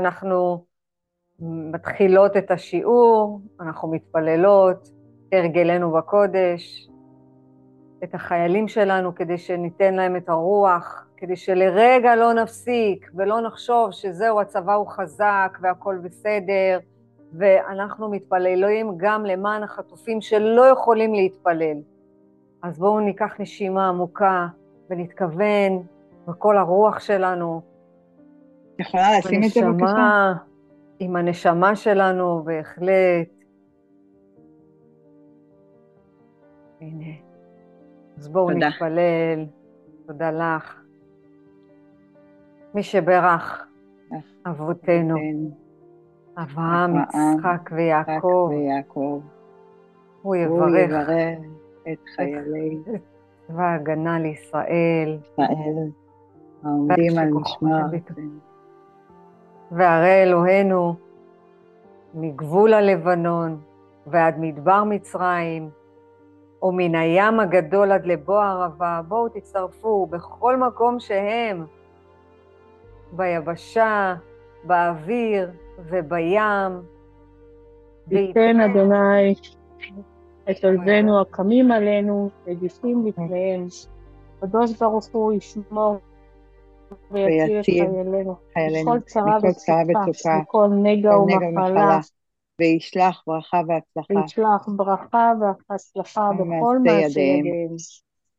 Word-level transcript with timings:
אנחנו 0.00 0.64
מתחילות 1.40 2.36
את 2.36 2.50
השיעור, 2.50 3.40
אנחנו 3.60 3.88
מתפללות, 3.88 4.88
הרגלנו 5.32 5.92
בקודש, 5.92 6.88
את 8.04 8.14
החיילים 8.14 8.68
שלנו 8.68 9.14
כדי 9.14 9.38
שניתן 9.38 9.94
להם 9.94 10.16
את 10.16 10.28
הרוח, 10.28 11.06
כדי 11.16 11.36
שלרגע 11.36 12.16
לא 12.16 12.32
נפסיק 12.32 13.10
ולא 13.14 13.40
נחשוב 13.40 13.90
שזהו, 13.90 14.40
הצבא 14.40 14.74
הוא 14.74 14.88
חזק 14.88 15.58
והכול 15.60 15.98
בסדר, 15.98 16.78
ואנחנו 17.32 18.10
מתפללים 18.10 18.94
גם 18.96 19.24
למען 19.24 19.62
החטופים 19.62 20.20
שלא 20.20 20.66
יכולים 20.66 21.14
להתפלל. 21.14 21.78
אז 22.62 22.78
בואו 22.78 23.00
ניקח 23.00 23.40
נשימה 23.40 23.88
עמוקה 23.88 24.46
ונתכוון 24.90 25.82
בכל 26.28 26.56
הרוח 26.56 27.00
שלנו. 27.00 27.77
יכולה 28.78 29.18
לשים 29.18 29.40
את 29.44 29.50
זה 29.50 29.60
בבקשה? 29.66 30.32
עם 30.98 31.16
הנשמה 31.16 31.76
שלנו, 31.76 32.42
בהחלט. 32.44 33.28
הנה. 36.80 37.14
אז 38.18 38.28
בואו 38.28 38.52
תודה. 38.52 38.68
נתפלל. 38.68 39.46
תודה 40.06 40.30
לך. 40.30 40.82
מי 42.74 42.82
שברך 42.82 43.66
אבותינו, 44.46 45.16
אברהם, 46.36 46.94
יצחק 46.96 47.70
ויעקב, 47.72 48.50
הוא 50.22 50.36
יברך 50.36 51.08
את 51.92 51.98
חיילי 52.16 52.78
צבא 53.46 53.62
ההגנה 53.62 54.18
לישראל, 54.18 55.18
ישראל, 55.22 55.90
העומדים 56.64 57.18
על 57.18 57.28
משמר. 57.28 57.82
והרי 59.72 60.22
אלוהינו 60.22 60.94
מגבול 62.14 62.74
הלבנון 62.74 63.60
ועד 64.06 64.34
מדבר 64.38 64.84
מצרים, 64.84 65.70
או 66.62 66.72
מן 66.72 66.94
הים 66.94 67.40
הגדול 67.40 67.92
עד 67.92 68.06
לבוא 68.06 68.40
הערבה, 68.40 69.00
בואו 69.08 69.28
תצטרפו 69.28 70.06
בכל 70.06 70.56
מקום 70.56 71.00
שהם, 71.00 71.64
ביבשה, 73.12 74.14
באוויר 74.64 75.50
ובים. 75.78 76.82
ייתן 78.10 78.60
אדוני 78.60 79.34
את 80.50 80.64
אויבינו 80.64 81.20
הקמים 81.20 81.72
עלינו, 81.72 82.30
רגיפים 82.46 83.04
בפניהם. 83.04 83.66
קדוש 84.40 84.72
ברוך 84.80 85.06
הוא 85.12 85.32
ישמור 85.32 85.98
ויציל 87.10 87.60
את 87.60 87.64
חיילינו, 87.64 88.36
מכל 88.86 88.98
צרה 89.52 89.82
וצוקה, 89.88 90.38
מכל 90.42 90.68
נגע 90.82 91.18
ומחלה, 91.18 91.98
וישלח 92.60 93.22
ברכה 93.26 93.60
והצלחה. 93.68 94.14
וישלח 94.22 94.68
ברכה 94.76 95.32
והצלחה 95.70 96.30
בכל 96.34 96.78
מעשה 96.84 97.20
ידיהם. 97.20 97.76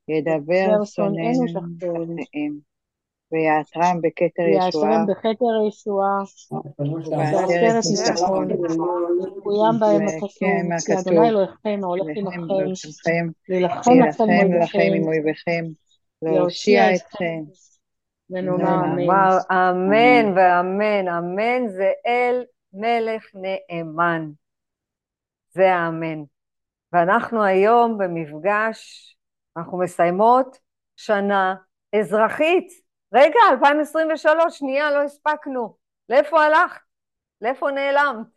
ידבר 0.08 0.86
שונאינו 0.86 1.48
שכתיהם. 1.48 2.70
ויעטרם 3.32 4.02
בכתר 4.02 4.44
ישועה. 4.48 4.90
ויעטרם 4.90 5.06
בכתר 5.06 5.68
ישועה. 5.68 6.24
ובעטרת 6.82 7.84
ניצחון. 7.90 8.48
וקוים 8.52 9.80
בהם 9.80 10.02
הכתוב. 10.08 10.30
כי 10.86 11.00
אדוני 11.00 11.30
אלוהיכם 11.30 11.80
ההולך 11.84 12.18
עמכם. 12.18 13.28
להילחם 13.50 13.92
לכם 14.62 14.92
עם 14.96 15.04
אויביכם. 15.04 15.66
להושיע 16.22 16.96
אתכם. 16.96 17.44
ונאמר 18.30 18.84
אמן. 18.84 19.10
אמן 19.52 20.38
ואמן. 20.38 21.08
אמן 21.08 21.68
זה 21.68 21.92
אל 22.06 22.44
מלך 22.74 23.26
נאמן. 23.34 24.30
זה 25.50 25.74
האמן. 25.74 26.24
ואנחנו 26.94 27.44
היום 27.44 27.98
במפגש, 27.98 29.10
אנחנו 29.58 29.80
מסיימות 29.80 30.58
שנה 30.96 31.56
אזרחית. 32.00 32.68
רגע, 33.14 33.40
2023, 33.52 34.60
שנייה, 34.60 34.92
לא 34.92 35.02
הספקנו. 35.04 35.76
לאיפה 36.10 36.44
הלכת? 36.44 36.82
לאיפה 37.42 37.72
נעלמת? 37.72 38.28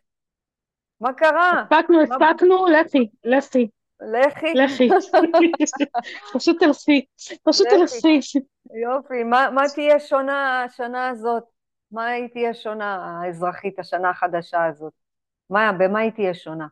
מה 1.01 1.13
קרה? 1.13 1.51
הספקנו, 1.61 2.01
הספקנו, 2.01 2.65
לכי, 2.67 3.09
לכי. 3.23 3.69
לכי? 4.11 4.53
לכי. 4.53 4.89
פשוט 6.33 6.59
תלכי, 6.59 7.05
פשוט 7.43 7.67
תלכי. 7.67 8.19
יופי, 8.83 9.23
מה, 9.23 9.49
מה 9.55 9.61
תהיה 9.75 9.99
שונה 9.99 10.63
השנה 10.63 11.09
הזאת? 11.09 11.43
מה 11.91 12.07
היא 12.07 12.27
תהיה 12.27 12.53
שונה, 12.53 13.19
האזרחית, 13.23 13.79
השנה 13.79 14.09
החדשה 14.09 14.65
הזאת? 14.65 14.93
מה, 15.49 15.71
במה 15.79 15.99
היא 15.99 16.11
תהיה 16.11 16.33
שונה? 16.33 16.67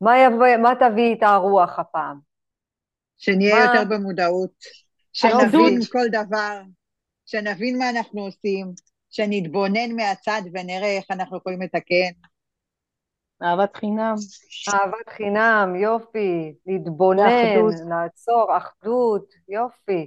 מה, 0.00 0.18
יבוא, 0.18 0.46
מה 0.62 0.72
תביא 0.80 1.10
איתה 1.10 1.28
הרוח 1.28 1.78
הפעם? 1.78 2.18
שנהיה 3.18 3.54
מה... 3.54 3.64
יותר 3.64 3.84
במודעות. 3.90 4.50
שנבין 5.12 5.78
כל 5.92 6.08
דבר, 6.08 6.60
שנבין 7.26 7.78
מה 7.78 7.90
אנחנו 7.90 8.20
עושים, 8.20 8.72
שנתבונן 9.10 9.96
מהצד 9.96 10.42
ונראה 10.52 10.96
איך 10.96 11.04
אנחנו 11.10 11.36
יכולים 11.36 11.62
לתקן. 11.62 12.12
אהבת 13.42 13.76
חינם. 13.76 14.14
אהבת 14.74 15.08
חינם, 15.08 15.74
יופי. 15.76 16.54
להתבונן, 16.66 17.88
לעצור, 17.88 18.56
אחדות, 18.56 19.34
יופי. 19.48 20.06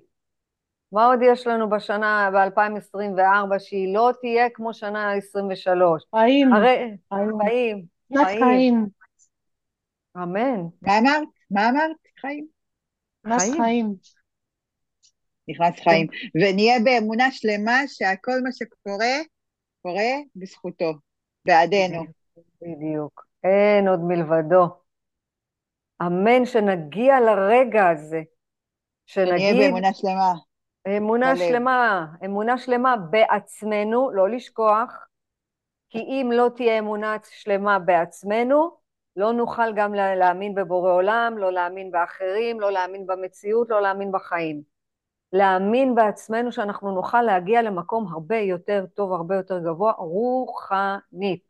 מה 0.91 1.05
עוד 1.05 1.19
יש 1.23 1.47
לנו 1.47 1.69
בשנה, 1.69 2.29
ב-2024, 2.33 3.59
שהיא 3.59 3.93
לא 3.93 4.11
תהיה 4.21 4.49
כמו 4.49 4.73
שנה 4.73 5.13
23? 5.13 6.03
חיים. 6.15 6.53
הרי, 6.53 6.97
חיים. 7.13 7.37
חיים. 7.45 7.85
חיים. 8.25 8.87
אמן. 10.17 10.61
מה 10.81 10.97
אמרת? 10.97 11.27
מה 11.51 11.69
אמרת? 11.69 11.95
חיים. 12.19 12.47
חיים. 13.27 13.53
חיים. 13.57 13.95
נכנס 15.47 15.79
חיים, 15.83 16.07
ונהיה 16.35 16.79
באמונה 16.83 17.31
שלמה 17.31 17.79
שהכל 17.87 18.41
מה 18.43 18.51
שקורה, 18.51 19.15
קורה 19.81 20.11
בזכותו, 20.35 20.93
בעדנו. 21.45 22.05
בדיוק, 22.65 23.25
אין 23.43 23.87
עוד 23.87 23.99
מלבדו. 23.99 24.65
אמן 26.01 26.45
שנגיע 26.45 27.19
לרגע 27.19 27.89
הזה, 27.89 28.21
שנגיד... 29.05 29.39
שנהיה 29.39 29.67
באמונה 29.67 29.93
שלמה. 29.93 30.33
אמונה 30.97 31.33
בלב. 31.33 31.49
שלמה, 31.49 32.05
אמונה 32.25 32.57
שלמה 32.57 32.95
בעצמנו, 33.09 34.11
לא 34.11 34.29
לשכוח, 34.29 35.07
כי 35.89 35.99
אם 35.99 36.29
לא 36.33 36.49
תהיה 36.55 36.79
אמונה 36.79 37.15
שלמה 37.29 37.79
בעצמנו, 37.79 38.77
לא 39.15 39.33
נוכל 39.33 39.73
גם 39.75 39.93
להאמין 39.93 40.55
בבורא 40.55 40.91
עולם, 40.91 41.37
לא 41.37 41.51
להאמין 41.51 41.91
באחרים, 41.91 42.59
לא 42.59 42.71
להאמין 42.71 43.07
במציאות, 43.07 43.69
לא 43.69 43.81
להאמין 43.81 44.11
בחיים. 44.11 44.61
להאמין 45.33 45.95
בעצמנו 45.95 46.51
שאנחנו 46.51 46.91
נוכל 46.91 47.21
להגיע 47.21 47.61
למקום 47.61 48.07
הרבה 48.13 48.37
יותר 48.37 48.85
טוב, 48.93 49.13
הרבה 49.13 49.35
יותר 49.35 49.59
גבוה, 49.59 49.91
רוחנית. 49.91 51.44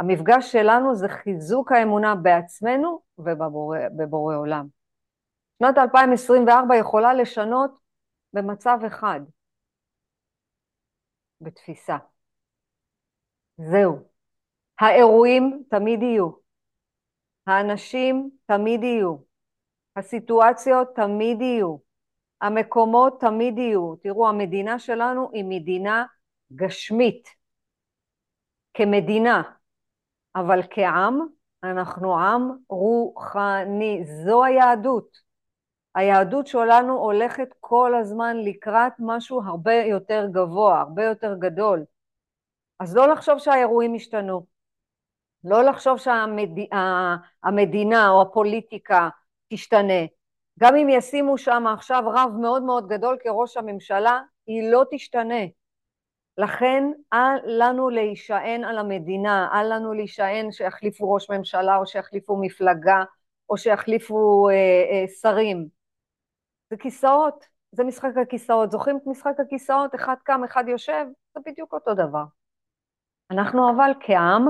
המפגש 0.00 0.52
שלנו 0.52 0.94
זה 0.94 1.08
חיזוק 1.08 1.72
האמונה 1.72 2.14
בעצמנו 2.14 3.00
ובבורא 3.18 4.36
עולם. 4.36 4.66
שנת 5.58 5.78
2024 5.78 6.76
יכולה 6.76 7.14
לשנות 7.14 7.70
במצב 8.32 8.78
אחד, 8.86 9.20
בתפיסה. 11.40 11.96
זהו. 13.56 13.98
האירועים 14.80 15.62
תמיד 15.70 16.02
יהיו, 16.02 16.30
האנשים 17.46 18.30
תמיד 18.46 18.82
יהיו, 18.82 19.16
הסיטואציות 19.96 20.88
תמיד 20.96 21.40
יהיו, 21.40 21.76
המקומות 22.40 23.20
תמיד 23.20 23.58
יהיו. 23.58 23.96
תראו, 23.96 24.28
המדינה 24.28 24.78
שלנו 24.78 25.30
היא 25.32 25.44
מדינה 25.48 26.04
גשמית, 26.56 27.28
כמדינה, 28.74 29.42
אבל 30.36 30.60
כעם, 30.70 31.20
אנחנו 31.62 32.18
עם 32.18 32.50
רוחני. 32.68 34.04
זו 34.24 34.44
היהדות. 34.44 35.30
היהדות 35.94 36.46
שלנו 36.46 36.98
הולכת 36.98 37.48
כל 37.60 37.94
הזמן 37.94 38.36
לקראת 38.36 38.92
משהו 38.98 39.42
הרבה 39.42 39.74
יותר 39.74 40.26
גבוה, 40.32 40.80
הרבה 40.80 41.04
יותר 41.04 41.34
גדול. 41.38 41.84
אז 42.80 42.96
לא 42.96 43.08
לחשוב 43.08 43.38
שהאירועים 43.38 43.94
השתנו. 43.94 44.46
לא 45.44 45.62
לחשוב 45.62 45.98
שהמדינה 45.98 48.08
או 48.08 48.22
הפוליטיקה 48.22 49.08
תשתנה. 49.48 50.04
גם 50.58 50.76
אם 50.76 50.88
ישימו 50.88 51.38
שם 51.38 51.64
עכשיו 51.66 52.02
רב 52.06 52.30
מאוד 52.40 52.62
מאוד 52.62 52.88
גדול 52.88 53.16
כראש 53.22 53.56
הממשלה, 53.56 54.20
היא 54.46 54.70
לא 54.70 54.84
תשתנה. 54.90 55.44
לכן 56.40 56.84
אל 57.12 57.38
לנו 57.46 57.90
להישען 57.90 58.64
על 58.64 58.78
המדינה, 58.78 59.48
אל 59.52 59.74
לנו 59.74 59.92
להישען 59.92 60.52
שיחליפו 60.52 61.12
ראש 61.12 61.30
ממשלה 61.30 61.76
או 61.76 61.86
שיחליפו 61.86 62.36
מפלגה 62.40 63.04
או 63.50 63.56
שיחליפו 63.56 64.48
אה, 64.48 64.54
אה, 64.54 65.08
שרים. 65.20 65.68
זה 66.70 66.76
כיסאות, 66.76 67.44
זה 67.72 67.84
משחק 67.84 68.10
הכיסאות. 68.22 68.70
זוכרים 68.70 68.96
את 68.96 69.06
משחק 69.06 69.34
הכיסאות? 69.38 69.94
אחד 69.94 70.14
קם, 70.24 70.44
אחד 70.44 70.64
יושב? 70.68 71.06
זה 71.34 71.40
בדיוק 71.46 71.72
אותו 71.72 71.94
דבר. 71.94 72.24
אנחנו 73.30 73.70
אבל 73.70 73.90
כעם, 74.00 74.46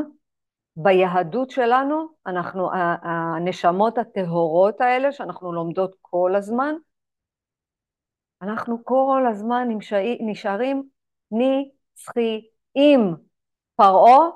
ביהדות 0.76 1.50
שלנו, 1.50 2.08
אנחנו, 2.26 2.70
הנשמות 3.02 3.98
הטהורות 3.98 4.80
האלה 4.80 5.12
שאנחנו 5.12 5.52
לומדות 5.52 5.96
כל 6.00 6.34
הזמן, 6.36 6.74
אנחנו 8.42 8.84
כל 8.84 9.24
הזמן 9.30 9.68
נשארים 10.20 10.82
נצחיים. 12.00 13.16
פרעה 13.76 14.30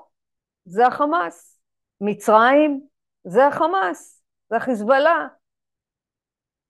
זה 0.64 0.86
החמאס, 0.86 1.60
מצרים 2.00 2.86
זה 3.24 3.46
החמאס, 3.46 4.22
זה 4.50 4.56
החיזבאללה. 4.56 5.28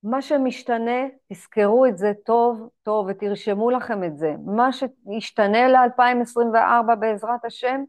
מה 0.02 0.22
שמשתנה, 0.22 1.00
תזכרו 1.32 1.86
את 1.86 1.98
זה 1.98 2.12
טוב 2.24 2.68
טוב 2.82 3.06
ותרשמו 3.10 3.70
לכם 3.70 4.04
את 4.04 4.18
זה, 4.18 4.34
מה 4.46 4.68
שישתנה 4.72 5.68
ל-2024 5.68 6.94
בעזרת 7.00 7.44
השם, 7.44 7.84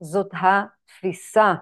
זאת 0.00 0.30
התפיסה. 0.32 1.54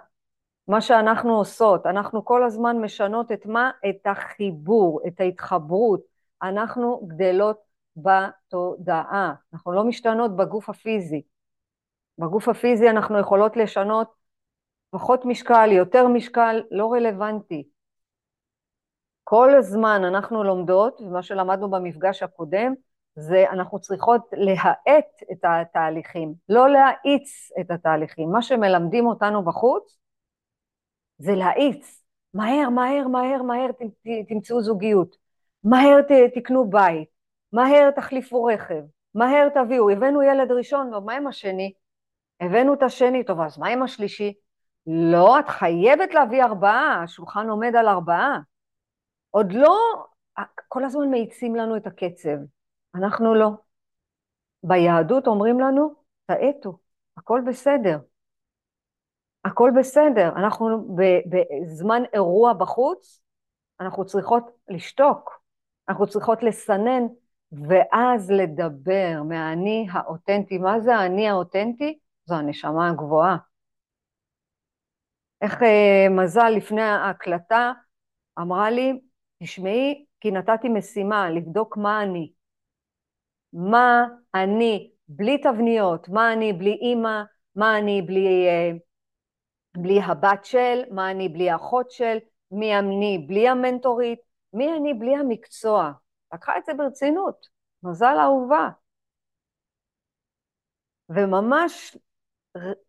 מה 0.69 0.81
שאנחנו 0.81 1.37
עושות, 1.37 1.87
אנחנו 1.87 2.25
כל 2.25 2.45
הזמן 2.45 2.77
משנות 2.81 3.33
את 3.33 3.47
מה? 3.47 3.71
את 3.89 4.07
החיבור, 4.07 5.01
את 5.07 5.21
ההתחברות. 5.21 6.01
אנחנו 6.43 7.07
גדלות 7.07 7.68
בתודעה, 8.03 9.35
אנחנו 9.53 9.73
לא 9.73 9.85
משתנות 9.85 10.37
בגוף 10.37 10.69
הפיזי. 10.69 11.23
בגוף 12.19 12.49
הפיזי 12.49 12.91
אנחנו 12.91 13.19
יכולות 13.19 13.57
לשנות 13.57 14.15
פחות 14.91 15.25
משקל, 15.25 15.69
יותר 15.73 16.09
משקל, 16.09 16.63
לא 16.71 16.93
רלוונטי. 16.93 17.69
כל 19.25 19.55
הזמן 19.55 20.03
אנחנו 20.05 20.45
לומדות, 20.45 21.01
ומה 21.01 21.23
שלמדנו 21.23 21.71
במפגש 21.71 22.23
הקודם, 22.23 22.75
זה 23.15 23.45
אנחנו 23.51 23.81
צריכות 23.81 24.23
להאט 24.33 25.23
את 25.33 25.45
התהליכים, 25.45 26.35
לא 26.49 26.69
להאיץ 26.69 27.51
את 27.61 27.71
התהליכים. 27.71 28.31
מה 28.33 28.43
שמלמדים 28.43 29.07
אותנו 29.07 29.45
בחוץ 29.45 29.99
זה 31.19 31.35
להאיץ. 31.35 32.05
מהר, 32.35 32.69
מהר, 32.71 33.09
מהר, 33.09 33.43
מהר 33.43 33.71
תמצאו 34.29 34.63
זוגיות. 34.63 35.17
מהר 35.65 36.01
תקנו 36.35 36.71
בית. 36.71 37.18
מהר 37.53 37.91
תחליפו 37.91 38.45
רכב. 38.45 38.83
מהר 39.15 39.49
תביאו. 39.49 39.91
הבאנו 39.91 40.23
ילד 40.23 40.53
ראשון, 40.53 40.95
ומה 40.95 41.15
עם 41.15 41.27
השני? 41.27 41.73
הבאנו 42.41 42.75
את 42.75 42.83
השני, 42.83 43.25
טוב, 43.25 43.41
אז 43.41 43.59
מה 43.59 43.69
עם 43.69 43.83
השלישי? 43.83 44.35
לא, 44.87 45.39
את 45.41 45.49
חייבת 45.49 46.15
להביא 46.15 46.45
ארבעה, 46.45 47.03
השולחן 47.03 47.49
עומד 47.49 47.77
על 47.77 47.89
ארבעה. 47.89 48.39
עוד 49.31 49.53
לא, 49.53 49.77
כל 50.69 50.85
הזמן 50.85 51.11
מאיצים 51.11 51.57
לנו 51.57 51.77
את 51.77 51.87
הקצב, 51.87 52.37
אנחנו 52.95 53.35
לא. 53.35 53.51
ביהדות 54.63 55.27
אומרים 55.27 55.61
לנו, 55.61 55.95
תאטו, 56.27 56.79
הכל 57.17 57.41
בסדר. 57.47 57.99
הכל 59.45 59.71
בסדר. 59.79 60.29
אנחנו 60.37 60.97
בזמן 61.31 62.03
אירוע 62.13 62.53
בחוץ, 62.53 63.23
אנחנו 63.81 64.07
צריכות 64.07 64.51
לשתוק, 64.69 65.43
אנחנו 65.89 66.07
צריכות 66.07 66.43
לסנן, 66.43 67.03
ואז 67.53 68.31
לדבר 68.31 69.23
מהאני 69.29 69.87
האותנטי. 69.91 70.59
מה 70.59 70.81
זה 70.81 70.97
האני 70.97 71.29
האותנטי? 71.29 71.99
זו 72.27 72.35
הנשמה 72.35 72.91
הגבוהה. 72.91 73.37
איך 75.43 75.63
אה, 75.63 76.07
מזל 76.11 76.49
לפני 76.49 76.83
ההקלטה 76.83 77.73
אמרה 78.39 78.71
לי, 78.71 79.01
תשמעי, 79.43 80.05
כי 80.21 80.31
נתתי 80.31 80.69
משימה 80.69 81.31
לבדוק 81.31 81.77
מה 81.77 82.03
אני. 82.03 82.33
מה 83.53 84.07
אני 84.35 84.91
בלי 85.09 85.39
תבניות, 85.39 86.09
מה 86.09 86.33
אני 86.33 86.53
בלי 86.53 86.73
אימא, 86.73 87.23
מה 87.57 87.79
אני 87.79 88.03
בלי, 88.03 88.49
אה, 88.49 88.71
בלי 89.77 90.01
הבת 90.01 90.45
של, 90.45 90.83
מה 90.91 91.11
אני 91.11 91.29
בלי 91.29 91.51
האחות 91.51 91.91
של, 91.91 92.19
מי 92.51 92.79
אני 92.79 93.25
בלי 93.29 93.49
המנטורית, 93.49 94.19
מי 94.53 94.77
אני 94.77 94.95
בלי 94.95 95.17
המקצוע. 95.17 95.93
לקחה 96.35 96.59
את 96.59 96.65
זה 96.65 96.75
ברצינות, 96.75 97.47
מזל 97.83 98.17
אהובה. 98.21 98.69
וממש 101.09 101.97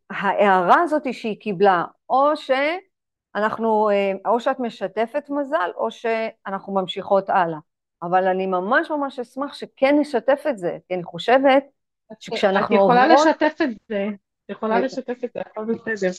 ההערה 0.10 0.82
הזאת 0.82 1.14
שהיא 1.14 1.40
קיבלה, 1.40 1.86
או 2.10 2.32
שאנחנו, 2.36 3.90
אה, 3.90 4.12
או 4.26 4.40
שאת 4.40 4.60
משתפת 4.60 5.30
מזל, 5.30 5.72
או 5.76 5.92
שאנחנו 5.92 6.74
ממשיכות 6.74 7.30
הלאה. 7.30 7.60
אבל 8.04 8.28
אני 8.28 8.46
ממש 8.46 8.92
ממש 8.92 9.20
אשמח 9.20 9.54
שכן 9.54 9.96
נשתף 10.00 10.44
את 10.50 10.58
זה, 10.58 10.78
כי 10.88 10.94
אני 10.94 11.04
חושבת 11.04 11.64
שכשאנחנו 12.20 12.76
עוברות... 12.76 12.98
את 12.98 13.04
יכולה 13.04 13.16
עוברות... 13.16 13.28
לשתף 13.28 13.62
את 13.62 13.70
זה, 13.88 14.08
את 14.46 14.50
יכולה 14.50 14.80
לשתף 14.80 15.24
את 15.24 15.30
זה, 15.34 15.42
הכל 15.42 15.66
בסדר. 15.66 16.10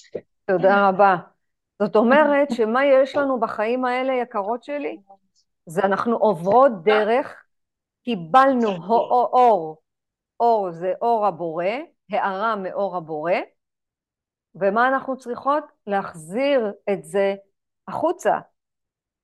תודה 0.45 0.89
רבה. 0.89 1.17
זאת 1.83 1.97
אומרת 1.97 2.51
שמה 2.51 2.85
יש 2.85 3.17
לנו 3.17 3.41
בחיים 3.41 3.85
האלה, 3.85 4.13
יקרות 4.13 4.63
שלי? 4.63 4.99
זה 5.71 5.83
אנחנו 5.85 6.17
עוברות 6.17 6.73
דרך, 6.83 7.45
קיבלנו 8.05 8.69
אור, 8.69 9.83
אור 10.41 10.71
זה 10.71 10.93
אור 11.03 11.27
הבורא, 11.27 11.65
הערה 12.11 12.57
מאור 12.57 12.97
הבורא, 12.97 13.33
ומה 14.55 14.89
אנחנו 14.89 15.17
צריכות? 15.17 15.65
להחזיר 15.87 16.73
את 16.93 17.05
זה 17.05 17.35
החוצה. 17.89 18.39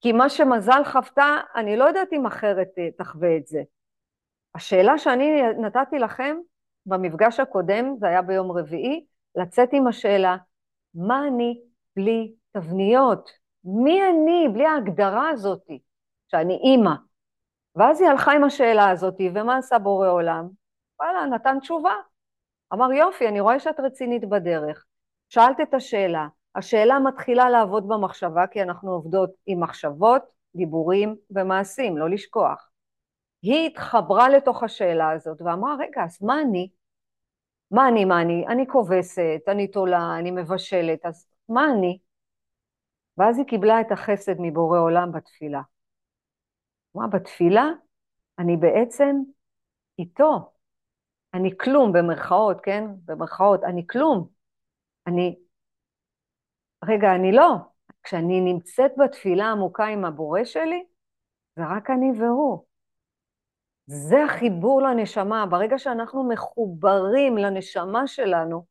כי 0.01 0.13
מה 0.13 0.29
שמזל 0.29 0.83
חוותה, 0.85 1.37
אני 1.57 1.77
לא 1.77 1.85
יודעת 1.85 2.13
אם 2.13 2.27
אחרת 2.27 2.69
אה, 2.79 2.89
תחווה 2.99 3.37
את 3.37 3.47
זה. 3.47 3.63
השאלה 4.55 4.99
שאני 4.99 5.43
נתתי 5.59 5.99
לכם 5.99 6.37
במפגש 6.87 7.41
הקודם, 7.41 7.97
זה 7.99 8.07
היה 8.07 8.23
ביום 8.23 8.53
רביעי, 8.53 9.07
לצאת 9.37 9.69
עם 9.73 9.87
השאלה, 9.87 10.37
מה 10.95 11.29
אני 11.29 11.61
בלי 11.97 12.35
תבניות? 12.53 13.31
מי 13.65 14.01
אני 14.11 14.49
בלי 14.53 14.67
ההגדרה 14.67 15.29
הזאת, 15.29 15.63
שאני 16.31 16.55
אימא? 16.55 16.95
ואז 17.77 18.01
היא 18.01 18.11
הלכה 18.11 18.33
עם 18.33 18.45
השאלה 18.45 18.91
הזאת, 18.91 19.15
ומה 19.35 19.57
עשה 19.57 19.79
בורא 19.79 20.09
עולם? 20.09 20.49
וואלה, 21.01 21.27
נתן 21.27 21.61
תשובה. 21.61 21.95
אמר, 22.73 22.93
יופי, 22.93 23.29
אני 23.29 23.41
רואה 23.41 23.61
שאת 23.61 23.81
רצינית 23.81 24.29
בדרך. 24.29 24.85
שאלת 25.29 25.61
את 25.63 25.75
השאלה, 25.75 26.29
השאלה 26.55 26.99
מתחילה 26.99 27.51
לעבוד 27.51 27.89
במחשבה, 27.89 28.47
כי 28.47 28.63
אנחנו 28.63 28.93
עובדות 28.93 29.31
עם 29.47 29.61
מחשבות, 29.61 30.23
דיבורים 30.57 31.17
ומעשים, 31.31 31.99
לא 31.99 32.11
לשכוח. 32.11 32.69
היא 33.43 33.67
התחברה 33.67 34.29
לתוך 34.29 34.63
השאלה 34.63 35.11
הזאת 35.11 35.43
ואמרה, 35.43 35.75
רגע, 35.79 36.05
אז 36.05 36.23
מה 36.23 36.41
אני? 36.43 36.71
מה 37.71 37.89
אני, 37.89 38.05
מה 38.05 38.23
אני? 38.23 38.47
אני 38.49 38.67
כובסת, 38.67 39.41
אני 39.49 39.69
תולה, 39.69 40.17
אני 40.19 40.31
מבשלת, 40.31 41.07
אז 41.07 41.27
מה 41.49 41.71
אני? 41.71 41.99
ואז 43.19 43.39
היא 43.39 43.47
קיבלה 43.47 43.81
את 43.81 43.93
החסד 43.93 44.35
מבורא 44.39 44.79
עולם 44.79 45.13
בתפילה. 45.13 45.61
מה, 46.97 47.07
בתפילה 47.09 47.71
אני 48.39 48.57
בעצם 48.57 49.17
איתו. 49.99 50.53
אני 51.35 51.59
כלום, 51.59 51.93
במרכאות, 51.93 52.61
כן? 52.63 52.85
במרכאות, 53.05 53.65
אני 53.65 53.87
כלום. 53.87 54.29
אני, 55.07 55.37
רגע, 56.85 57.15
אני 57.15 57.33
לא. 57.33 57.57
כשאני 58.03 58.41
נמצאת 58.41 58.93
בתפילה 58.99 59.51
עמוקה 59.51 59.85
עם 59.85 60.05
הבורא 60.05 60.45
שלי, 60.45 60.85
זה 61.57 61.63
רק 61.77 61.91
אני 61.91 62.21
והוא. 62.21 62.65
זה 63.87 64.25
החיבור 64.25 64.83
לנשמה. 64.83 65.47
ברגע 65.47 65.79
שאנחנו 65.79 66.29
מחוברים 66.29 67.39
לנשמה 67.39 68.07
שלנו, 68.07 68.65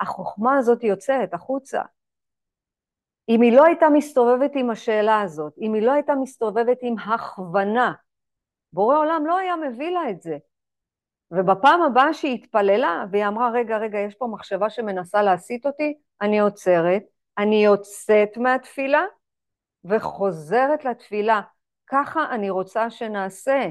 החוכמה 0.00 0.56
הזאת 0.56 0.84
יוצאת 0.84 1.34
החוצה. 1.34 1.82
אם 3.28 3.40
היא 3.40 3.56
לא 3.56 3.64
הייתה 3.64 3.88
מסתובבת 3.88 4.50
עם 4.54 4.70
השאלה 4.70 5.20
הזאת, 5.20 5.52
אם 5.60 5.74
היא 5.74 5.82
לא 5.82 5.92
הייתה 5.92 6.14
מסתובבת 6.14 6.78
עם 6.82 6.98
הכוונה, 6.98 7.92
בורא 8.72 8.98
עולם 8.98 9.26
לא 9.26 9.38
היה 9.38 9.56
מביא 9.56 9.90
לה 9.90 10.10
את 10.10 10.22
זה. 10.22 10.36
ובפעם 11.30 11.82
הבאה 11.82 12.14
שהיא 12.14 12.34
התפללה, 12.34 13.04
והיא 13.10 13.26
אמרה, 13.26 13.50
רגע, 13.50 13.78
רגע, 13.78 13.98
יש 13.98 14.14
פה 14.14 14.26
מחשבה 14.26 14.70
שמנסה 14.70 15.22
להסיט 15.22 15.66
אותי, 15.66 15.94
אני 16.20 16.40
עוצרת, 16.40 17.02
אני 17.38 17.64
יוצאת 17.64 18.36
מהתפילה 18.36 19.04
וחוזרת 19.84 20.84
לתפילה. 20.84 21.40
ככה 21.86 22.26
אני 22.30 22.50
רוצה 22.50 22.90
שנעשה, 22.90 23.68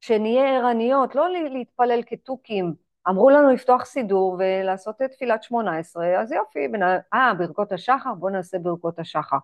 שנהיה 0.00 0.56
ערניות, 0.56 1.14
לא 1.14 1.28
להתפלל 1.30 2.00
כתוכים. 2.06 2.87
אמרו 3.08 3.30
לנו 3.30 3.50
לפתוח 3.50 3.84
סידור 3.84 4.36
ולעשות 4.38 5.02
את 5.02 5.10
תפילת 5.10 5.42
שמונה 5.42 5.78
עשרה, 5.78 6.20
אז 6.20 6.32
יופי, 6.32 6.68
אה, 7.14 7.34
ברכות 7.38 7.72
השחר, 7.72 8.14
בואו 8.14 8.32
נעשה 8.32 8.58
ברכות 8.58 8.98
השחר. 8.98 9.36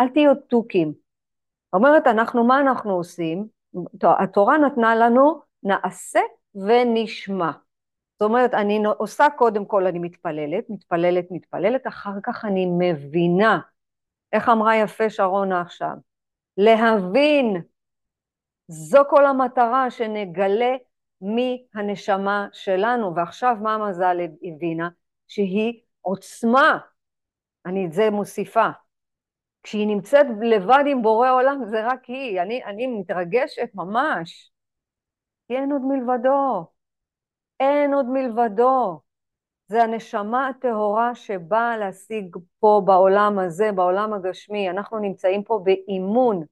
אל 0.00 0.08
תהיו 0.08 0.34
תוכים. 0.34 0.92
אומרת, 1.72 2.06
אנחנו, 2.06 2.44
מה 2.44 2.60
אנחנו 2.60 2.92
עושים? 2.92 3.46
התורה 4.02 4.58
נתנה 4.58 4.96
לנו, 4.96 5.40
נעשה 5.62 6.20
ונשמע. 6.54 7.50
זאת 8.12 8.22
אומרת, 8.22 8.54
אני 8.54 8.82
עושה 8.98 9.26
קודם 9.38 9.64
כל, 9.64 9.86
אני 9.86 9.98
מתפללת, 9.98 10.64
מתפללת, 10.68 11.26
מתפללת, 11.30 11.86
אחר 11.86 12.20
כך 12.22 12.44
אני 12.44 12.66
מבינה. 12.78 13.60
איך 14.32 14.48
אמרה 14.48 14.76
יפה 14.76 15.10
שרונה 15.10 15.60
עכשיו? 15.60 15.94
להבין. 16.56 17.62
זו 18.68 19.00
כל 19.10 19.26
המטרה, 19.26 19.90
שנגלה 19.90 20.76
מהנשמה 21.20 22.48
שלנו. 22.52 23.14
ועכשיו 23.16 23.56
מה 23.62 23.74
המזל 23.74 24.16
הבינה? 24.42 24.88
שהיא 25.28 25.80
עוצמה, 26.00 26.78
אני 27.66 27.86
את 27.86 27.92
זה 27.92 28.10
מוסיפה. 28.10 28.68
כשהיא 29.62 29.86
נמצאת 29.86 30.26
לבד 30.42 30.84
עם 30.86 31.02
בורא 31.02 31.30
עולם, 31.30 31.60
זה 31.64 31.86
רק 31.86 32.04
היא. 32.04 32.40
אני, 32.40 32.64
אני 32.64 32.86
מתרגשת 32.86 33.68
ממש. 33.74 34.50
כי 35.48 35.56
אין 35.56 35.72
עוד 35.72 35.82
מלבדו. 35.82 36.66
אין 37.60 37.94
עוד 37.94 38.06
מלבדו. 38.06 39.00
זה 39.68 39.82
הנשמה 39.82 40.48
הטהורה 40.48 41.14
שבאה 41.14 41.76
להשיג 41.76 42.36
פה 42.60 42.82
בעולם 42.84 43.38
הזה, 43.38 43.72
בעולם 43.72 44.12
הגשמי. 44.12 44.70
אנחנו 44.70 44.98
נמצאים 44.98 45.44
פה 45.44 45.60
באימון. 45.64 46.44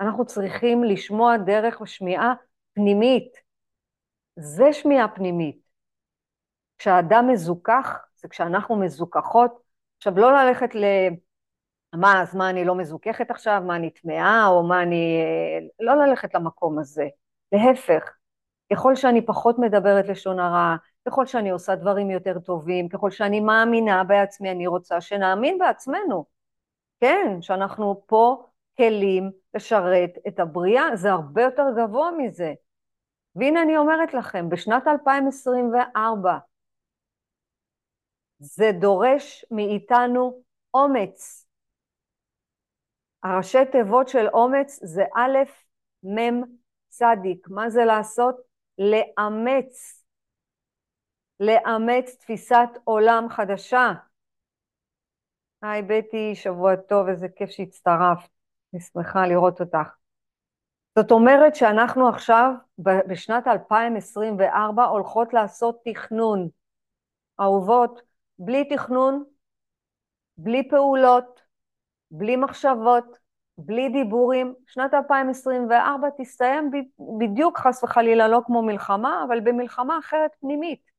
אנחנו 0.00 0.26
צריכים 0.26 0.84
לשמוע 0.84 1.36
דרך 1.36 1.88
שמיעה 1.88 2.34
פנימית. 2.74 3.45
זה 4.36 4.72
שמיעה 4.72 5.08
פנימית. 5.08 5.66
כשהאדם 6.78 7.28
מזוכח, 7.28 7.98
זה 8.16 8.28
כשאנחנו 8.28 8.76
מזוכחות. 8.76 9.62
עכשיו, 9.96 10.18
לא 10.18 10.32
ללכת 10.32 10.74
ל... 10.74 10.84
מה, 11.94 12.22
אז 12.22 12.34
מה 12.34 12.50
אני 12.50 12.64
לא 12.64 12.74
מזוככת 12.74 13.30
עכשיו, 13.30 13.62
מה 13.66 13.76
אני 13.76 13.90
טמאה, 13.90 14.46
או 14.46 14.62
מה 14.62 14.82
אני... 14.82 15.20
לא 15.80 15.94
ללכת 15.94 16.34
למקום 16.34 16.78
הזה. 16.78 17.08
להפך, 17.52 18.16
ככל 18.72 18.94
שאני 18.96 19.26
פחות 19.26 19.58
מדברת 19.58 20.08
לשון 20.08 20.40
הרע, 20.40 20.76
ככל 21.08 21.26
שאני 21.26 21.50
עושה 21.50 21.74
דברים 21.74 22.10
יותר 22.10 22.38
טובים, 22.38 22.88
ככל 22.88 23.10
שאני 23.10 23.40
מאמינה 23.40 24.04
בעצמי, 24.04 24.50
אני 24.50 24.66
רוצה 24.66 25.00
שנאמין 25.00 25.58
בעצמנו. 25.58 26.24
כן, 27.00 27.38
שאנחנו 27.40 28.02
פה 28.06 28.44
כלים 28.76 29.30
לשרת 29.54 30.10
את 30.28 30.40
הבריאה, 30.40 30.96
זה 30.96 31.12
הרבה 31.12 31.42
יותר 31.42 31.64
גבוה 31.76 32.10
מזה. 32.18 32.54
והנה 33.36 33.62
אני 33.62 33.76
אומרת 33.76 34.14
לכם, 34.14 34.48
בשנת 34.48 34.86
2024 34.86 36.38
זה 38.38 38.70
דורש 38.80 39.44
מאיתנו 39.50 40.42
אומץ. 40.74 41.46
הראשי 43.22 43.64
תיבות 43.72 44.08
של 44.08 44.26
אומץ 44.32 44.78
זה 44.82 45.04
א', 45.16 45.38
מ', 46.04 46.42
צדיק. 46.88 47.48
מה 47.48 47.70
זה 47.70 47.84
לעשות? 47.84 48.36
לאמץ. 48.78 50.04
לאמץ 51.40 52.16
תפיסת 52.20 52.68
עולם 52.84 53.26
חדשה. 53.30 53.92
היי 55.62 55.82
בטי, 55.82 56.34
שבוע 56.34 56.76
טוב, 56.76 57.08
איזה 57.08 57.28
כיף 57.36 57.50
שהצטרפת. 57.50 58.28
אני 58.74 58.80
שמחה 58.80 59.26
לראות 59.26 59.60
אותך. 59.60 60.05
זאת 60.98 61.10
אומרת 61.10 61.54
שאנחנו 61.54 62.08
עכשיו, 62.08 62.52
בשנת 62.78 63.46
2024, 63.46 64.84
הולכות 64.84 65.32
לעשות 65.32 65.80
תכנון. 65.84 66.48
אהובות, 67.40 68.02
בלי 68.38 68.64
תכנון, 68.64 69.24
בלי 70.36 70.68
פעולות, 70.68 71.40
בלי 72.10 72.36
מחשבות, 72.36 73.18
בלי 73.58 73.88
דיבורים, 73.88 74.54
שנת 74.66 74.94
2024 74.94 76.08
תסתיים 76.18 76.70
בדיוק 77.18 77.58
חס 77.58 77.84
וחלילה 77.84 78.28
לא 78.28 78.40
כמו 78.46 78.62
מלחמה, 78.62 79.24
אבל 79.28 79.40
במלחמה 79.40 79.98
אחרת 79.98 80.30
פנימית, 80.40 80.90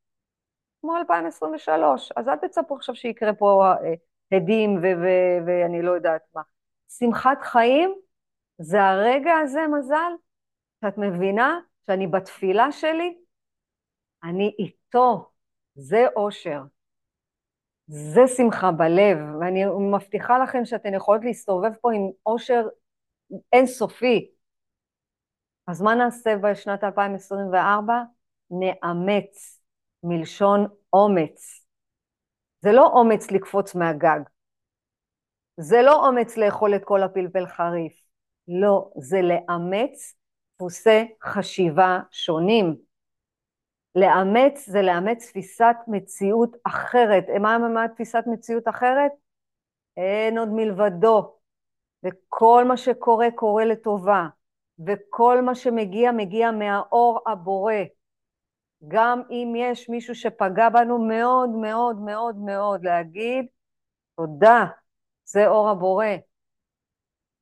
כמו 0.82 0.98
2023. 0.98 2.12
אז 2.16 2.28
אל 2.28 2.36
תצפו 2.36 2.76
עכשיו 2.76 2.96
שיקרה 2.96 3.34
פה 3.34 3.64
אה, 3.66 3.94
הדים 4.38 4.80
ואני 5.46 5.82
לא 5.82 5.92
יודעת 5.92 6.22
מה. 6.36 6.42
שמחת 6.90 7.38
חיים 7.42 7.96
זה 8.58 8.84
הרגע 8.84 9.32
הזה, 9.44 9.60
מזל, 9.78 10.12
שאת 10.82 10.98
מבינה 10.98 11.60
שאני 11.86 12.08
בתפילה 12.08 12.72
שלי, 12.72 13.18
אני 14.24 14.56
איתו, 14.60 15.32
זה 15.76 16.06
אושר. 16.16 16.62
זה 17.88 18.22
שמחה 18.38 18.72
בלב, 18.72 19.18
ואני 19.42 19.66
מבטיחה 19.92 20.38
לכם 20.40 20.66
שאתן 20.66 20.94
יכולות 20.94 21.22
להסתובב 21.26 21.72
פה 21.82 21.94
עם 21.94 22.10
אושר 22.26 22.68
אינסופי. 23.54 24.32
אז 25.68 25.82
מה 25.82 25.96
נעשה 25.96 26.38
בשנת 26.38 26.84
2024? 26.84 27.94
נאמץ, 28.52 29.62
מלשון 30.04 30.68
אומץ. 30.94 31.66
זה 32.62 32.72
לא 32.72 32.88
אומץ 32.88 33.32
לקפוץ 33.32 33.76
מהגג. 33.76 34.20
זה 35.58 35.82
לא 35.82 36.08
אומץ 36.08 36.38
לאכול 36.38 36.76
את 36.76 36.82
כל 36.86 37.04
הפלפל 37.04 37.46
חריף. 37.48 38.07
לא, 38.48 38.90
זה 38.98 39.22
לאמץ 39.22 40.16
דפוסי 40.56 41.14
חשיבה 41.24 42.00
שונים. 42.12 42.76
לאמץ 43.96 44.66
זה 44.70 44.82
לאמץ 44.82 45.28
תפיסת 45.30 45.76
מציאות 45.88 46.56
אחרת. 46.64 47.26
מה, 47.42 47.58
מה 47.58 47.88
תפיסת 47.88 48.24
מציאות 48.28 48.68
אחרת? 48.68 49.12
אין 49.98 50.38
עוד 50.38 50.50
מלבדו, 50.52 51.36
וכל 52.04 52.66
מה 52.68 52.78
שקורה 52.78 53.28
קורה 53.36 53.66
לטובה, 53.66 54.28
וכל 54.88 55.42
מה 55.42 55.56
שמגיע 55.56 56.12
מגיע 56.12 56.52
מהאור 56.52 57.20
הבורא. 57.28 57.74
גם 58.88 59.22
אם 59.30 59.54
יש 59.58 59.90
מישהו 59.90 60.16
שפגע 60.16 60.70
בנו 60.70 61.00
מאוד 61.00 61.50
מאוד 61.50 62.00
מאוד 62.00 62.36
מאוד, 62.36 62.84
להגיד 62.84 63.46
תודה, 64.16 64.66
זה 65.26 65.48
אור 65.48 65.70
הבורא. 65.70 66.06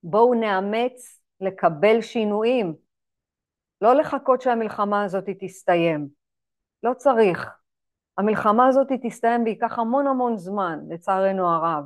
בואו 0.08 0.34
נאמץ 0.34 1.22
לקבל 1.42 2.02
שינויים, 2.02 2.76
לא 3.82 3.94
לחכות 3.94 4.42
שהמלחמה 4.42 5.04
הזאת 5.04 5.24
תסתיים. 5.40 6.08
לא 6.84 6.94
צריך. 6.94 7.50
המלחמה 8.18 8.68
הזאת 8.68 8.88
תסתיים 9.04 9.44
וייקח 9.44 9.80
המון 9.80 10.08
המון 10.08 10.38
זמן, 10.38 10.80
לצערנו 10.90 11.48
הרב. 11.48 11.86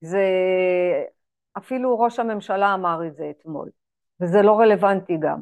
זה... 0.00 0.24
אפילו 1.58 2.00
ראש 2.00 2.18
הממשלה 2.18 2.74
אמר 2.74 3.06
את 3.06 3.16
זה 3.16 3.30
אתמול, 3.30 3.70
וזה 4.20 4.42
לא 4.42 4.58
רלוונטי 4.58 5.16
גם. 5.20 5.40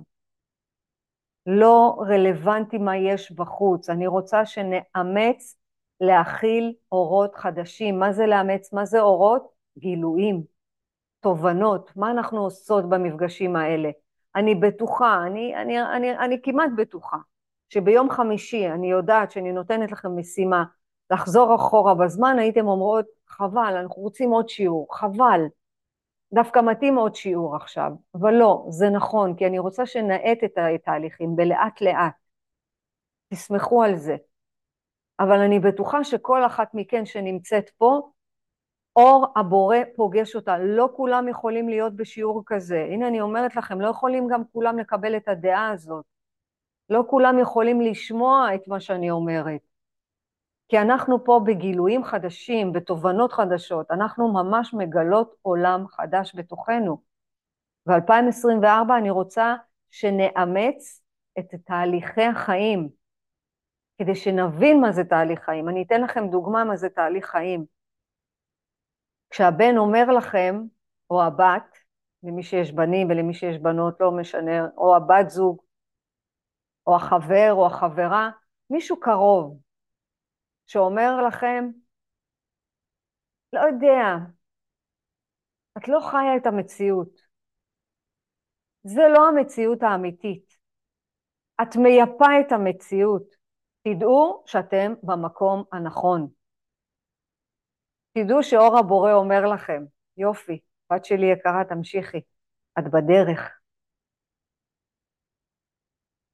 לא 1.46 1.96
רלוונטי 2.08 2.78
מה 2.78 2.96
יש 2.96 3.32
בחוץ. 3.32 3.90
אני 3.90 4.06
רוצה 4.06 4.46
שנאמץ 4.46 5.56
להכיל 6.00 6.74
אורות 6.92 7.34
חדשים. 7.34 7.98
מה 7.98 8.12
זה 8.12 8.26
לאמץ? 8.26 8.72
מה 8.72 8.84
זה 8.84 9.00
אורות? 9.00 9.48
גילויים, 9.78 10.42
תובנות. 11.20 11.96
מה 11.96 12.10
אנחנו 12.10 12.40
עושות 12.40 12.88
במפגשים 12.88 13.56
האלה? 13.56 13.90
אני 14.36 14.54
בטוחה, 14.54 15.26
אני, 15.26 15.56
אני, 15.56 15.82
אני, 15.82 16.18
אני 16.18 16.42
כמעט 16.42 16.70
בטוחה, 16.76 17.16
שביום 17.68 18.10
חמישי 18.10 18.68
אני 18.68 18.90
יודעת 18.90 19.30
שאני 19.30 19.52
נותנת 19.52 19.92
לכם 19.92 20.16
משימה 20.16 20.64
לחזור 21.10 21.54
אחורה 21.54 21.94
בזמן, 21.94 22.36
הייתם 22.38 22.66
אומרות, 22.68 23.06
חבל, 23.28 23.74
אנחנו 23.80 24.02
רוצים 24.02 24.30
עוד 24.30 24.48
שיעור, 24.48 24.96
חבל. 24.96 25.40
דווקא 26.34 26.58
מתאים 26.58 26.96
עוד 26.96 27.14
שיעור 27.14 27.56
עכשיו, 27.56 27.92
אבל 28.14 28.34
לא, 28.34 28.66
זה 28.68 28.90
נכון, 28.90 29.34
כי 29.34 29.46
אני 29.46 29.58
רוצה 29.58 29.86
שנאט 29.86 30.38
את 30.44 30.58
התהליכים 30.58 31.36
בלאט 31.36 31.80
לאט. 31.80 32.14
תסמכו 33.28 33.82
על 33.82 33.96
זה. 33.96 34.16
אבל 35.20 35.38
אני 35.38 35.60
בטוחה 35.60 36.04
שכל 36.04 36.46
אחת 36.46 36.68
מכן 36.74 37.06
שנמצאת 37.06 37.70
פה, 37.70 38.10
אור 38.98 39.26
הבורא 39.36 39.76
פוגש 39.96 40.36
אותה. 40.36 40.58
לא 40.58 40.88
כולם 40.96 41.28
יכולים 41.28 41.68
להיות 41.68 41.96
בשיעור 41.96 42.42
כזה. 42.46 42.86
הנה 42.90 43.08
אני 43.08 43.20
אומרת 43.20 43.56
לכם, 43.56 43.80
לא 43.80 43.88
יכולים 43.88 44.28
גם 44.30 44.42
כולם 44.52 44.78
לקבל 44.78 45.16
את 45.16 45.28
הדעה 45.28 45.70
הזאת. 45.70 46.04
לא 46.90 47.04
כולם 47.10 47.38
יכולים 47.38 47.80
לשמוע 47.80 48.54
את 48.54 48.68
מה 48.68 48.80
שאני 48.80 49.10
אומרת. 49.10 49.60
כי 50.68 50.78
אנחנו 50.78 51.24
פה 51.24 51.40
בגילויים 51.46 52.04
חדשים, 52.04 52.72
בתובנות 52.72 53.32
חדשות, 53.32 53.90
אנחנו 53.90 54.32
ממש 54.32 54.74
מגלות 54.74 55.34
עולם 55.42 55.86
חדש 55.88 56.34
בתוכנו. 56.36 57.02
ב-2024 57.86 58.98
אני 58.98 59.10
רוצה 59.10 59.54
שנאמץ 59.90 61.02
את 61.38 61.54
תהליכי 61.64 62.22
החיים, 62.22 62.88
כדי 63.98 64.14
שנבין 64.14 64.80
מה 64.80 64.92
זה 64.92 65.04
תהליך 65.04 65.40
חיים. 65.40 65.68
אני 65.68 65.82
אתן 65.82 66.00
לכם 66.00 66.28
דוגמה 66.28 66.64
מה 66.64 66.76
זה 66.76 66.88
תהליך 66.88 67.26
חיים. 67.26 67.77
כשהבן 69.30 69.76
אומר 69.76 70.04
לכם, 70.18 70.60
או 71.10 71.22
הבת, 71.22 71.78
למי 72.22 72.42
שיש 72.42 72.72
בנים 72.72 73.10
ולמי 73.10 73.34
שיש 73.34 73.58
בנות, 73.58 74.00
לא 74.00 74.12
משנה, 74.12 74.66
או 74.76 74.96
הבת 74.96 75.30
זוג, 75.30 75.62
או 76.86 76.96
החבר 76.96 77.50
או 77.52 77.66
החברה, 77.66 78.30
מישהו 78.70 79.00
קרוב, 79.00 79.60
שאומר 80.66 81.22
לכם, 81.26 81.70
לא 83.52 83.60
יודע, 83.60 84.16
את 85.78 85.88
לא 85.88 86.00
חיה 86.10 86.36
את 86.36 86.46
המציאות. 86.46 87.20
זה 88.82 89.02
לא 89.14 89.28
המציאות 89.28 89.82
האמיתית. 89.82 90.58
את 91.62 91.76
מייפה 91.76 92.40
את 92.40 92.52
המציאות. 92.52 93.36
תדעו 93.82 94.42
שאתם 94.46 94.94
במקום 95.02 95.64
הנכון. 95.72 96.28
תדעו 98.12 98.42
שאור 98.42 98.78
הבורא 98.78 99.12
אומר 99.12 99.46
לכם, 99.46 99.84
יופי, 100.16 100.60
בת 100.92 101.04
שלי 101.04 101.26
יקרה, 101.26 101.64
תמשיכי, 101.64 102.20
את 102.78 102.84
בדרך. 102.84 103.58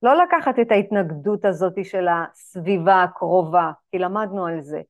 לא 0.03 0.15
לקחת 0.23 0.59
את 0.59 0.71
ההתנגדות 0.71 1.45
הזאת 1.45 1.85
של 1.85 2.07
הסביבה 2.09 3.03
הקרובה, 3.03 3.73
כי 3.91 3.99
למדנו 3.99 4.47
על 4.47 4.61
זה, 4.61 4.81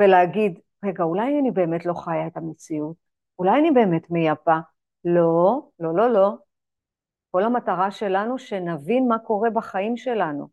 ולהגיד, 0.00 0.60
רגע, 0.84 1.04
אולי 1.04 1.38
אני 1.40 1.50
באמת 1.50 1.86
לא 1.86 1.94
חיה 1.94 2.26
את 2.26 2.36
המציאות, 2.36 2.96
אולי 3.38 3.60
אני 3.60 3.70
באמת 3.70 4.10
מייפה. 4.10 4.56
לא, 5.04 5.68
לא, 5.80 5.94
לא, 5.94 6.10
לא. 6.10 6.36
כל 7.30 7.42
המטרה 7.44 7.90
שלנו 7.90 8.38
שנבין 8.38 9.08
מה 9.08 9.18
קורה 9.18 9.50
בחיים 9.50 9.96
שלנו. 9.96 10.48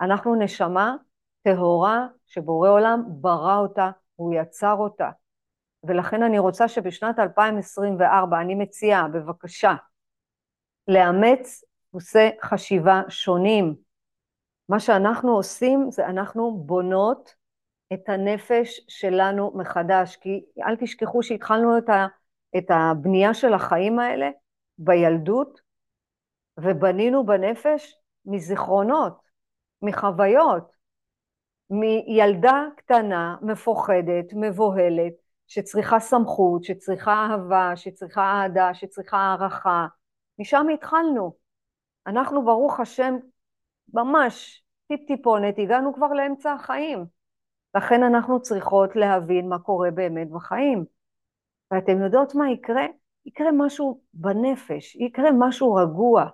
אנחנו 0.00 0.34
נשמה 0.34 0.94
טהורה 1.42 2.06
שבורא 2.26 2.70
עולם 2.70 3.02
ברא 3.08 3.58
אותה, 3.58 3.90
הוא 4.20 4.34
יצר 4.34 4.74
אותה. 4.78 5.10
ולכן 5.84 6.22
אני 6.22 6.38
רוצה 6.38 6.68
שבשנת 6.68 7.18
2024, 7.18 8.40
אני 8.40 8.54
מציעה, 8.54 9.08
בבקשה, 9.08 9.74
לאמץ 10.88 11.64
דפוסי 11.88 12.28
חשיבה 12.42 13.02
שונים. 13.08 13.74
מה 14.68 14.80
שאנחנו 14.80 15.36
עושים 15.36 15.90
זה 15.90 16.06
אנחנו 16.06 16.62
בונות 16.66 17.34
את 17.92 18.08
הנפש 18.08 18.80
שלנו 18.88 19.52
מחדש, 19.54 20.16
כי 20.16 20.44
אל 20.62 20.76
תשכחו 20.76 21.22
שהתחלנו 21.22 21.78
את, 21.78 21.88
ה, 21.88 22.06
את 22.58 22.70
הבנייה 22.70 23.34
של 23.34 23.52
החיים 23.52 23.98
האלה 23.98 24.30
בילדות, 24.78 25.60
ובנינו 26.58 27.26
בנפש 27.26 28.00
מזיכרונות, 28.24 29.20
מחוויות, 29.82 30.79
מילדה 31.70 32.64
קטנה, 32.76 33.36
מפוחדת, 33.42 34.32
מבוהלת, 34.32 35.12
שצריכה 35.46 36.00
סמכות, 36.00 36.64
שצריכה 36.64 37.12
אהבה, 37.12 37.72
שצריכה 37.76 38.22
אהדה, 38.22 38.74
שצריכה 38.74 39.16
הערכה. 39.16 39.86
משם 40.38 40.66
התחלנו. 40.74 41.32
אנחנו, 42.06 42.44
ברוך 42.44 42.80
השם, 42.80 43.14
ממש 43.94 44.64
טיפ-טיפונת, 44.88 45.54
הגענו 45.58 45.94
כבר 45.94 46.08
לאמצע 46.08 46.52
החיים. 46.52 47.06
לכן 47.74 48.02
אנחנו 48.02 48.42
צריכות 48.42 48.96
להבין 48.96 49.48
מה 49.48 49.58
קורה 49.58 49.90
באמת 49.90 50.30
בחיים. 50.30 50.84
ואתם 51.70 52.02
יודעות 52.02 52.34
מה 52.34 52.50
יקרה? 52.50 52.86
יקרה 53.26 53.52
משהו 53.52 54.00
בנפש, 54.14 54.96
יקרה 54.96 55.30
משהו 55.38 55.74
רגוע. 55.74 56.26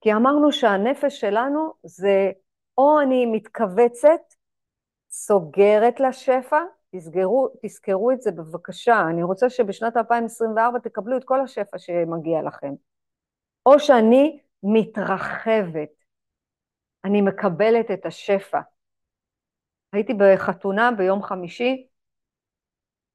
כי 0.00 0.12
אמרנו 0.12 0.52
שהנפש 0.52 1.20
שלנו 1.20 1.72
זה 1.82 2.30
או 2.78 3.00
אני 3.00 3.26
מתכווצת, 3.26 4.20
סוגרת 5.10 6.00
לשפע, 6.00 6.58
תסגרו, 6.94 7.48
תזכרו 7.62 8.10
את 8.10 8.22
זה 8.22 8.30
בבקשה, 8.32 9.00
אני 9.10 9.22
רוצה 9.22 9.50
שבשנת 9.50 9.96
2024 9.96 10.78
תקבלו 10.78 11.16
את 11.16 11.24
כל 11.24 11.40
השפע 11.40 11.78
שמגיע 11.78 12.42
לכם. 12.42 12.74
או 13.66 13.80
שאני 13.80 14.40
מתרחבת, 14.62 15.88
אני 17.04 17.20
מקבלת 17.20 17.90
את 17.90 18.06
השפע. 18.06 18.60
הייתי 19.92 20.14
בחתונה 20.14 20.90
ביום 20.98 21.22
חמישי, 21.22 21.86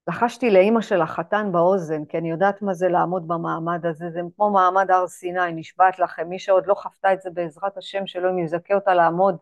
לחשתי 0.08 0.50
לאימא 0.50 0.82
של 0.82 1.02
החתן 1.02 1.52
באוזן, 1.52 2.06
כי 2.06 2.18
אני 2.18 2.32
יודעת 2.32 2.62
מה 2.62 2.74
זה 2.74 2.88
לעמוד 2.88 3.28
במעמד 3.28 3.86
הזה, 3.86 4.10
זה 4.10 4.20
כמו 4.36 4.50
מעמד 4.52 4.92
הר 4.92 5.08
סיני, 5.08 5.52
נשבעת 5.56 6.00
לכם, 6.00 6.30
מי 6.30 6.40
שעוד 6.40 6.68
לא 6.68 6.74
חוותה 6.74 7.14
את 7.14 7.22
זה 7.22 7.30
בעזרת 7.30 7.78
השם 7.78 8.08
שלו, 8.08 8.30
אם 8.30 8.40
יזכה 8.40 8.74
אותה 8.74 8.94
לעמוד 8.94 9.38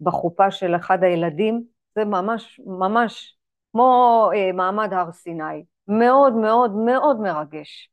בחופה 0.00 0.50
של 0.50 0.76
אחד 0.76 1.04
הילדים, 1.04 1.64
זה 1.94 2.04
ממש, 2.04 2.60
ממש 2.66 3.36
כמו 3.72 4.30
אה, 4.34 4.52
מעמד 4.52 4.92
הר 4.92 5.12
סיני, 5.12 5.64
מאוד 5.88 6.34
מאוד 6.34 6.76
מאוד 6.76 7.20
מרגש. 7.20 7.90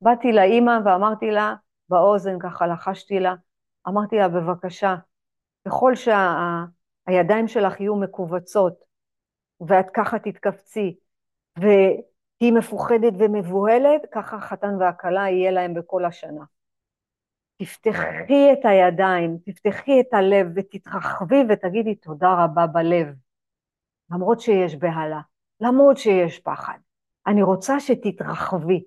באתי 0.00 0.32
לאימא 0.32 0.78
ואמרתי 0.84 1.30
לה, 1.30 1.54
באוזן 1.88 2.38
ככה 2.38 2.66
לחשתי 2.66 3.20
לה, 3.20 3.34
אמרתי 3.88 4.16
לה, 4.16 4.28
בבקשה, 4.28 4.96
ככל 5.66 5.92
שהידיים 5.94 7.48
שה, 7.48 7.54
שלך 7.54 7.80
יהיו 7.80 7.96
מכווצות, 7.96 8.74
ואת 9.68 9.86
ככה 9.94 10.18
תתכווצי, 10.18 10.96
והיא 11.56 12.52
מפוחדת 12.52 13.12
ומבוהלת, 13.18 14.02
ככה 14.12 14.36
החתן 14.36 14.74
והכלה 14.80 15.30
יהיה 15.30 15.50
להם 15.50 15.74
בכל 15.74 16.04
השנה. 16.04 16.44
תפתחי 17.58 18.52
את 18.52 18.64
הידיים, 18.64 19.38
תפתחי 19.46 20.00
את 20.00 20.14
הלב 20.14 20.46
ותתרחבי 20.56 21.42
ותגידי 21.48 21.94
תודה 21.94 22.44
רבה 22.44 22.66
בלב, 22.66 23.06
למרות 24.10 24.40
שיש 24.40 24.76
בהלה, 24.76 25.20
למרות 25.60 25.96
שיש 25.96 26.38
פחד. 26.38 26.78
אני 27.26 27.42
רוצה 27.42 27.80
שתתרחבי, 27.80 28.84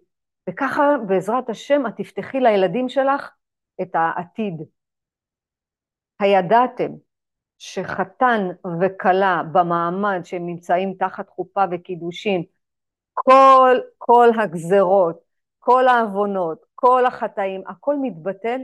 וככה 0.50 0.84
בעזרת 1.08 1.50
השם 1.50 1.88
את 1.88 1.94
תפתחי 1.98 2.40
לילדים 2.40 2.90
שלך 2.90 3.30
את 3.82 3.96
העתיד. 3.96 4.54
הידעתם 6.20 6.92
שחתן 7.58 8.48
וכלה 8.82 9.42
במעמד 9.52 10.22
שהם 10.24 10.46
נמצאים 10.46 10.94
תחת 11.00 11.30
חופה 11.30 11.64
וקידושין, 11.72 12.44
כל, 13.14 13.78
כל 13.98 14.30
הגזרות, 14.40 15.31
כל 15.63 15.88
העוונות, 15.88 16.65
כל 16.76 17.06
החטאים, 17.06 17.63
הכל 17.67 17.95
מתבטל. 18.02 18.62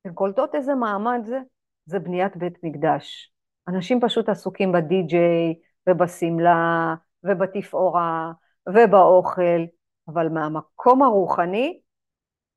אתן 0.00 0.14
קולטות 0.14 0.54
איזה 0.54 0.74
מעמד 0.74 1.20
זה? 1.24 1.38
זה 1.86 1.98
בניית 1.98 2.36
בית 2.36 2.58
מקדש. 2.62 3.32
אנשים 3.68 4.00
פשוט 4.00 4.28
עסוקים 4.28 4.72
בדי-ג'יי 4.72 5.54
ובשמלה 5.88 6.94
ובתפאורה 7.24 8.32
ובאוכל, 8.68 9.64
אבל 10.08 10.28
מהמקום 10.28 11.02
הרוחני 11.02 11.80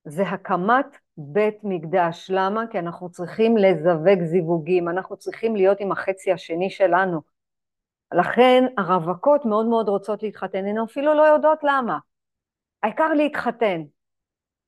זה 0.06 0.24
הקמת 0.24 0.98
בית 1.18 1.58
מקדש. 1.64 2.32
למה? 2.34 2.68
כי 2.68 2.80
אנחנו 2.80 3.10
צריכים 3.10 3.58
לזווג 3.58 4.24
זיווגים, 4.24 4.90
אנחנו 4.90 5.18
צריכים 5.18 5.56
להיות 5.56 5.80
עם 5.80 5.92
החצי 5.92 6.32
השני 6.32 6.70
שלנו. 6.70 7.22
לכן 8.14 8.64
הרווקות 8.78 9.46
מאוד 9.46 9.66
מאוד 9.66 9.90
רוצות 9.90 10.24
להתחתן, 10.24 10.66
הן 10.66 10.78
אפילו 10.78 11.14
לא 11.14 11.22
יודעות 11.22 11.60
למה. 11.64 11.98
העיקר 12.84 13.14
להתחתן. 13.14 13.82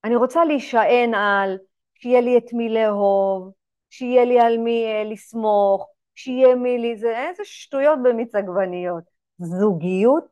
אני 0.03 0.15
רוצה 0.15 0.45
להישען 0.45 1.13
על, 1.13 1.57
שיהיה 1.93 2.21
לי 2.21 2.37
את 2.37 2.53
מי 2.53 2.69
לאהוב, 2.69 3.51
שיהיה 3.89 4.25
לי 4.25 4.39
על 4.39 4.57
מי 4.57 4.85
אה, 4.85 5.03
לסמוך, 5.03 5.87
שיהיה 6.15 6.55
מי 6.55 6.77
לי, 6.77 6.97
זה 6.97 7.27
איזה 7.27 7.43
שטויות 7.45 7.99
במיץ 8.03 8.35
עגבניות. 8.35 9.03
זוגיות 9.37 10.25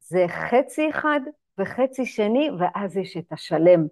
זה 0.00 0.24
חצי 0.28 0.90
אחד 0.90 1.20
וחצי 1.58 2.06
שני, 2.06 2.50
ואז 2.58 2.96
יש 2.96 3.16
את 3.16 3.32
השלם. 3.32 3.86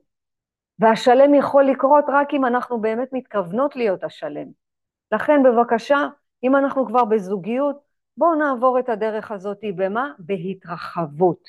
והשלם 0.78 1.34
יכול 1.34 1.64
לקרות 1.64 2.04
רק 2.08 2.34
אם 2.34 2.46
אנחנו 2.46 2.80
באמת 2.80 3.08
מתכוונות 3.12 3.76
להיות 3.76 4.04
השלם. 4.04 4.46
לכן 5.12 5.42
בבקשה, 5.42 6.08
אם 6.42 6.56
אנחנו 6.56 6.86
כבר 6.86 7.04
בזוגיות, 7.04 7.76
בואו 8.16 8.34
נעבור 8.34 8.78
את 8.78 8.88
הדרך 8.88 9.30
הזאת 9.30 9.58
במה? 9.76 10.12
בהתרחבות, 10.18 11.48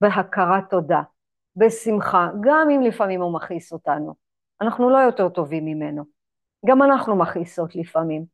בהכרת 0.00 0.70
תודה. 0.70 1.02
בשמחה, 1.56 2.28
גם 2.40 2.68
אם 2.70 2.80
לפעמים 2.82 3.22
הוא 3.22 3.34
מכעיס 3.34 3.72
אותנו. 3.72 4.14
אנחנו 4.60 4.90
לא 4.90 4.98
יותר 4.98 5.28
טובים 5.28 5.64
ממנו. 5.64 6.04
גם 6.66 6.82
אנחנו 6.82 7.16
מכעיסות 7.16 7.76
לפעמים. 7.76 8.24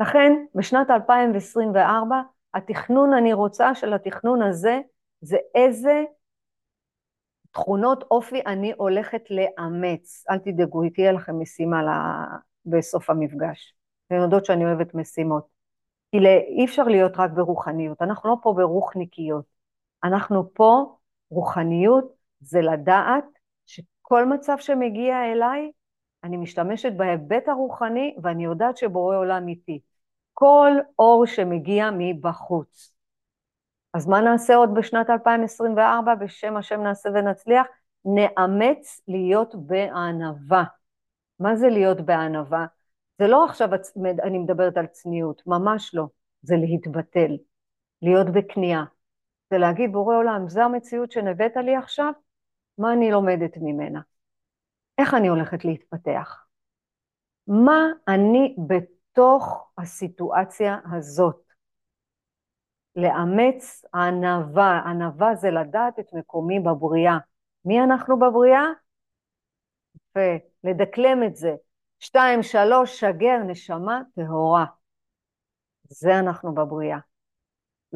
לכן, 0.00 0.32
בשנת 0.54 0.90
2024, 0.90 2.22
התכנון, 2.54 3.12
אני 3.12 3.32
רוצה 3.32 3.74
של 3.74 3.94
התכנון 3.94 4.42
הזה, 4.42 4.80
זה 5.20 5.36
איזה 5.54 6.04
תכונות 7.50 8.04
אופי 8.10 8.42
אני 8.46 8.72
הולכת 8.76 9.22
לאמץ. 9.30 10.24
אל 10.30 10.38
תדאגו, 10.38 10.82
היא 10.82 10.90
תהיה 10.94 11.12
לכם 11.12 11.40
משימה 11.40 11.82
לה... 11.82 12.24
בסוף 12.66 13.10
המפגש. 13.10 13.74
אתן 14.06 14.14
יודעות 14.14 14.44
שאני 14.44 14.64
אוהבת 14.64 14.94
משימות. 14.94 15.46
כי 16.10 16.18
אי 16.58 16.64
אפשר 16.64 16.84
להיות 16.84 17.12
רק 17.16 17.30
ברוחניות, 17.30 18.02
אנחנו 18.02 18.30
לא 18.30 18.36
פה 18.42 18.52
ברוחניקיות. 18.56 19.44
אנחנו 20.04 20.54
פה 20.54 20.96
רוחניות 21.30 22.15
זה 22.40 22.60
לדעת 22.60 23.24
שכל 23.66 24.26
מצב 24.26 24.56
שמגיע 24.58 25.32
אליי, 25.32 25.70
אני 26.24 26.36
משתמשת 26.36 26.92
בהיבט 26.92 27.48
הרוחני 27.48 28.16
ואני 28.22 28.44
יודעת 28.44 28.76
שבורא 28.76 29.16
עולם 29.16 29.48
איתי. 29.48 29.80
כל 30.32 30.70
אור 30.98 31.26
שמגיע 31.26 31.90
מבחוץ. 31.98 32.94
אז 33.94 34.06
מה 34.06 34.20
נעשה 34.20 34.54
עוד 34.54 34.70
בשנת 34.74 35.10
2024? 35.10 36.14
בשם 36.14 36.56
השם 36.56 36.82
נעשה 36.82 37.08
ונצליח? 37.14 37.66
נאמץ 38.04 39.00
להיות 39.08 39.54
בענווה. 39.54 40.64
מה 41.38 41.56
זה 41.56 41.68
להיות 41.68 42.00
בענווה? 42.00 42.66
זה 43.18 43.26
לא 43.26 43.44
עכשיו 43.44 43.68
אני 44.22 44.38
מדברת 44.38 44.76
על 44.76 44.86
צניעות, 44.86 45.42
ממש 45.46 45.94
לא. 45.94 46.06
זה 46.42 46.56
להתבטל, 46.56 47.36
להיות 48.02 48.26
בכניעה. 48.26 48.84
זה 49.50 49.58
להגיד, 49.58 49.92
בורא 49.92 50.16
עולם, 50.16 50.48
זו 50.48 50.60
המציאות 50.60 51.12
שנבאת 51.12 51.56
לי 51.56 51.76
עכשיו, 51.76 52.12
מה 52.78 52.92
אני 52.92 53.10
לומדת 53.10 53.56
ממנה? 53.56 54.00
איך 54.98 55.14
אני 55.14 55.28
הולכת 55.28 55.64
להתפתח? 55.64 56.46
מה 57.46 57.86
אני 58.08 58.56
בתוך 58.68 59.70
הסיטואציה 59.78 60.78
הזאת? 60.92 61.42
לאמץ 62.96 63.84
ענווה, 63.94 64.82
ענווה 64.86 65.34
זה 65.34 65.50
לדעת 65.50 65.98
את 65.98 66.12
מקומי 66.12 66.60
בבריאה. 66.60 67.18
מי 67.64 67.80
אנחנו 67.80 68.18
בבריאה? 68.18 68.64
ולדקלם 70.16 71.22
את 71.26 71.36
זה. 71.36 71.54
שתיים, 72.00 72.42
שלוש, 72.42 73.00
שגר, 73.00 73.38
נשמה 73.46 74.00
טהורה. 74.14 74.64
זה 75.88 76.18
אנחנו 76.18 76.54
בבריאה. 76.54 76.98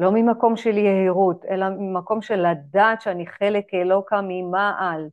לא 0.01 0.11
ממקום 0.13 0.55
של 0.55 0.77
יהירות, 0.77 1.45
אלא 1.45 1.69
ממקום 1.69 2.21
של 2.21 2.47
לדעת 2.51 3.01
שאני 3.01 3.27
חלק 3.27 3.73
אלוקה 3.73 4.21
ממעל. 4.23 5.09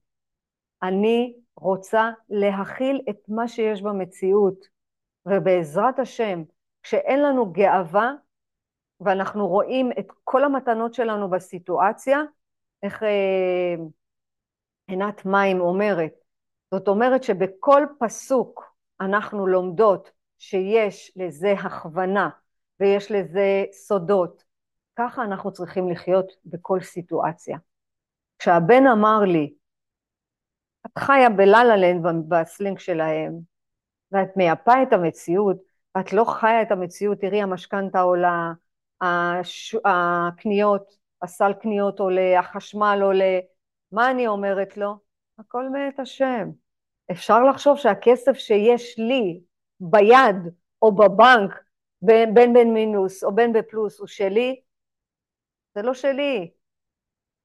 אני 0.83 1.35
רוצה 1.57 2.11
להכיל 2.29 3.01
את 3.11 3.17
מה 3.29 3.49
שיש 3.49 3.83
במציאות, 3.83 4.67
ובעזרת 5.27 5.99
השם, 5.99 6.43
כשאין 6.83 7.23
לנו 7.23 7.53
גאווה, 7.53 8.13
ואנחנו 9.01 9.49
רואים 9.49 9.91
את 9.99 10.07
כל 10.25 10.45
המתנות 10.45 10.95
שלנו 10.95 11.31
בסיטואציה, 11.31 12.23
איך 12.83 13.03
אה, 13.03 13.75
עינת 14.87 15.27
מים 15.27 15.61
אומרת, 15.61 16.13
זאת 16.71 16.89
אומרת 16.89 17.23
שבכל 17.23 17.87
פסוק 17.99 18.75
אנחנו 19.01 19.47
לומדות 19.47 20.11
שיש 20.39 21.13
לזה 21.17 21.53
הכוונה 21.53 22.29
ויש 22.81 23.13
לזה 23.13 23.65
סודות. 23.73 24.48
ככה 24.99 25.25
אנחנו 25.25 25.53
צריכים 25.53 25.91
לחיות 25.91 26.27
בכל 26.45 26.81
סיטואציה. 26.81 27.59
כשהבן 28.39 28.87
אמר 28.87 29.21
לי, 29.21 29.55
את 30.87 30.99
חיה 30.99 31.31
בלה 31.31 31.65
לנד 31.65 32.07
בסלינג 32.29 32.79
שלהם, 32.79 33.33
ואת 34.13 34.37
מייפה 34.37 34.83
את 34.83 34.93
המציאות, 34.93 35.57
ואת 35.95 36.13
לא 36.13 36.25
חיה 36.25 36.63
את 36.63 36.73
המציאות, 36.73 37.19
תראי 37.21 37.43
המשכנתה 37.43 38.01
עולה, 38.01 38.53
הש... 39.01 39.77
הקניות, 39.85 40.99
הסל 41.23 41.53
קניות 41.53 42.01
עולה, 42.01 42.39
החשמל 42.39 43.01
עולה, 43.03 43.39
מה 43.93 44.11
אני 44.11 44.27
אומרת 44.27 44.77
לו? 44.77 44.99
הכל 45.39 45.69
מאת 45.69 46.01
השם. 46.01 46.51
אפשר 47.11 47.45
לחשוב 47.45 47.77
שהכסף 47.77 48.33
שיש 48.33 48.99
לי 48.99 49.41
ביד 49.81 50.37
או 50.83 50.93
בבנק, 50.93 51.63
בין 52.03 52.35
בין 52.55 52.73
מינוס 52.75 53.25
או 53.25 53.35
בין 53.35 53.53
בפלוס, 53.53 53.99
הוא 54.01 54.09
שלי? 54.09 54.61
זה 55.75 55.83
לא 55.83 55.95
שלי. 55.95 56.51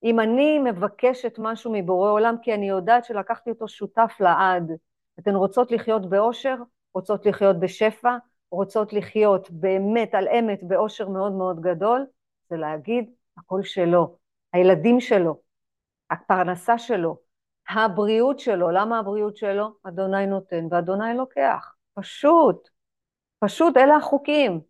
אם 0.04 0.20
אני 0.20 0.60
מבקשת 0.60 1.36
משהו 1.38 1.72
מבורא 1.74 2.12
עולם, 2.12 2.36
כי 2.42 2.54
אני 2.54 2.70
יודעת 2.70 3.06
שלקחתי 3.06 3.50
אותו 3.50 3.68
שותף 3.68 4.14
לעד, 4.20 4.72
אתן 5.20 5.36
רוצות 5.36 5.72
לחיות 5.72 6.10
באושר, 6.10 6.56
רוצות 6.94 7.26
לחיות 7.26 7.60
בשפע, 7.60 8.18
רוצות 8.52 8.94
לחיות 8.94 9.52
באמת 9.52 10.16
על 10.16 10.28
אמת 10.28 10.64
באושר 10.64 11.10
מאוד 11.10 11.32
מאוד 11.32 11.62
גדול, 11.62 12.06
זה 12.50 12.58
להגיד 12.58 13.14
הכל 13.38 13.64
שלו, 13.64 14.18
הילדים 14.54 15.00
שלו, 15.00 15.42
הפרנסה 16.10 16.78
שלו, 16.78 17.18
הבריאות 17.70 18.40
שלו, 18.40 18.72
למה 18.72 19.00
הבריאות 19.00 19.38
שלו? 19.38 19.74
אדוני 19.84 20.26
נותן 20.26 20.68
ואדוני 20.72 21.18
לוקח, 21.18 21.76
פשוט, 21.94 22.70
פשוט 23.40 23.78
אלה 23.78 23.96
החוקים. 23.96 24.62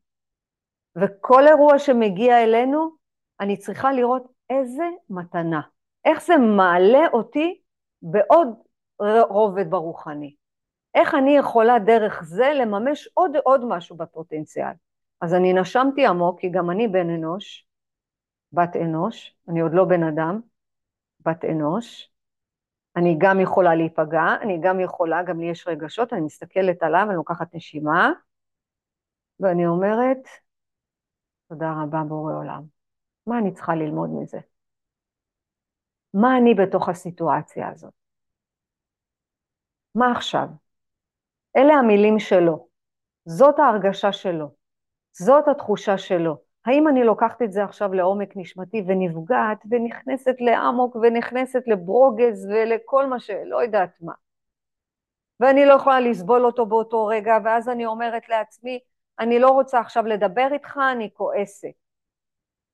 וכל 0.95 1.47
אירוע 1.47 1.79
שמגיע 1.79 2.43
אלינו, 2.43 3.02
אני 3.39 3.57
צריכה 3.57 3.91
לראות 3.91 4.33
איזה 4.49 4.83
מתנה, 5.09 5.61
איך 6.05 6.21
זה 6.25 6.37
מעלה 6.37 7.07
אותי 7.13 7.61
בעוד 8.01 8.47
רובד 9.29 9.69
ברוחני. 9.69 10.35
איך 10.95 11.15
אני 11.15 11.37
יכולה 11.37 11.79
דרך 11.79 12.23
זה 12.23 12.51
לממש 12.55 13.09
עוד 13.13 13.35
עוד 13.43 13.65
משהו 13.65 13.97
בפוטנציאל. 13.97 14.73
אז 15.21 15.33
אני 15.33 15.53
נשמתי 15.53 16.05
עמוק, 16.05 16.39
כי 16.39 16.49
גם 16.49 16.71
אני 16.71 16.87
בן 16.87 17.09
אנוש, 17.09 17.67
בת 18.51 18.75
אנוש, 18.75 19.35
אני 19.49 19.61
עוד 19.61 19.71
לא 19.73 19.85
בן 19.85 20.03
אדם, 20.03 20.41
בת 21.25 21.45
אנוש, 21.45 22.09
אני 22.95 23.15
גם 23.17 23.39
יכולה 23.39 23.75
להיפגע, 23.75 24.23
אני 24.41 24.59
גם 24.61 24.79
יכולה, 24.79 25.23
גם 25.23 25.39
לי 25.39 25.45
יש 25.45 25.67
רגשות, 25.67 26.13
אני 26.13 26.21
מסתכלת 26.21 26.83
עליו, 26.83 27.05
אני 27.07 27.15
לוקחת 27.15 27.55
נשימה, 27.55 28.11
ואני 29.39 29.67
אומרת, 29.67 30.27
תודה 31.49 31.73
רבה 31.83 32.03
בורא 32.07 32.33
עולם. 32.33 32.72
מה 33.27 33.39
אני 33.39 33.53
צריכה 33.53 33.75
ללמוד 33.75 34.09
מזה? 34.21 34.39
מה 36.13 36.37
אני 36.37 36.53
בתוך 36.53 36.89
הסיטואציה 36.89 37.69
הזאת? 37.69 37.93
מה 39.95 40.11
עכשיו? 40.11 40.47
אלה 41.57 41.73
המילים 41.73 42.19
שלו, 42.19 42.67
זאת 43.25 43.59
ההרגשה 43.59 44.11
שלו, 44.11 44.47
זאת 45.13 45.47
התחושה 45.47 45.97
שלו. 45.97 46.37
האם 46.65 46.87
אני 46.87 47.03
לוקחת 47.03 47.41
את 47.41 47.51
זה 47.51 47.63
עכשיו 47.63 47.93
לעומק 47.93 48.29
נשמתי 48.35 48.83
ונפגעת 48.87 49.63
ונכנסת 49.71 50.35
לעמוק 50.39 50.95
ונכנסת 50.95 51.63
לברוגז 51.67 52.45
ולכל 52.45 53.07
מה 53.07 53.19
שלא 53.19 53.63
יודעת 53.63 54.01
מה. 54.01 54.13
ואני 55.39 55.65
לא 55.65 55.73
יכולה 55.73 55.99
לסבול 55.99 56.45
אותו 56.45 56.65
באותו 56.65 57.05
רגע, 57.05 57.33
ואז 57.45 57.69
אני 57.69 57.85
אומרת 57.85 58.29
לעצמי, 58.29 58.79
אני 59.19 59.39
לא 59.39 59.49
רוצה 59.49 59.79
עכשיו 59.79 60.05
לדבר 60.05 60.47
איתך, 60.53 60.79
אני 60.91 61.09
כועסת. 61.13 61.82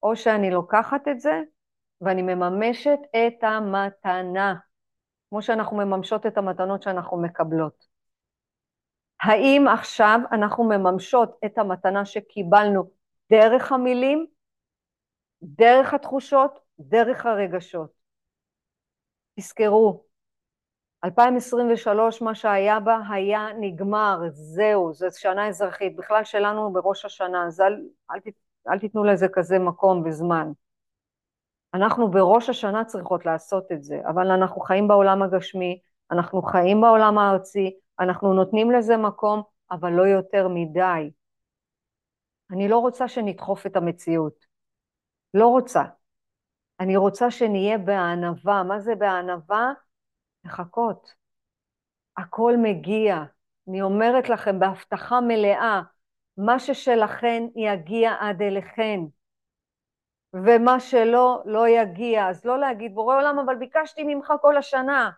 או 0.03 0.15
שאני 0.15 0.51
לוקחת 0.51 1.07
את 1.07 1.19
זה 1.19 1.41
ואני 2.01 2.21
מממשת 2.21 2.99
את 3.11 3.43
המתנה, 3.43 4.55
כמו 5.29 5.41
שאנחנו 5.41 5.77
מממשות 5.77 6.25
את 6.25 6.37
המתנות 6.37 6.83
שאנחנו 6.83 7.21
מקבלות. 7.21 7.85
האם 9.21 9.67
עכשיו 9.67 10.19
אנחנו 10.31 10.63
מממשות 10.63 11.39
את 11.45 11.57
המתנה 11.57 12.05
שקיבלנו 12.05 12.91
דרך 13.31 13.71
המילים, 13.71 14.25
דרך 15.43 15.93
התחושות, 15.93 16.59
דרך 16.79 17.25
הרגשות? 17.25 17.91
תזכרו, 19.39 20.03
2023, 21.03 22.21
מה 22.21 22.35
שהיה 22.35 22.79
בה 22.79 22.99
היה 23.09 23.47
נגמר, 23.59 24.19
זהו, 24.31 24.93
זו 24.93 25.07
שנה 25.17 25.47
אזרחית, 25.47 25.95
בכלל 25.95 26.23
שלנו 26.23 26.73
בראש 26.73 27.05
השנה, 27.05 27.47
אז 27.47 27.61
אל, 27.61 27.73
אל, 28.11 28.19
אל 28.67 28.79
תיתנו 28.79 29.03
לזה 29.03 29.27
כזה 29.33 29.59
מקום 29.59 30.03
וזמן. 30.05 30.51
אנחנו 31.73 32.11
בראש 32.11 32.49
השנה 32.49 32.85
צריכות 32.85 33.25
לעשות 33.25 33.71
את 33.71 33.83
זה, 33.83 34.01
אבל 34.09 34.31
אנחנו 34.31 34.61
חיים 34.61 34.87
בעולם 34.87 35.21
הגשמי, 35.21 35.79
אנחנו 36.11 36.41
חיים 36.41 36.81
בעולם 36.81 37.17
הארצי, 37.17 37.79
אנחנו 37.99 38.33
נותנים 38.33 38.71
לזה 38.71 38.97
מקום, 38.97 39.41
אבל 39.71 39.91
לא 39.91 40.03
יותר 40.03 40.47
מדי. 40.47 41.11
אני 42.51 42.67
לא 42.67 42.77
רוצה 42.77 43.07
שנדחוף 43.07 43.65
את 43.65 43.75
המציאות. 43.75 44.45
לא 45.33 45.47
רוצה. 45.47 45.83
אני 46.79 46.97
רוצה 46.97 47.31
שנהיה 47.31 47.77
בענווה. 47.77 48.63
מה 48.63 48.79
זה 48.79 48.95
בענווה? 48.95 49.73
לחכות. 50.45 51.13
הכל 52.17 52.53
מגיע. 52.57 53.23
אני 53.67 53.81
אומרת 53.81 54.29
לכם 54.29 54.59
בהבטחה 54.59 55.21
מלאה, 55.21 55.81
מה 56.45 56.59
ששלכן 56.59 57.43
יגיע 57.55 58.15
עד 58.19 58.41
אליכן, 58.41 58.99
ומה 60.33 60.79
שלא, 60.79 61.41
לא 61.45 61.67
יגיע. 61.67 62.29
אז 62.29 62.45
לא 62.45 62.59
להגיד, 62.59 62.95
בורא 62.95 63.15
עולם, 63.15 63.39
אבל 63.39 63.55
ביקשתי 63.55 64.03
ממך 64.03 64.33
כל 64.41 64.57
השנה, 64.57 65.09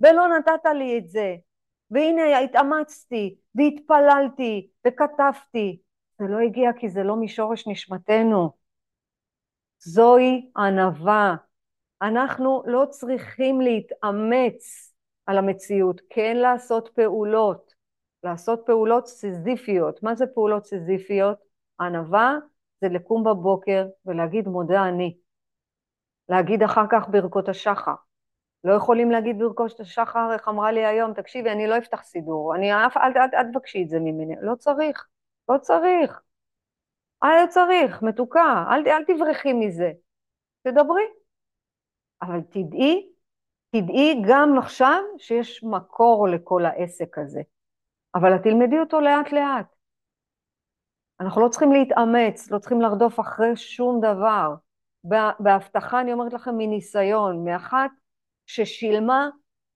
ולא 0.00 0.28
נתת 0.28 0.64
לי 0.74 0.98
את 0.98 1.08
זה. 1.08 1.36
והנה 1.90 2.38
התאמצתי, 2.38 3.36
והתפללתי, 3.54 4.68
וכתבתי. 4.86 5.80
זה 6.18 6.24
לא 6.28 6.38
הגיע 6.38 6.70
כי 6.78 6.88
זה 6.88 7.02
לא 7.02 7.16
משורש 7.16 7.68
נשמתנו. 7.68 8.50
זוהי 9.78 10.50
ענווה. 10.56 11.34
אנחנו 12.02 12.62
לא 12.66 12.84
צריכים 12.90 13.60
להתאמץ 13.60 14.92
על 15.26 15.38
המציאות, 15.38 16.00
כן 16.10 16.36
לעשות 16.36 16.88
פעולות, 16.94 17.71
לעשות 18.24 18.62
פעולות 18.66 19.06
סיזיפיות. 19.06 20.02
מה 20.02 20.14
זה 20.14 20.26
פעולות 20.26 20.66
סיזיפיות? 20.66 21.38
ענווה 21.80 22.36
זה 22.80 22.88
לקום 22.88 23.24
בבוקר 23.24 23.86
ולהגיד 24.06 24.48
מודה 24.48 24.88
אני. 24.88 25.16
להגיד 26.28 26.62
אחר 26.62 26.84
כך 26.90 27.08
ברכות 27.08 27.48
השחר. 27.48 27.94
לא 28.64 28.72
יכולים 28.72 29.10
להגיד 29.10 29.38
ברכות 29.38 29.80
השחר, 29.80 30.32
איך 30.32 30.48
אמרה 30.48 30.72
לי 30.72 30.86
היום, 30.86 31.14
תקשיבי, 31.14 31.50
אני 31.50 31.66
לא 31.66 31.78
אפתח 31.78 32.02
סידור, 32.02 32.54
אני 32.54 32.86
אף, 32.86 32.96
אל, 32.96 33.12
תבקשי 33.52 33.82
את 33.82 33.88
זה 33.88 33.98
ממני, 34.00 34.34
לא 34.42 34.54
צריך, 34.54 35.08
לא 35.48 35.58
צריך. 35.58 36.20
אל 37.24 37.46
צריך, 37.46 38.02
מתוקה, 38.02 38.64
אל, 38.70 38.88
אל 38.88 39.04
תברחי 39.04 39.52
מזה, 39.52 39.92
תדברי. 40.62 41.02
אבל 42.22 42.40
תדעי, 42.40 43.12
תדעי 43.70 44.22
גם 44.28 44.58
עכשיו 44.58 45.02
שיש 45.18 45.64
מקור 45.64 46.28
לכל 46.28 46.64
העסק 46.64 47.18
הזה, 47.18 47.40
אבל 48.14 48.36
את 48.36 48.42
תלמדי 48.42 48.78
אותו 48.78 49.00
לאט 49.00 49.32
לאט. 49.32 49.66
אנחנו 51.20 51.40
לא 51.40 51.48
צריכים 51.48 51.72
להתאמץ, 51.72 52.50
לא 52.50 52.58
צריכים 52.58 52.80
לרדוף 52.80 53.20
אחרי 53.20 53.56
שום 53.56 54.00
דבר. 54.00 54.54
בהבטחה 55.40 56.00
אני 56.00 56.12
אומרת 56.12 56.32
לכם 56.32 56.56
מניסיון, 56.58 57.44
מאחת 57.44 57.90
ששילמה 58.46 59.28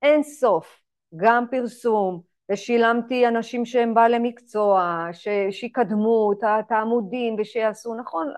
אין 0.03 0.23
סוף, 0.23 0.81
גם 1.17 1.45
פרסום, 1.51 2.23
ושילמתי 2.53 3.29
אנשים 3.29 3.65
שהם 3.65 3.95
בעלי 3.95 4.19
מקצוע, 4.19 5.07
ש, 5.13 5.29
שיקדמו 5.51 6.33
את 6.43 6.73
העמודים 6.73 7.37
ושיעשו, 7.39 7.95
נכון, 7.95 8.33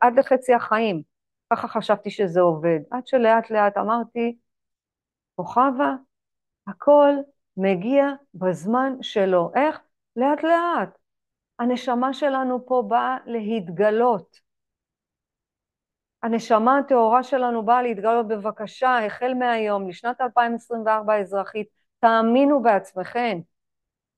עד 0.00 0.18
לחצי 0.18 0.54
החיים. 0.54 1.02
ככה 1.52 1.68
חשבתי 1.68 2.10
שזה 2.10 2.40
עובד. 2.40 2.78
עד 2.90 3.06
שלאט 3.06 3.50
לאט 3.50 3.76
אמרתי, 3.76 4.36
כוכבה, 5.36 5.94
הכל 6.66 7.10
מגיע 7.56 8.08
בזמן 8.34 8.96
שלו. 9.02 9.50
איך? 9.54 9.80
לאט 10.16 10.42
לאט. 10.42 10.98
הנשמה 11.58 12.12
שלנו 12.12 12.66
פה 12.66 12.82
באה 12.88 13.16
להתגלות. 13.26 14.40
הנשמה 16.22 16.78
הטהורה 16.78 17.22
שלנו 17.22 17.64
באה 17.64 17.82
להתגלות 17.82 18.28
בבקשה, 18.28 19.06
החל 19.06 19.34
מהיום, 19.34 19.88
לשנת 19.88 20.20
2024 20.20 21.14
האזרחית, 21.14 21.68
תאמינו 22.00 22.62
בעצמכם. 22.62 23.40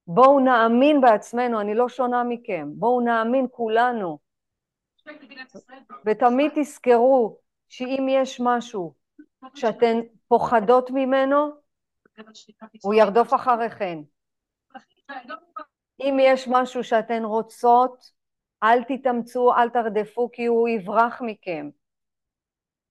בואו 0.07 0.40
נאמין 0.40 1.01
בעצמנו, 1.01 1.61
אני 1.61 1.75
לא 1.75 1.88
שונה 1.88 2.25
מכם. 2.25 2.68
בואו 2.75 3.01
נאמין 3.01 3.46
כולנו. 3.51 4.18
ותמיד 6.07 6.53
תזכרו 6.55 7.38
שאם 7.68 8.07
יש 8.11 8.40
משהו 8.40 8.94
שאתן 9.55 9.96
פוחדות 10.29 10.90
ממנו, 10.90 11.51
הוא 12.83 12.94
ירדוף 12.94 13.35
אחריכן. 13.35 13.98
אם 16.00 16.16
יש 16.20 16.48
משהו 16.48 16.85
שאתן 16.85 17.24
רוצות, 17.24 18.12
אל 18.62 18.85
תתאמצו, 18.85 19.55
אל 19.55 19.70
תרדפו, 19.70 20.31
כי 20.33 20.46
הוא 20.46 20.68
יברח 20.68 21.20
מכם. 21.20 21.70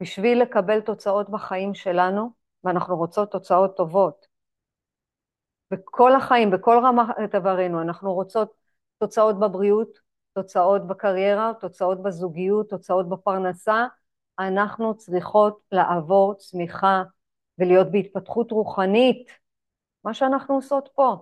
בשביל 0.02 0.42
לקבל 0.42 0.82
תוצאות 0.82 1.30
בחיים 1.30 1.74
שלנו, 1.74 2.30
ואנחנו 2.64 2.98
רוצות 2.98 3.32
תוצאות 3.32 3.78
טובות. 3.78 4.26
בכל 5.72 6.16
החיים, 6.16 6.52
בכל 6.52 6.80
רמת 6.84 7.36
עברנו, 7.36 7.82
אנחנו 7.82 8.14
רוצות 8.14 8.54
תוצאות 8.98 9.40
בבריאות, 9.40 10.00
תוצאות 10.34 10.88
בקריירה, 10.88 11.52
תוצאות 11.60 12.04
בזוגיות, 12.04 12.70
תוצאות 12.70 13.10
בפרנסה, 13.10 13.86
אנחנו 14.40 14.98
צריכות 14.98 15.60
לעבור 15.72 16.36
צמיחה 16.38 17.04
ולהיות 17.60 17.92
בהתפתחות 17.92 18.52
רוחנית, 18.52 19.32
מה 20.04 20.14
שאנחנו 20.14 20.56
עושות 20.56 20.90
פה. 20.96 21.16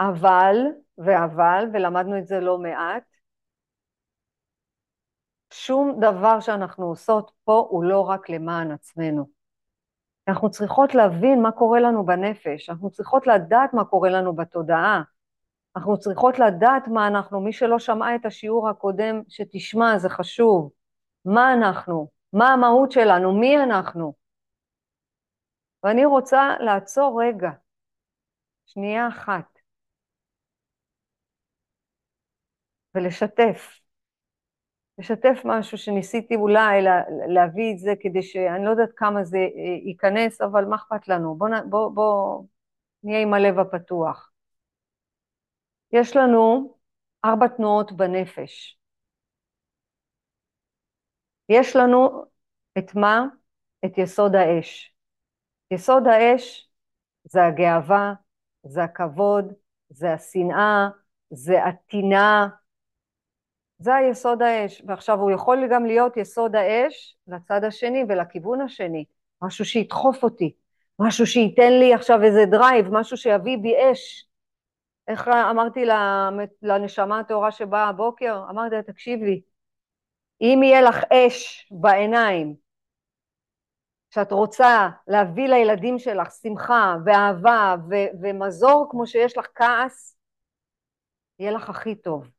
אבל, 0.00 0.56
ואבל, 0.98 1.64
ולמדנו 1.72 2.18
את 2.18 2.26
זה 2.26 2.40
לא 2.40 2.58
מעט, 2.58 3.02
שום 5.52 6.00
דבר 6.00 6.40
שאנחנו 6.40 6.86
עושות 6.86 7.32
פה 7.44 7.66
הוא 7.70 7.84
לא 7.84 8.00
רק 8.00 8.30
למען 8.30 8.70
עצמנו. 8.70 9.26
אנחנו 10.28 10.50
צריכות 10.50 10.94
להבין 10.94 11.42
מה 11.42 11.52
קורה 11.52 11.80
לנו 11.80 12.06
בנפש, 12.06 12.70
אנחנו 12.70 12.90
צריכות 12.90 13.26
לדעת 13.26 13.74
מה 13.74 13.84
קורה 13.84 14.10
לנו 14.10 14.36
בתודעה, 14.36 15.02
אנחנו 15.76 15.98
צריכות 15.98 16.38
לדעת 16.38 16.88
מה 16.88 17.06
אנחנו, 17.06 17.40
מי 17.40 17.52
שלא 17.52 17.78
שמעה 17.78 18.14
את 18.14 18.26
השיעור 18.26 18.68
הקודם, 18.68 19.22
שתשמע, 19.28 19.98
זה 19.98 20.08
חשוב. 20.08 20.70
מה 21.24 21.54
אנחנו? 21.54 22.08
מה 22.32 22.52
המהות 22.52 22.92
שלנו? 22.92 23.32
מי 23.32 23.62
אנחנו? 23.62 24.21
ואני 25.84 26.04
רוצה 26.04 26.56
לעצור 26.60 27.22
רגע, 27.24 27.50
שנייה 28.66 29.08
אחת, 29.08 29.58
ולשתף. 32.94 33.80
לשתף 34.98 35.40
משהו 35.44 35.78
שניסיתי 35.78 36.34
אולי 36.36 36.82
לה, 36.82 37.02
להביא 37.28 37.72
את 37.72 37.78
זה 37.78 37.92
כדי 38.00 38.22
שאני 38.22 38.64
לא 38.64 38.70
יודעת 38.70 38.90
כמה 38.96 39.24
זה 39.24 39.38
אה, 39.38 39.88
ייכנס, 39.88 40.40
אבל 40.40 40.64
מה 40.64 40.76
אכפת 40.76 41.08
לנו? 41.08 41.34
בואו 41.38 41.70
בוא, 41.70 41.90
בוא 41.94 42.42
נהיה 43.02 43.20
עם 43.22 43.34
הלב 43.34 43.58
הפתוח. 43.58 44.32
יש 45.92 46.16
לנו 46.16 46.74
ארבע 47.24 47.48
תנועות 47.48 47.92
בנפש. 47.92 48.78
יש 51.48 51.76
לנו 51.76 52.24
את 52.78 52.94
מה? 52.94 53.24
את 53.84 53.98
יסוד 53.98 54.34
האש. 54.34 54.91
יסוד 55.72 56.06
האש 56.06 56.70
זה 57.24 57.44
הגאווה, 57.44 58.14
זה 58.62 58.84
הכבוד, 58.84 59.52
זה 59.88 60.12
השנאה, 60.12 60.88
זה 61.30 61.64
הטינה, 61.64 62.48
זה 63.78 63.94
היסוד 63.94 64.42
האש. 64.42 64.82
ועכשיו 64.86 65.20
הוא 65.20 65.30
יכול 65.30 65.68
גם 65.70 65.86
להיות 65.86 66.16
יסוד 66.16 66.56
האש 66.56 67.16
לצד 67.26 67.64
השני 67.64 68.04
ולכיוון 68.08 68.60
השני, 68.60 69.04
משהו 69.42 69.64
שידחוף 69.64 70.22
אותי, 70.22 70.54
משהו 70.98 71.26
שייתן 71.26 71.72
לי 71.72 71.94
עכשיו 71.94 72.22
איזה 72.22 72.44
drive, 72.46 72.86
משהו 72.90 73.16
שיביא 73.16 73.58
בי 73.58 73.74
אש. 73.92 74.28
איך 75.08 75.28
אמרתי 75.28 75.84
לנשמה 76.62 77.20
הטהורה 77.20 77.50
שבאה 77.50 77.88
הבוקר? 77.88 78.44
אמרתי 78.50 78.74
לה, 78.74 78.82
תקשיבי, 78.82 79.42
אם 80.40 80.60
יהיה 80.62 80.82
לך 80.82 81.04
אש 81.12 81.68
בעיניים, 81.70 82.61
שאת 84.14 84.32
רוצה 84.32 84.88
להביא 85.08 85.48
לילדים 85.48 85.98
שלך 85.98 86.30
שמחה 86.42 86.96
ואהבה 87.04 87.74
ו- 87.90 88.22
ומזור 88.22 88.86
כמו 88.90 89.06
שיש 89.06 89.38
לך 89.38 89.46
כעס, 89.54 90.16
יהיה 91.38 91.52
לך 91.52 91.70
הכי 91.70 91.94
טוב. 91.94 92.30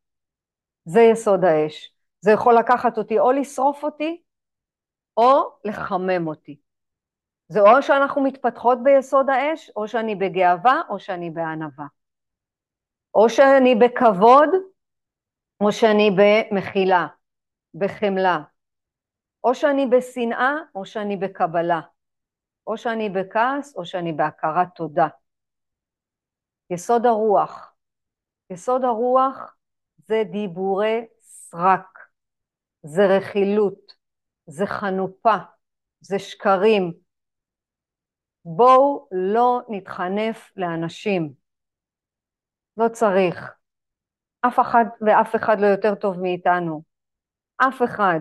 זה 0.86 1.02
יסוד 1.02 1.44
האש. 1.44 1.94
זה 2.22 2.32
יכול 2.32 2.56
לקחת 2.60 2.98
אותי 2.98 3.20
או 3.20 3.32
לשרוף 3.32 3.84
אותי, 3.84 4.22
או 5.18 5.58
לחמם 5.66 6.28
אותי. 6.28 6.60
זה 7.48 7.60
או 7.62 7.82
שאנחנו 7.82 8.24
מתפתחות 8.24 8.78
ביסוד 8.84 9.30
האש, 9.30 9.72
או 9.76 9.88
שאני 9.88 10.16
בגאווה, 10.16 10.82
או 10.90 11.00
שאני 11.00 11.30
בענווה. 11.30 11.86
או 13.16 13.30
שאני 13.30 13.76
בכבוד, 13.76 14.50
או 15.62 15.72
שאני 15.72 16.10
במחילה, 16.18 17.08
בחמלה. 17.74 18.53
או 19.44 19.56
שאני 19.56 19.88
בשנאה, 19.88 20.54
או 20.76 20.86
שאני 20.86 21.18
בקבלה. 21.18 21.82
או 22.68 22.78
שאני 22.78 23.10
בכעס, 23.10 23.76
או 23.76 23.86
שאני 23.86 24.14
בהכרת 24.14 24.68
תודה. 24.76 25.08
יסוד 26.70 27.06
הרוח. 27.06 27.74
יסוד 28.50 28.84
הרוח 28.84 29.56
זה 29.98 30.24
דיבורי 30.32 31.06
סרק, 31.22 32.00
זה 32.84 33.02
רכילות, 33.18 33.94
זה 34.46 34.66
חנופה, 34.66 35.36
זה 36.00 36.20
שקרים. 36.20 36.94
בואו 38.46 39.08
לא 39.12 39.62
נתחנף 39.70 40.52
לאנשים. 40.58 41.34
לא 42.78 42.90
צריך. 42.90 43.54
אף 44.48 44.60
אחד 44.60 44.86
ואף 45.02 45.36
אחד 45.36 45.58
לא 45.60 45.66
יותר 45.66 45.96
טוב 45.96 46.20
מאיתנו. 46.20 46.84
אף 47.58 47.82
אחד. 47.84 48.20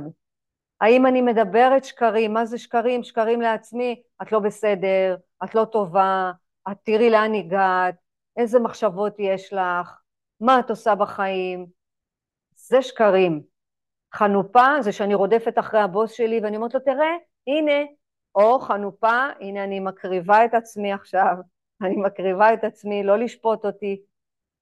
האם 0.83 1.07
אני 1.07 1.21
מדברת 1.21 1.85
שקרים? 1.85 2.35
מה 2.35 2.45
זה 2.45 2.59
שקרים? 2.59 3.03
שקרים 3.03 3.41
לעצמי, 3.41 4.03
את 4.23 4.33
לא 4.33 4.39
בסדר, 4.39 5.17
את 5.45 5.55
לא 5.55 5.65
טובה, 5.65 6.33
את 6.71 6.77
תראי 6.83 7.11
לאן 7.11 7.35
הגעת, 7.35 7.95
איזה 8.37 8.61
מחשבות 8.61 9.15
יש 9.19 9.53
לך, 9.53 10.01
מה 10.41 10.61
את 10.61 10.71
עושה 10.71 10.95
בחיים? 10.95 11.67
זה 12.55 12.83
שקרים. 12.83 13.43
חנופה 14.15 14.67
זה 14.81 14.93
שאני 14.93 15.15
רודפת 15.15 15.59
אחרי 15.59 15.81
הבוס 15.81 16.13
שלי 16.13 16.41
ואני 16.43 16.57
אומרת 16.57 16.75
לו, 16.75 16.81
תראה, 16.81 17.17
הנה, 17.47 17.87
או 18.35 18.61
חנופה, 18.61 19.27
הנה 19.41 19.65
אני 19.65 19.81
מקריבה 19.81 20.45
את 20.45 20.55
עצמי 20.55 20.93
עכשיו, 20.93 21.37
אני 21.83 21.97
מקריבה 21.97 22.55
את 22.55 22.65
עצמי, 22.65 23.03
לא 23.03 23.19
לשפוט 23.19 23.65
אותי, 23.65 24.03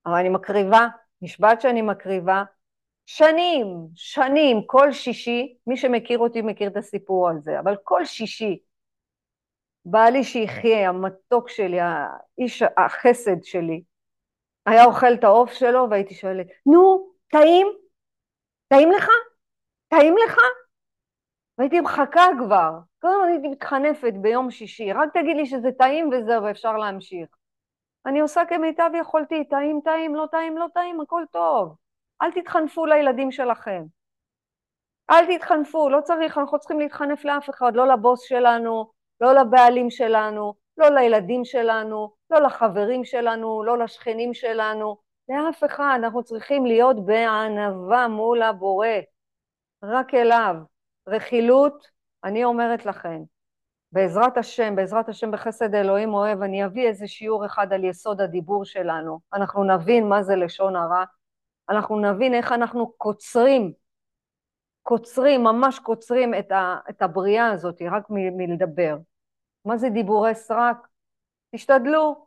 אבל 0.06 0.14
אני 0.14 0.28
מקריבה, 0.28 0.86
נשבעת 1.22 1.60
שאני 1.60 1.82
מקריבה, 1.82 2.42
שנים, 3.06 3.66
שנים, 3.94 4.56
כל 4.66 4.92
שישי, 4.92 5.56
מי 5.66 5.76
שמכיר 5.76 6.18
אותי 6.18 6.42
מכיר 6.42 6.68
את 6.68 6.76
הסיפור 6.76 7.28
על 7.28 7.40
זה, 7.40 7.60
אבל 7.60 7.76
כל 7.84 8.04
שישי, 8.04 8.58
בעלי 9.84 10.24
שיחיה, 10.24 10.88
המתוק 10.88 11.48
שלי, 11.48 11.78
האיש 11.80 12.62
החסד 12.76 13.42
שלי, 13.42 13.82
היה 14.66 14.84
אוכל 14.84 15.14
את 15.14 15.24
העוף 15.24 15.52
שלו 15.52 15.90
והייתי 15.90 16.14
שואלת, 16.14 16.46
נו, 16.66 17.12
טעים? 17.28 17.66
טעים 18.68 18.90
לך? 18.90 19.08
טעים 19.88 20.14
לך? 20.24 20.36
והייתי 21.58 21.80
מחכה 21.80 22.26
כבר, 22.38 22.70
כל 23.02 23.08
הזמן 23.08 23.28
הייתי 23.28 23.48
מתחנפת 23.48 24.12
ביום 24.22 24.50
שישי, 24.50 24.92
רק 24.92 25.08
תגיד 25.14 25.36
לי 25.36 25.46
שזה 25.46 25.68
טעים 25.78 26.10
וזהו, 26.12 26.42
ואפשר 26.42 26.76
להמשיך. 26.76 27.28
אני 28.06 28.20
עושה 28.20 28.42
כמיטב 28.48 28.90
יכולתי, 29.00 29.44
טעים, 29.44 29.80
טעים, 29.84 30.14
לא 30.14 30.26
טעים, 30.30 30.58
לא 30.58 30.66
טעים, 30.74 31.00
הכל 31.00 31.22
טוב. 31.32 31.76
אל 32.22 32.30
תתחנפו 32.32 32.86
לילדים 32.86 33.32
שלכם. 33.32 33.82
אל 35.10 35.36
תתחנפו, 35.36 35.88
לא 35.88 36.00
צריך, 36.00 36.38
אנחנו 36.38 36.58
צריכים 36.58 36.80
להתחנף 36.80 37.24
לאף 37.24 37.50
אחד, 37.50 37.72
לא 37.74 37.86
לבוס 37.86 38.22
שלנו, 38.22 38.90
לא 39.20 39.32
לבעלים 39.34 39.90
שלנו, 39.90 40.54
לא 40.76 40.88
לילדים 40.88 41.44
שלנו, 41.44 42.12
לא 42.30 42.40
לחברים 42.40 43.04
שלנו, 43.04 43.62
לא 43.64 43.78
לשכנים 43.78 44.34
שלנו, 44.34 44.96
לאף 45.28 45.64
אחד, 45.64 45.98
אנחנו 46.02 46.22
צריכים 46.22 46.66
להיות 46.66 47.06
בענווה 47.06 48.08
מול 48.08 48.42
הבורא, 48.42 48.86
רק 49.82 50.14
אליו. 50.14 50.54
רכילות, 51.08 51.86
אני 52.24 52.44
אומרת 52.44 52.86
לכם, 52.86 53.22
בעזרת 53.92 54.36
השם, 54.36 54.76
בעזרת 54.76 55.08
השם 55.08 55.30
בחסד 55.30 55.74
אלוהים 55.74 56.14
אוהב, 56.14 56.42
אני 56.42 56.64
אביא 56.64 56.88
איזה 56.88 57.08
שיעור 57.08 57.46
אחד 57.46 57.72
על 57.72 57.84
יסוד 57.84 58.20
הדיבור 58.20 58.64
שלנו. 58.64 59.20
אנחנו 59.34 59.64
נבין 59.64 60.08
מה 60.08 60.22
זה 60.22 60.36
לשון 60.36 60.76
הרע, 60.76 61.04
אנחנו 61.70 62.00
נבין 62.00 62.34
איך 62.34 62.52
אנחנו 62.52 62.92
קוצרים, 62.92 63.72
קוצרים, 64.82 65.44
ממש 65.44 65.78
קוצרים 65.78 66.34
את, 66.34 66.52
ה, 66.52 66.76
את 66.90 67.02
הבריאה 67.02 67.50
הזאת, 67.50 67.82
רק 67.90 68.10
מ, 68.10 68.36
מלדבר. 68.36 68.96
מה 69.64 69.76
זה 69.76 69.88
דיבורי 69.88 70.34
סרק? 70.34 70.88
תשתדלו. 71.54 72.26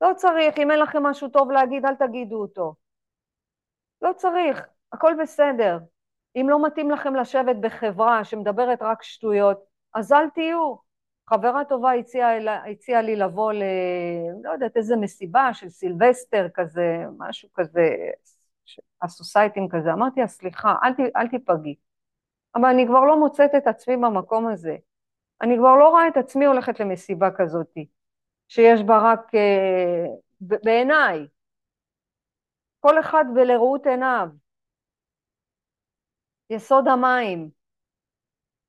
לא 0.00 0.10
צריך, 0.16 0.58
אם 0.58 0.70
אין 0.70 0.78
לכם 0.78 1.02
משהו 1.02 1.28
טוב 1.28 1.50
להגיד, 1.50 1.86
אל 1.86 1.94
תגידו 1.94 2.36
אותו. 2.36 2.74
לא 4.02 4.12
צריך, 4.16 4.66
הכל 4.92 5.14
בסדר. 5.22 5.78
אם 6.36 6.46
לא 6.50 6.66
מתאים 6.66 6.90
לכם 6.90 7.14
לשבת 7.14 7.56
בחברה 7.56 8.24
שמדברת 8.24 8.82
רק 8.82 9.02
שטויות, 9.02 9.64
אז 9.94 10.12
אל 10.12 10.30
תהיו. 10.30 10.90
חברה 11.30 11.64
טובה 11.64 11.92
הציעה, 11.92 12.30
הציע 12.70 13.02
לי 13.02 13.16
לבוא 13.16 13.52
ל... 13.52 13.62
לא 14.42 14.50
יודעת, 14.50 14.76
איזה 14.76 14.96
מסיבה 14.96 15.54
של 15.54 15.68
סילבסטר 15.68 16.46
כזה, 16.54 17.04
משהו 17.18 17.48
כזה, 17.54 17.96
הסוסייטים 19.02 19.68
כזה. 19.68 19.92
אמרתי 19.92 20.20
לה, 20.20 20.26
סליחה, 20.26 20.74
אל, 20.84 20.92
ת, 20.92 21.16
אל 21.16 21.28
תיפגעי. 21.28 21.76
אבל 22.54 22.64
אני 22.64 22.86
כבר 22.86 23.04
לא 23.04 23.20
מוצאת 23.20 23.50
את 23.56 23.66
עצמי 23.66 23.96
במקום 23.96 24.48
הזה. 24.48 24.76
אני 25.42 25.56
כבר 25.58 25.76
לא 25.76 25.88
רואה 25.88 26.08
את 26.08 26.16
עצמי 26.16 26.44
הולכת 26.44 26.80
למסיבה 26.80 27.28
כזאת, 27.36 27.74
שיש 28.48 28.82
בה 28.82 29.12
רק, 29.12 29.34
אה, 29.34 30.06
בעיניי, 30.40 31.26
כל 32.80 33.00
אחד 33.00 33.24
ולראות 33.36 33.86
עיניו. 33.86 34.28
יסוד 36.50 36.88
המים. 36.88 37.50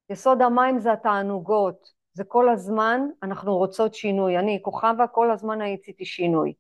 יסוד 0.10 0.42
המים 0.42 0.80
זה 0.80 0.94
התענוגות, 0.94 1.92
זה 2.14 2.24
כל 2.24 2.50
הזמן 2.50 3.02
אנחנו 3.24 3.58
רוצות 3.58 3.94
שינוי. 3.94 4.38
אני, 4.38 4.60
כוכבה, 4.62 5.08
כל 5.08 5.32
הזמן 5.32 5.62
הייתי 5.62 6.06
שינוי. 6.06 6.54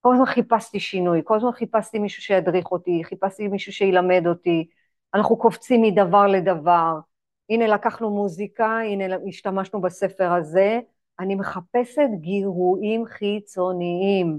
כל 0.00 0.14
הזמן 0.14 0.26
חיפשתי 0.26 0.80
שינוי, 0.80 1.20
כל 1.24 1.36
הזמן 1.36 1.52
חיפשתי 1.52 1.98
מישהו 1.98 2.22
שידריך 2.22 2.72
אותי, 2.72 3.04
חיפשתי 3.04 3.48
מישהו 3.48 3.72
שילמד 3.72 4.26
אותי. 4.26 4.68
אנחנו 5.14 5.36
קופצים 5.36 5.82
מדבר 5.82 6.26
לדבר. 6.26 6.98
הנה 7.50 7.66
לקחנו 7.66 8.10
מוזיקה, 8.10 8.78
הנה 8.78 9.16
השתמשנו 9.28 9.80
בספר 9.80 10.32
הזה. 10.32 10.80
אני 11.20 11.34
מחפשת 11.34 12.08
גירויים 12.20 13.06
חיצוניים. 13.06 14.38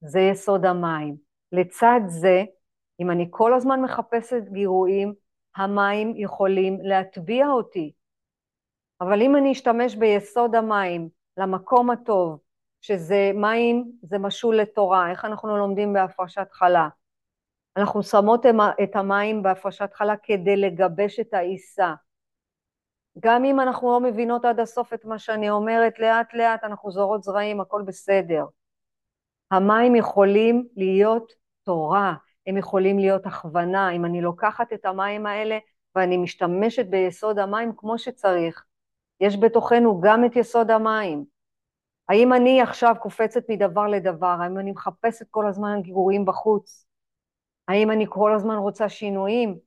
זה 0.00 0.20
יסוד 0.20 0.66
המים. 0.66 1.16
לצד 1.52 2.00
זה, 2.06 2.44
אם 3.00 3.10
אני 3.10 3.26
כל 3.30 3.54
הזמן 3.54 3.82
מחפשת 3.82 4.42
גירויים, 4.52 5.14
המים 5.56 6.12
יכולים 6.16 6.78
להטביע 6.82 7.46
אותי. 7.48 7.92
אבל 9.00 9.22
אם 9.22 9.36
אני 9.36 9.52
אשתמש 9.52 9.96
ביסוד 9.96 10.54
המים 10.54 11.08
למקום 11.36 11.90
הטוב, 11.90 12.38
שזה 12.82 13.30
מים, 13.34 13.92
זה 14.02 14.18
משול 14.18 14.56
לתורה, 14.56 15.10
איך 15.10 15.24
אנחנו 15.24 15.56
לומדים 15.56 15.92
בהפרשת 15.92 16.46
חלה? 16.52 16.88
אנחנו 17.76 18.02
שמות 18.02 18.46
את 18.82 18.96
המים 18.96 19.42
בהפרשת 19.42 19.90
חלה 19.94 20.16
כדי 20.22 20.56
לגבש 20.56 21.20
את 21.20 21.34
העיסה. 21.34 21.94
גם 23.18 23.44
אם 23.44 23.60
אנחנו 23.60 23.92
לא 23.92 24.00
מבינות 24.00 24.44
עד 24.44 24.60
הסוף 24.60 24.92
את 24.92 25.04
מה 25.04 25.18
שאני 25.18 25.50
אומרת, 25.50 25.98
לאט 25.98 26.34
לאט 26.34 26.64
אנחנו 26.64 26.90
זורות 26.90 27.22
זרעים, 27.22 27.60
הכל 27.60 27.82
בסדר. 27.86 28.44
המים 29.50 29.96
יכולים 29.96 30.68
להיות 30.76 31.32
תורה, 31.62 32.14
הם 32.46 32.56
יכולים 32.56 32.98
להיות 32.98 33.26
הכוונה. 33.26 33.90
אם 33.90 34.04
אני 34.04 34.20
לוקחת 34.20 34.72
את 34.72 34.84
המים 34.84 35.26
האלה 35.26 35.58
ואני 35.94 36.16
משתמשת 36.16 36.86
ביסוד 36.86 37.38
המים 37.38 37.72
כמו 37.76 37.98
שצריך, 37.98 38.64
יש 39.20 39.36
בתוכנו 39.36 40.00
גם 40.00 40.24
את 40.24 40.36
יסוד 40.36 40.70
המים. 40.70 41.31
האם 42.08 42.32
אני 42.32 42.62
עכשיו 42.62 42.94
קופצת 43.00 43.42
מדבר 43.48 43.86
לדבר? 43.86 44.36
האם 44.42 44.58
אני 44.58 44.72
מחפשת 44.72 45.26
כל 45.30 45.46
הזמן 45.48 45.82
גירויים 45.82 46.24
בחוץ? 46.24 46.86
האם 47.68 47.90
אני 47.90 48.06
כל 48.08 48.34
הזמן 48.34 48.56
רוצה 48.56 48.88
שינויים? 48.88 49.58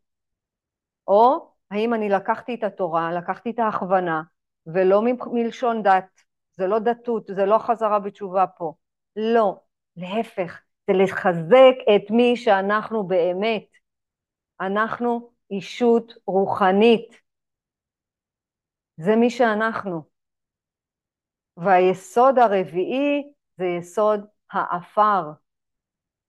או 1.08 1.52
האם 1.72 1.94
אני 1.94 2.10
לקחתי 2.10 2.56
את 2.56 2.64
התורה, 2.64 3.12
לקחתי 3.14 3.50
את 3.50 3.60
ההכוונה, 3.60 4.22
ולא 4.68 5.02
מלשון 5.32 5.84
דת, 5.84 6.22
זה 6.58 6.68
לא 6.68 6.80
דתות, 6.80 7.28
זה 7.28 7.46
לא 7.46 7.58
חזרה 7.58 8.00
בתשובה 8.00 8.48
פה. 8.48 8.74
לא, 9.16 9.60
להפך, 9.98 10.62
זה 10.88 10.94
לחזק 10.94 11.76
את 11.96 12.12
מי 12.12 12.38
שאנחנו 12.38 13.08
באמת. 13.08 13.66
אנחנו 14.62 15.32
אישות 15.52 16.14
רוחנית. 16.28 17.22
זה 18.98 19.16
מי 19.16 19.30
שאנחנו. 19.30 20.15
והיסוד 21.58 22.40
הרביעי 22.40 23.34
זה 23.58 23.66
יסוד 23.66 24.26
האפר. 24.52 25.32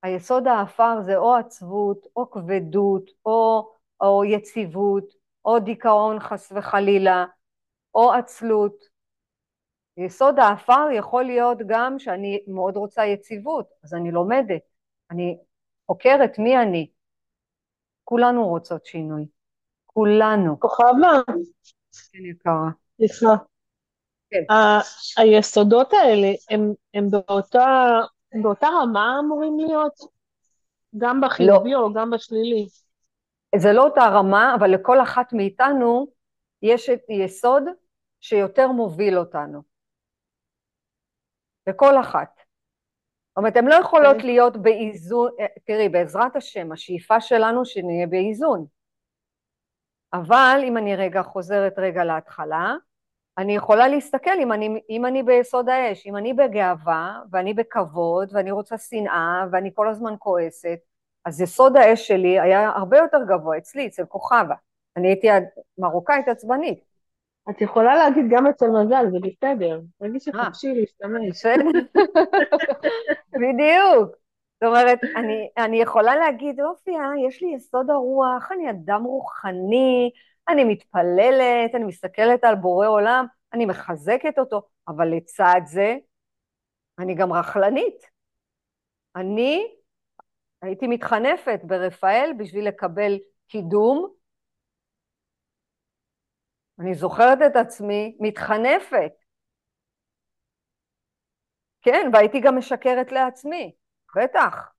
היסוד 0.03 0.47
האפר 0.47 1.03
זה 1.03 1.17
או 1.17 1.35
עצבות, 1.35 2.07
או 2.17 2.31
כבדות, 2.31 3.11
או, 3.27 3.71
או 4.01 4.25
יציבות, 4.25 5.05
או 5.45 5.59
דיכאון 5.59 6.21
חס 6.21 6.53
וחלילה, 6.53 7.25
או 7.95 8.12
עצלות. 8.12 8.85
יסוד 9.97 10.39
האפר 10.39 10.89
יכול 10.93 11.25
להיות 11.25 11.59
גם 11.67 11.99
שאני 11.99 12.45
מאוד 12.47 12.77
רוצה 12.77 13.05
יציבות, 13.05 13.67
אז 13.85 13.95
אני 13.95 14.11
לומדת, 14.11 14.62
אני 15.11 15.39
חוקרת 15.87 16.39
מי 16.39 16.59
אני. 16.59 16.91
כולנו 18.05 18.49
רוצות 18.49 18.87
שינוי, 18.87 19.27
כולנו. 19.87 20.61
כוכבה. 20.61 21.11
כן, 22.12 22.25
יקרה. 22.25 22.71
סליחה. 22.97 23.56
כן. 24.31 24.43
היסודות 25.17 25.93
האלה 25.93 26.29
הם, 26.51 26.73
הם 26.95 27.11
באותה, 27.11 28.01
באותה 28.43 28.67
רמה 28.67 29.17
אמורים 29.21 29.59
להיות? 29.59 29.95
גם 30.99 31.21
בחיובי 31.21 31.73
לא. 31.73 31.79
או 31.79 31.93
גם 31.93 32.11
בשלילי? 32.11 32.67
זה 33.57 33.73
לא 33.73 33.85
אותה 33.85 34.07
רמה, 34.07 34.55
אבל 34.59 34.71
לכל 34.71 35.03
אחת 35.03 35.33
מאיתנו 35.33 36.07
יש 36.62 36.91
יסוד 37.09 37.62
שיותר 38.21 38.69
מוביל 38.69 39.19
אותנו. 39.19 39.62
לכל 41.67 42.01
אחת. 42.01 42.37
זאת 43.29 43.37
אומרת, 43.37 43.57
הן 43.57 43.67
לא 43.67 43.75
יכולות 43.75 44.17
okay. 44.17 44.21
כן. 44.21 44.27
להיות 44.27 44.57
באיזון, 44.57 45.31
אה, 45.41 45.47
תראי, 45.65 45.89
בעזרת 45.89 46.37
השם, 46.37 46.73
השאיפה 46.73 47.21
שלנו 47.21 47.65
שנהיה 47.65 48.07
באיזון. 48.07 48.67
אבל 50.12 50.61
אם 50.69 50.77
אני 50.77 50.97
רגע 50.97 51.23
חוזרת 51.23 51.79
רגע 51.79 52.05
להתחלה, 52.05 52.75
אני 53.38 53.57
יכולה 53.57 53.88
להסתכל 53.88 54.38
אם 54.38 54.53
אני, 54.53 54.81
אם 54.90 55.07
אני 55.07 55.22
ביסוד 55.22 55.68
האש, 55.68 56.07
אם 56.07 56.16
אני 56.16 56.33
בגאווה 56.33 57.20
ואני 57.31 57.55
בכבוד 57.55 58.29
ואני 58.33 58.51
רוצה 58.51 58.79
שנאה 58.79 59.44
ואני 59.53 59.70
כל 59.75 59.88
הזמן 59.88 60.14
כועסת, 60.18 60.79
אז 61.25 61.40
יסוד 61.40 61.77
האש 61.77 62.09
שלי 62.09 62.40
היה 62.40 62.68
הרבה 62.68 62.99
יותר 62.99 63.18
גבוה 63.29 63.59
אצלי, 63.59 63.87
אצל 63.87 64.05
כוכבה. 64.05 64.55
אני 64.96 65.09
הייתי 65.09 65.29
מרוקאית 65.79 66.29
עצבנית. 66.29 66.87
את 67.51 67.61
יכולה 67.61 67.96
להגיד 67.96 68.25
גם 68.31 68.46
אצל 68.46 68.66
מזל, 68.66 69.07
זה 69.11 69.18
בסדר. 69.22 69.81
תגידי 69.99 70.20
שחופשי 70.20 70.75
להשתמש. 70.75 71.29
בסדר. 71.31 71.64
בדיוק. 73.42 74.16
זאת 74.61 74.68
אומרת, 74.68 74.99
אני, 75.16 75.49
אני 75.59 75.81
יכולה 75.83 76.16
להגיד, 76.16 76.61
אופי, 76.61 76.90
אה, 76.90 77.29
יש 77.29 77.42
לי 77.42 77.49
יסוד 77.57 77.90
הרוח, 77.90 78.53
אני 78.53 78.70
אדם 78.70 79.05
רוחני, 79.05 80.11
אני 80.48 80.64
מתפללת, 80.64 81.74
אני 81.74 81.85
מסתכלת 81.85 82.44
על 82.44 82.54
בורא 82.54 82.88
עולם, 82.88 83.26
אני 83.52 83.66
מחזקת 83.66 84.38
אותו, 84.38 84.62
אבל 84.88 85.09
לצד 85.09 85.61
זה, 85.64 85.96
אני 86.98 87.14
גם 87.14 87.32
רכלנית. 87.32 88.04
אני 89.16 89.74
הייתי 90.62 90.87
מתחנפת 90.87 91.61
ברפאל 91.62 92.32
בשביל 92.38 92.68
לקבל 92.68 93.18
קידום, 93.48 94.16
אני 96.80 96.94
זוכרת 96.94 97.38
את 97.46 97.56
עצמי 97.56 98.16
מתחנפת. 98.20 99.12
כן, 101.82 102.11
והייתי 102.12 102.40
גם 102.40 102.59
משקרת 102.59 103.12
לעצמי, 103.12 103.74
בטח. 104.16 104.72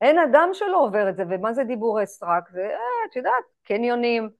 אין 0.00 0.18
אדם 0.18 0.48
שלא 0.52 0.80
עובר 0.84 1.08
את 1.08 1.16
זה, 1.16 1.22
ומה 1.30 1.52
זה 1.52 1.64
דיבורי 1.64 2.06
סרק? 2.06 2.50
זה, 2.50 2.60
אה, 2.60 3.10
את 3.10 3.16
יודעת, 3.16 3.44
קניונים. 3.62 4.30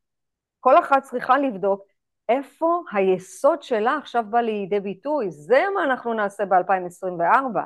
כל 0.68 0.78
אחת 0.78 1.02
צריכה 1.02 1.38
לבדוק 1.38 1.82
איפה 2.28 2.82
היסוד 2.92 3.62
שלה 3.62 3.96
עכשיו 3.96 4.24
בא 4.30 4.40
לידי 4.40 4.80
ביטוי. 4.80 5.30
זה 5.30 5.64
מה 5.74 5.84
אנחנו 5.84 6.14
נעשה 6.14 6.44
ב-2024. 6.44 7.58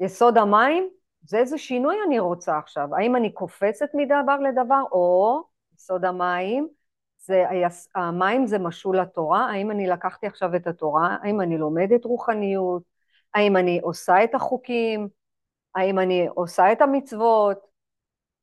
יסוד 0.00 0.38
המים, 0.38 0.88
זה 1.22 1.38
איזה 1.38 1.58
שינוי 1.58 1.96
אני 2.06 2.18
רוצה 2.18 2.58
עכשיו. 2.58 2.94
האם 2.96 3.16
אני 3.16 3.32
קופצת 3.32 3.88
מדבר 3.94 4.36
לדבר, 4.36 4.82
או 4.92 5.42
יסוד 5.74 6.04
המים, 6.04 6.68
זה, 7.18 7.44
המים 7.94 8.46
זה 8.46 8.58
משול 8.58 9.00
לתורה, 9.00 9.50
האם 9.50 9.70
אני 9.70 9.86
לקחתי 9.86 10.26
עכשיו 10.26 10.56
את 10.56 10.66
התורה, 10.66 11.16
האם 11.22 11.40
אני 11.40 11.58
לומדת 11.58 12.04
רוחניות, 12.04 12.82
האם 13.34 13.56
אני 13.56 13.80
עושה 13.82 14.24
את 14.24 14.34
החוקים, 14.34 15.08
האם 15.74 15.98
אני 15.98 16.28
עושה 16.34 16.72
את 16.72 16.80
המצוות, 16.80 17.69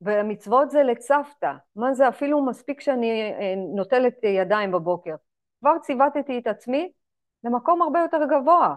והמצוות 0.00 0.70
זה 0.70 0.82
לצוותא, 0.82 1.52
מה 1.76 1.94
זה 1.94 2.08
אפילו 2.08 2.44
מספיק 2.44 2.80
שאני 2.80 3.32
אה, 3.32 3.54
נוטלת 3.74 4.14
ידיים 4.24 4.72
בבוקר, 4.72 5.14
כבר 5.60 5.78
ציוותתי 5.78 6.38
את 6.38 6.46
עצמי 6.46 6.92
למקום 7.44 7.82
הרבה 7.82 8.00
יותר 8.00 8.18
גבוה. 8.30 8.74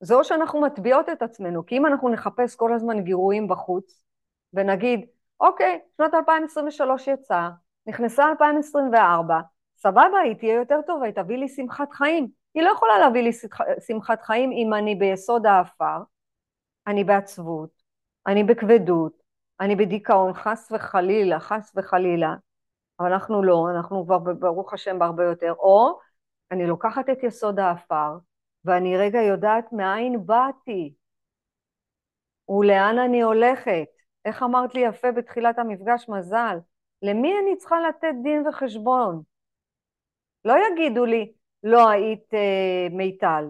זה 0.00 0.14
או 0.14 0.24
שאנחנו 0.24 0.60
מטביעות 0.60 1.08
את 1.08 1.22
עצמנו, 1.22 1.66
כי 1.66 1.76
אם 1.76 1.86
אנחנו 1.86 2.08
נחפש 2.08 2.56
כל 2.56 2.72
הזמן 2.72 3.00
גירויים 3.00 3.48
בחוץ, 3.48 4.04
ונגיד, 4.52 5.06
אוקיי, 5.40 5.80
שנת 5.96 6.14
2023 6.14 7.08
יצאה, 7.08 7.50
נכנסה 7.86 8.28
2024, 8.28 9.40
סבבה, 9.76 10.18
היא 10.24 10.34
תהיה 10.34 10.54
יותר 10.54 10.80
טובה, 10.86 11.06
היא 11.06 11.14
תביא 11.14 11.36
לי 11.36 11.48
שמחת 11.48 11.92
חיים. 11.92 12.28
היא 12.54 12.62
לא 12.62 12.70
יכולה 12.70 12.98
להביא 12.98 13.22
לי 13.22 13.30
שמחת 13.86 14.22
חיים 14.22 14.52
אם 14.52 14.74
אני 14.74 14.94
ביסוד 14.94 15.46
האפר, 15.46 15.98
אני 16.86 17.04
בעצבות, 17.04 17.70
אני 18.26 18.44
בכבדות, 18.44 19.23
אני 19.60 19.76
בדיכאון, 19.76 20.32
חס 20.32 20.72
וחלילה, 20.72 21.40
חס 21.40 21.72
וחלילה, 21.76 22.34
אבל 23.00 23.12
אנחנו 23.12 23.42
לא, 23.42 23.66
אנחנו 23.76 24.04
כבר 24.06 24.18
ברוך 24.18 24.72
השם 24.72 24.98
בהרבה 24.98 25.24
יותר, 25.24 25.52
או 25.58 25.98
אני 26.50 26.66
לוקחת 26.66 27.10
את 27.10 27.22
יסוד 27.22 27.58
האפר, 27.58 28.18
ואני 28.64 28.96
רגע 28.96 29.22
יודעת 29.22 29.72
מאין 29.72 30.26
באתי 30.26 30.94
ולאן 32.48 32.98
אני 32.98 33.22
הולכת. 33.22 33.88
איך 34.24 34.42
אמרת 34.42 34.74
לי 34.74 34.80
יפה 34.80 35.12
בתחילת 35.12 35.58
המפגש, 35.58 36.08
מזל? 36.08 36.58
למי 37.02 37.32
אני 37.42 37.56
צריכה 37.56 37.76
לתת 37.88 38.14
דין 38.22 38.46
וחשבון? 38.46 39.22
לא 40.44 40.54
יגידו 40.66 41.04
לי, 41.04 41.32
לא 41.62 41.88
היית 41.88 42.34
אה, 42.34 42.88
מיטל, 42.90 43.44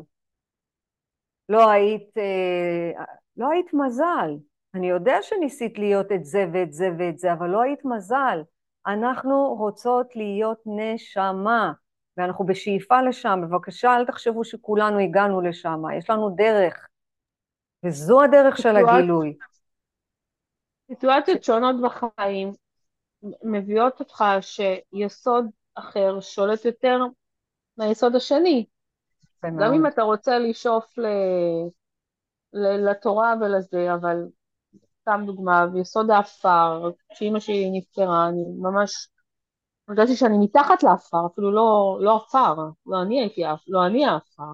לא 1.48 1.70
היית, 1.70 2.18
אה, 2.18 3.04
לא 3.36 3.50
היית 3.50 3.72
מזל. 3.72 4.36
אני 4.74 4.86
יודע 4.88 5.16
שניסית 5.22 5.78
להיות 5.78 6.12
את 6.12 6.24
זה 6.24 6.46
ואת 6.52 6.72
זה 6.72 6.88
ואת 6.98 7.18
זה, 7.18 7.32
אבל 7.32 7.48
לא 7.48 7.62
היית 7.62 7.84
מזל. 7.84 8.42
אנחנו 8.86 9.54
רוצות 9.58 10.16
להיות 10.16 10.62
נשמה, 10.66 11.72
ואנחנו 12.16 12.46
בשאיפה 12.46 13.02
לשם. 13.02 13.40
בבקשה, 13.42 13.96
אל 13.96 14.06
תחשבו 14.06 14.44
שכולנו 14.44 14.98
הגענו 14.98 15.40
לשם, 15.40 15.82
יש 15.98 16.10
לנו 16.10 16.30
דרך, 16.30 16.88
וזו 17.84 18.22
הדרך 18.22 18.58
של 18.58 18.76
הגילוי. 18.76 19.36
סיטואציות 20.86 21.44
שונות 21.44 21.76
בחיים 21.82 22.52
מביאות 23.42 24.00
אותך 24.00 24.24
שיסוד 24.40 25.46
אחר 25.74 26.20
שולט 26.20 26.64
יותר 26.64 26.98
מהיסוד 27.76 28.16
השני. 28.16 28.66
גם 29.44 29.74
אם 29.74 29.86
אתה 29.86 30.02
רוצה 30.02 30.38
לשאוף 30.38 30.98
ל... 30.98 31.06
ל... 32.52 32.90
לתורה 32.90 33.34
ולזה, 33.40 33.94
אבל 33.94 34.16
סתם 35.04 35.22
דוגמה, 35.26 35.66
ביסוד 35.66 36.10
האפר, 36.10 36.90
כשאימא 37.10 37.40
שלי 37.40 37.70
נפטרה, 37.72 38.28
אני 38.28 38.44
ממש 38.58 39.08
הרגשתי 39.88 40.16
שאני 40.16 40.38
מתחת 40.38 40.82
לאפר, 40.82 41.26
אפילו 41.26 41.52
לא, 41.52 41.98
לא 42.00 42.16
עפר, 42.16 42.54
לא 42.86 43.02
אני 43.02 43.20
הייתי, 43.20 43.42
לא 43.68 43.86
אני 43.86 44.06
האפר. 44.06 44.52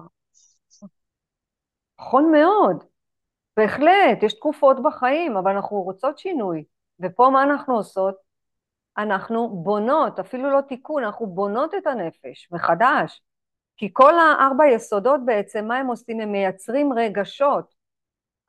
נכון 1.99 2.31
מאוד, 2.31 2.83
בהחלט, 3.57 4.23
יש 4.23 4.33
תקופות 4.33 4.77
בחיים, 4.83 5.37
אבל 5.37 5.51
אנחנו 5.51 5.81
רוצות 5.81 6.17
שינוי. 6.17 6.63
ופה 6.99 7.29
מה 7.33 7.43
אנחנו 7.43 7.75
עושות? 7.75 8.15
אנחנו 8.97 9.49
בונות, 9.63 10.19
אפילו 10.19 10.49
לא 10.49 10.61
תיקון, 10.61 11.03
אנחנו 11.03 11.27
בונות 11.27 11.75
את 11.75 11.87
הנפש 11.87 12.49
מחדש. 12.51 13.21
כי 13.77 13.89
כל 13.93 14.13
הארבע 14.19 14.67
יסודות 14.67 15.21
בעצם, 15.25 15.65
מה 15.67 15.77
הם 15.77 15.87
עושים? 15.87 16.19
הם 16.19 16.31
מייצרים 16.31 16.93
רגשות. 16.93 17.80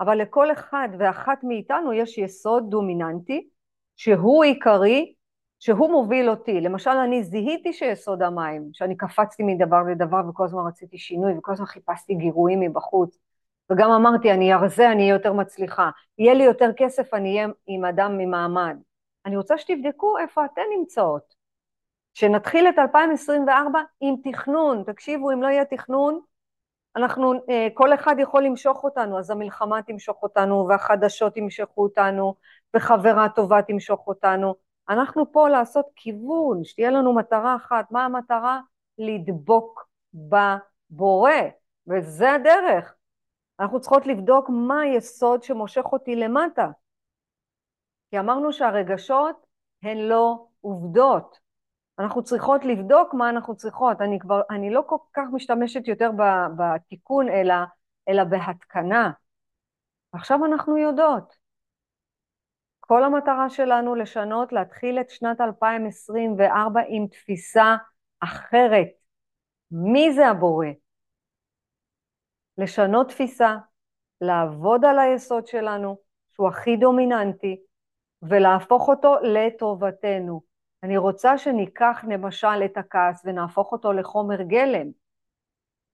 אבל 0.02 0.18
לכל 0.18 0.52
אחד 0.52 0.88
ואחת 0.98 1.44
מאיתנו 1.44 1.92
יש 1.92 2.18
יסוד 2.18 2.70
דומיננטי, 2.70 3.48
שהוא 3.96 4.44
עיקרי, 4.44 5.14
שהוא 5.58 5.90
מוביל 5.90 6.30
אותי. 6.30 6.60
למשל, 6.60 6.90
אני 6.90 7.22
זיהיתי 7.22 7.72
שיסוד 7.72 8.22
המים, 8.22 8.68
שאני 8.72 8.96
קפצתי 8.96 9.42
מדבר 9.42 9.82
לדבר 9.90 10.20
וכל 10.28 10.44
הזמן 10.44 10.62
רציתי 10.66 10.98
שינוי 10.98 11.38
וכל 11.38 11.52
הזמן 11.52 11.66
חיפשתי 11.66 12.14
גירויים 12.14 12.60
מבחוץ. 12.60 13.18
וגם 13.72 13.90
אמרתי, 13.90 14.32
אני 14.32 14.54
ארזה, 14.54 14.92
אני 14.92 15.02
אהיה 15.02 15.12
יותר 15.14 15.32
מצליחה. 15.32 15.90
יהיה 16.18 16.34
לי 16.34 16.44
יותר 16.44 16.70
כסף, 16.76 17.14
אני 17.14 17.36
אהיה 17.36 17.48
עם 17.66 17.84
אדם 17.84 18.18
ממעמד. 18.18 18.76
אני 19.26 19.36
רוצה 19.36 19.58
שתבדקו 19.58 20.18
איפה 20.18 20.44
אתן 20.44 20.62
נמצאות. 20.78 21.34
שנתחיל 22.14 22.68
את 22.68 22.78
2024 22.78 23.80
עם 24.00 24.14
תכנון. 24.24 24.82
תקשיבו, 24.86 25.30
אם 25.30 25.42
לא 25.42 25.48
יהיה 25.48 25.64
תכנון, 25.64 26.20
אנחנו, 26.96 27.32
אה, 27.50 27.68
כל 27.74 27.94
אחד 27.94 28.16
יכול 28.18 28.44
למשוך 28.44 28.84
אותנו, 28.84 29.18
אז 29.18 29.30
המלחמה 29.30 29.82
תמשוך 29.82 30.22
אותנו, 30.22 30.66
והחדשות 30.68 31.36
ימשכו 31.36 31.82
אותנו, 31.82 32.34
וחברה 32.76 33.28
טובה 33.28 33.62
תמשוך 33.62 34.06
אותנו. 34.06 34.54
אנחנו 34.88 35.32
פה 35.32 35.48
לעשות 35.48 35.86
כיוון, 35.96 36.64
שתהיה 36.64 36.90
לנו 36.90 37.14
מטרה 37.14 37.56
אחת. 37.56 37.90
מה 37.90 38.04
המטרה? 38.04 38.60
לדבוק 38.98 39.88
בבורא, 40.14 41.32
וזה 41.86 42.32
הדרך. 42.32 42.94
אנחנו 43.60 43.80
צריכות 43.80 44.06
לבדוק 44.06 44.50
מה 44.50 44.80
היסוד 44.80 45.42
שמושך 45.42 45.84
אותי 45.84 46.16
למטה. 46.16 46.68
כי 48.10 48.18
אמרנו 48.18 48.52
שהרגשות 48.52 49.46
הן 49.82 49.98
לא 49.98 50.46
עובדות. 50.60 51.41
אנחנו 52.02 52.22
צריכות 52.22 52.64
לבדוק 52.64 53.14
מה 53.14 53.30
אנחנו 53.30 53.56
צריכות. 53.56 54.00
אני 54.00 54.18
כבר, 54.18 54.40
אני 54.50 54.70
לא 54.70 54.82
כל 54.86 54.96
כך 55.12 55.22
משתמשת 55.32 55.88
יותר 55.88 56.10
בתיקון, 56.56 57.28
אלא, 57.28 57.54
אלא 58.08 58.24
בהתקנה. 58.24 59.10
עכשיו 60.12 60.44
אנחנו 60.44 60.78
יודעות. 60.78 61.36
כל 62.80 63.04
המטרה 63.04 63.50
שלנו 63.50 63.94
לשנות, 63.94 64.52
להתחיל 64.52 65.00
את 65.00 65.10
שנת 65.10 65.40
2024 65.40 66.80
עם 66.88 67.06
תפיסה 67.06 67.76
אחרת. 68.20 68.88
מי 69.70 70.12
זה 70.12 70.28
הבורא? 70.28 70.66
לשנות 72.58 73.08
תפיסה, 73.08 73.56
לעבוד 74.20 74.84
על 74.84 74.98
היסוד 74.98 75.46
שלנו, 75.46 75.96
שהוא 76.32 76.48
הכי 76.48 76.76
דומיננטי, 76.76 77.62
ולהפוך 78.22 78.88
אותו 78.88 79.14
לטובתנו. 79.22 80.51
אני 80.82 80.96
רוצה 80.96 81.38
שניקח 81.38 82.04
למשל 82.08 82.64
את 82.64 82.76
הכעס 82.76 83.22
ונהפוך 83.24 83.72
אותו 83.72 83.92
לחומר 83.92 84.42
גלם. 84.42 84.86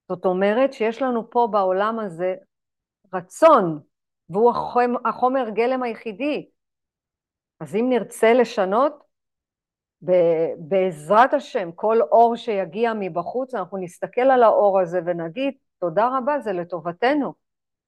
זאת 0.09 0.25
אומרת 0.25 0.73
שיש 0.73 1.01
לנו 1.01 1.29
פה 1.29 1.47
בעולם 1.51 1.99
הזה 1.99 2.35
רצון, 3.13 3.79
והוא 4.29 4.53
החומר 5.05 5.49
גלם 5.49 5.83
היחידי. 5.83 6.49
אז 7.59 7.75
אם 7.75 7.85
נרצה 7.89 8.33
לשנות, 8.33 9.03
בעזרת 10.57 11.33
השם, 11.33 11.71
כל 11.71 12.01
אור 12.01 12.35
שיגיע 12.35 12.93
מבחוץ, 12.99 13.55
אנחנו 13.55 13.77
נסתכל 13.77 14.21
על 14.21 14.43
האור 14.43 14.79
הזה 14.79 14.99
ונגיד, 15.05 15.53
תודה 15.79 16.09
רבה, 16.17 16.39
זה 16.39 16.53
לטובתנו. 16.53 17.33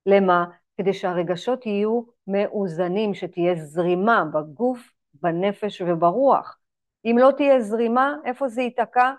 למה? 0.06 0.46
כדי 0.78 0.94
שהרגשות 0.94 1.66
יהיו 1.66 2.02
מאוזנים, 2.28 3.14
שתהיה 3.14 3.56
זרימה 3.56 4.24
בגוף, 4.34 4.92
בנפש 5.14 5.82
וברוח. 5.82 6.61
אם 7.06 7.16
לא 7.20 7.32
תהיה 7.38 7.62
זרימה, 7.62 8.16
איפה 8.26 8.48
זה 8.48 8.62
ייתקע? 8.62 9.14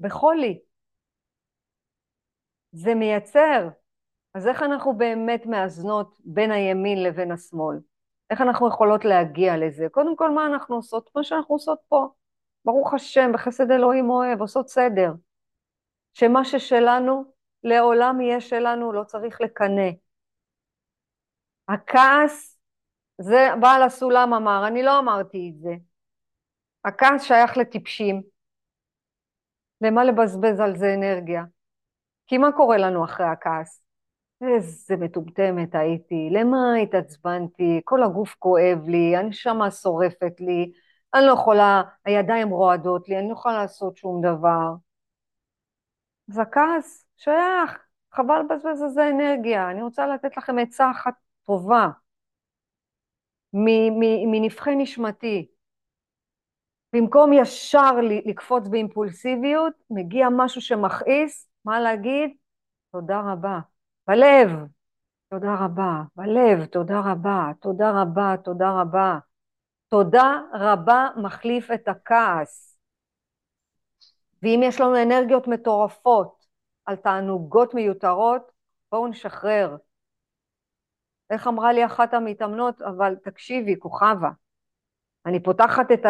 בחולי. 0.00 0.60
זה 2.72 2.94
מייצר. 2.94 3.68
אז 4.34 4.46
איך 4.48 4.62
אנחנו 4.62 4.96
באמת 4.96 5.46
מאזנות 5.46 6.16
בין 6.24 6.50
הימין 6.50 7.02
לבין 7.02 7.32
השמאל? 7.32 7.76
איך 8.30 8.40
אנחנו 8.40 8.68
יכולות 8.68 9.04
להגיע 9.04 9.56
לזה? 9.56 9.86
קודם 9.90 10.16
כל, 10.16 10.30
מה 10.30 10.46
אנחנו 10.46 10.76
עושות? 10.76 11.10
מה 11.16 11.24
שאנחנו 11.24 11.54
עושות 11.54 11.78
פה. 11.88 12.08
ברוך 12.64 12.94
השם, 12.94 13.30
בחסד 13.34 13.70
אלוהים 13.70 14.10
אוהב, 14.10 14.40
עושות 14.40 14.68
סדר. 14.68 15.12
שמה 16.12 16.44
ששלנו, 16.44 17.24
לעולם 17.64 18.20
יהיה 18.20 18.40
שלנו, 18.40 18.92
לא 18.92 19.04
צריך 19.04 19.40
לקנא. 19.40 19.90
הכעס, 21.68 22.58
זה 23.18 23.48
בעל 23.60 23.82
הסולם 23.82 24.34
אמר, 24.34 24.66
אני 24.66 24.82
לא 24.82 24.98
אמרתי 24.98 25.52
את 25.54 25.62
זה. 25.62 25.91
הכעס 26.84 27.22
שייך 27.22 27.56
לטיפשים. 27.56 28.22
למה 29.80 30.04
לבזבז 30.04 30.60
על 30.60 30.76
זה 30.76 30.94
אנרגיה? 30.94 31.44
כי 32.26 32.38
מה 32.38 32.52
קורה 32.52 32.76
לנו 32.76 33.04
אחרי 33.04 33.26
הכעס? 33.26 33.82
איזה 34.42 34.96
מטומטמת 34.96 35.74
הייתי, 35.74 36.28
למה 36.32 36.76
התעצבנתי, 36.82 37.80
כל 37.84 38.02
הגוף 38.02 38.34
כואב 38.38 38.88
לי, 38.88 39.16
הנשמה 39.16 39.70
שורפת 39.70 40.40
לי, 40.40 40.72
אני 41.14 41.26
לא 41.26 41.32
יכולה, 41.32 41.82
הידיים 42.04 42.48
רועדות 42.48 43.08
לי, 43.08 43.18
אני 43.18 43.28
לא 43.28 43.32
יכולה 43.32 43.58
לעשות 43.58 43.96
שום 43.96 44.22
דבר. 44.22 44.72
אז 46.30 46.38
הכעס 46.38 47.06
שייך, 47.16 47.78
חבל 48.12 48.40
לבזבז 48.40 48.82
על 48.82 48.88
זה 48.88 49.08
אנרגיה. 49.08 49.70
אני 49.70 49.82
רוצה 49.82 50.06
לתת 50.06 50.36
לכם 50.36 50.58
עצה 50.58 50.90
אחת 50.90 51.14
טובה 51.46 51.88
מנבחי 54.26 54.74
נשמתי. 54.76 55.51
במקום 56.92 57.32
ישר 57.32 57.92
לקפוץ 58.26 58.68
באימפולסיביות, 58.68 59.72
מגיע 59.90 60.28
משהו 60.36 60.60
שמכעיס, 60.60 61.48
מה 61.64 61.80
להגיד? 61.80 62.30
תודה 62.92 63.20
רבה. 63.20 63.58
בלב, 64.08 64.50
תודה 65.28 65.54
רבה. 65.64 66.02
בלב, 66.16 66.64
תודה 66.64 67.00
רבה. 67.00 67.52
תודה 67.60 68.02
רבה, 68.02 68.34
תודה 68.44 68.80
רבה. 68.80 69.18
תודה 69.88 70.40
רבה 70.52 71.08
מחליף 71.16 71.70
את 71.70 71.88
הכעס. 71.88 72.76
ואם 74.42 74.60
יש 74.64 74.80
לנו 74.80 75.02
אנרגיות 75.02 75.48
מטורפות 75.48 76.46
על 76.84 76.96
תענוגות 76.96 77.74
מיותרות, 77.74 78.52
בואו 78.92 79.06
נשחרר. 79.06 79.76
איך 81.30 81.46
אמרה 81.46 81.72
לי 81.72 81.86
אחת 81.86 82.14
המתאמנות, 82.14 82.82
אבל 82.82 83.16
תקשיבי, 83.24 83.78
כוכבה, 83.78 84.30
אני 85.26 85.42
פותחת 85.42 85.92
את 85.92 86.06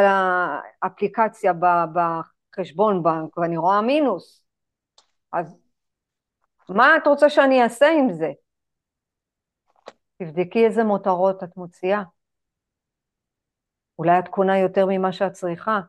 האפליקציה 0.83 1.53
בחשבון 1.95 3.03
בנק 3.03 3.39
ואני 3.39 3.57
רואה 3.57 3.81
מינוס. 3.81 4.45
אז 5.33 5.57
מה 6.69 6.97
את 6.97 7.07
רוצה 7.07 7.31
שאני 7.31 7.63
אעשה 7.63 7.87
עם 7.99 8.13
זה? 8.13 8.31
תבדקי 10.19 10.67
איזה 10.67 10.85
מותרות 10.85 11.43
את 11.43 11.57
מוציאה. 11.57 12.03
אולי 13.99 14.19
את 14.19 14.29
קונה 14.29 14.59
יותר 14.59 14.87
ממה 14.89 15.13
שאת 15.13 15.33
צריכה. 15.33 15.81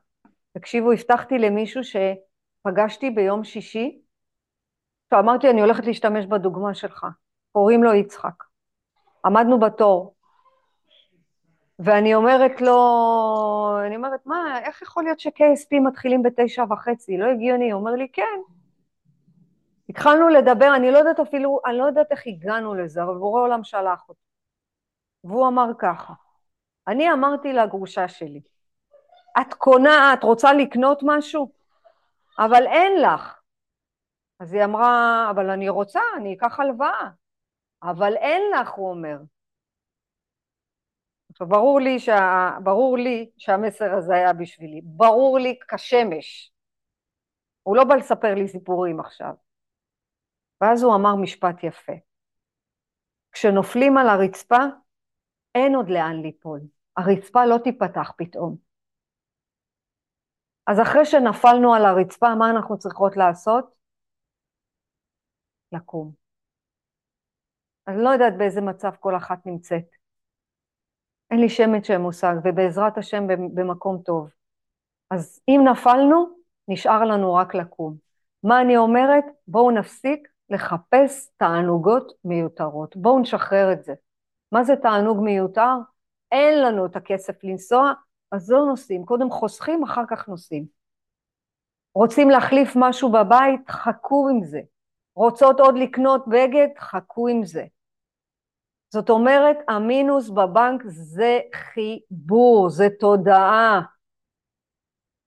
תקשיבו, 0.51 0.91
הבטחתי 0.91 1.37
למישהו 1.37 1.81
שפגשתי 1.83 3.09
ביום 3.09 3.43
שישי, 3.43 4.01
שאמרתי, 5.13 5.49
אני 5.49 5.61
הולכת 5.61 5.85
להשתמש 5.85 6.25
בדוגמה 6.25 6.73
שלך. 6.73 7.05
קוראים 7.51 7.83
לו 7.83 7.93
יצחק. 7.93 8.43
עמדנו 9.25 9.59
בתור, 9.59 10.12
ואני 11.83 12.15
אומרת 12.15 12.61
לו, 12.61 12.75
אני 13.85 13.95
אומרת, 13.95 14.25
מה, 14.25 14.59
איך 14.63 14.81
יכול 14.81 15.03
להיות 15.03 15.19
ש-KSP 15.19 15.79
מתחילים 15.87 16.23
בתשע 16.23 16.63
וחצי? 16.69 17.17
לא 17.17 17.25
הגיוני. 17.25 17.71
הוא 17.71 17.79
אומר 17.79 17.91
לי, 17.91 18.07
כן. 18.13 18.39
התחלנו 19.89 20.29
לדבר, 20.29 20.75
אני 20.75 20.91
לא 20.91 20.97
יודעת 20.97 21.19
אפילו, 21.19 21.59
אני 21.65 21.77
לא 21.77 21.83
יודעת 21.83 22.11
איך 22.11 22.27
הגענו 22.27 22.75
לזה, 22.75 23.03
אבל 23.03 23.13
בורא 23.13 23.41
עולם 23.41 23.63
שלח 23.63 24.09
אותי. 24.09 24.21
והוא 25.23 25.47
אמר 25.47 25.71
ככה, 25.79 26.13
אני 26.87 27.11
אמרתי 27.11 27.53
לגרושה 27.53 28.07
שלי, 28.07 28.41
את 29.41 29.53
קונה, 29.53 30.13
את 30.13 30.23
רוצה 30.23 30.53
לקנות 30.53 30.99
משהו? 31.03 31.51
אבל 32.39 32.67
אין 32.67 33.01
לך. 33.01 33.39
אז 34.39 34.53
היא 34.53 34.63
אמרה, 34.63 35.27
אבל 35.31 35.49
אני 35.49 35.69
רוצה, 35.69 36.01
אני 36.17 36.33
אקח 36.33 36.59
הלוואה. 36.59 37.09
אבל 37.83 38.15
אין 38.15 38.41
לך, 38.53 38.69
הוא 38.69 38.89
אומר. 38.89 39.17
עכשיו, 41.33 41.47
ברור 41.47 41.79
לי, 41.79 41.99
שה... 41.99 42.49
ברור 42.63 42.97
לי 42.97 43.31
שהמסר 43.37 43.93
הזה 43.97 44.13
היה 44.13 44.33
בשבילי. 44.33 44.81
ברור 44.83 45.39
לי 45.39 45.59
כשמש. 45.67 46.53
הוא 47.63 47.77
לא 47.77 47.83
בא 47.83 47.95
לספר 47.95 48.35
לי 48.35 48.47
סיפורים 48.47 48.99
עכשיו. 48.99 49.33
ואז 50.61 50.83
הוא 50.83 50.95
אמר 50.95 51.15
משפט 51.15 51.63
יפה. 51.63 51.93
כשנופלים 53.31 53.97
על 53.97 54.07
הרצפה, 54.07 54.63
אין 55.55 55.75
עוד 55.75 55.89
לאן 55.89 56.21
ליפול. 56.21 56.59
הרצפה 56.97 57.45
לא 57.45 57.57
תיפתח 57.63 58.11
פתאום. 58.17 58.57
אז 60.67 60.81
אחרי 60.81 61.05
שנפלנו 61.05 61.73
על 61.75 61.85
הרצפה, 61.85 62.35
מה 62.35 62.49
אנחנו 62.49 62.77
צריכות 62.77 63.17
לעשות? 63.17 63.75
לקום. 65.71 66.13
אני 67.87 68.03
לא 68.03 68.09
יודעת 68.09 68.33
באיזה 68.37 68.61
מצב 68.61 68.91
כל 68.99 69.17
אחת 69.17 69.45
נמצאת. 69.45 70.02
אין 71.33 71.41
לי 71.41 71.49
שמץ 71.49 71.87
של 71.87 71.97
מושג, 71.97 72.35
ובעזרת 72.43 72.97
השם 72.97 73.27
במקום 73.27 74.01
טוב. 74.05 74.29
אז 75.11 75.41
אם 75.47 75.61
נפלנו, 75.71 76.25
נשאר 76.67 77.03
לנו 77.03 77.33
רק 77.33 77.55
לקום. 77.55 77.95
מה 78.43 78.61
אני 78.61 78.77
אומרת? 78.77 79.23
בואו 79.47 79.71
נפסיק 79.71 80.27
לחפש 80.49 81.29
תענוגות 81.37 82.11
מיותרות. 82.25 82.97
בואו 82.97 83.19
נשחרר 83.19 83.73
את 83.73 83.83
זה. 83.83 83.93
מה 84.51 84.63
זה 84.63 84.75
תענוג 84.75 85.23
מיותר? 85.23 85.75
אין 86.31 86.63
לנו 86.63 86.85
את 86.85 86.95
הכסף 86.95 87.43
לנסוע, 87.43 87.93
אז 88.31 88.51
לא 88.51 88.65
נוסעים. 88.65 89.05
קודם 89.05 89.29
חוסכים, 89.29 89.83
אחר 89.83 90.03
כך 90.09 90.29
נוסעים. 90.29 90.65
רוצים 91.95 92.29
להחליף 92.29 92.73
משהו 92.75 93.11
בבית? 93.11 93.69
חכו 93.69 94.29
עם 94.29 94.43
זה. 94.43 94.61
רוצות 95.15 95.59
עוד 95.59 95.77
לקנות 95.77 96.27
בגד? 96.27 96.67
חכו 96.79 97.27
עם 97.27 97.45
זה. 97.45 97.65
זאת 98.93 99.09
אומרת, 99.09 99.57
המינוס 99.67 100.29
בבנק 100.29 100.81
זה 100.85 101.39
חיבור, 101.55 102.69
זה 102.69 102.87
תודעה. 102.99 103.81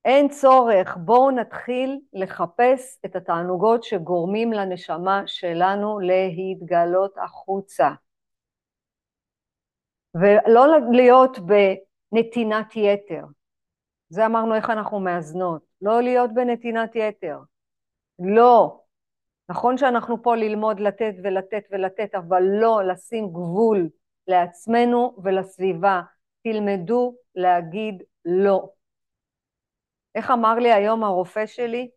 אין 0.04 0.28
צורך, 0.28 0.96
בואו 0.96 1.30
נתחיל 1.30 2.00
לחפש 2.12 2.98
את 3.04 3.16
התענוגות 3.16 3.84
שגורמים 3.84 4.52
לנשמה 4.52 5.22
שלנו 5.26 5.98
להתגלות 6.00 7.14
החוצה. 7.18 7.90
ולא 10.14 10.66
להיות 10.92 11.38
בנתינת 11.38 12.76
יתר. 12.76 13.24
זה 14.08 14.26
אמרנו 14.26 14.54
איך 14.54 14.70
אנחנו 14.70 15.00
מאזנות. 15.00 15.62
לא 15.82 16.02
להיות 16.02 16.34
בנתינת 16.34 16.96
יתר. 16.96 17.38
לא. 18.18 18.80
נכון 19.48 19.78
שאנחנו 19.78 20.22
פה 20.22 20.36
ללמוד 20.36 20.80
לתת 20.80 21.14
ולתת 21.22 21.62
ולתת, 21.70 22.14
אבל 22.14 22.42
לא 22.42 22.82
לשים 22.84 23.28
גבול 23.28 23.88
לעצמנו 24.28 25.16
ולסביבה. 25.24 26.02
תלמדו 26.42 27.14
להגיד 27.34 28.02
לא. 28.24 28.68
איך 30.14 30.30
אמר 30.30 30.54
לי 30.54 30.72
היום 30.72 31.04
הרופא 31.04 31.46
שלי? 31.46 31.90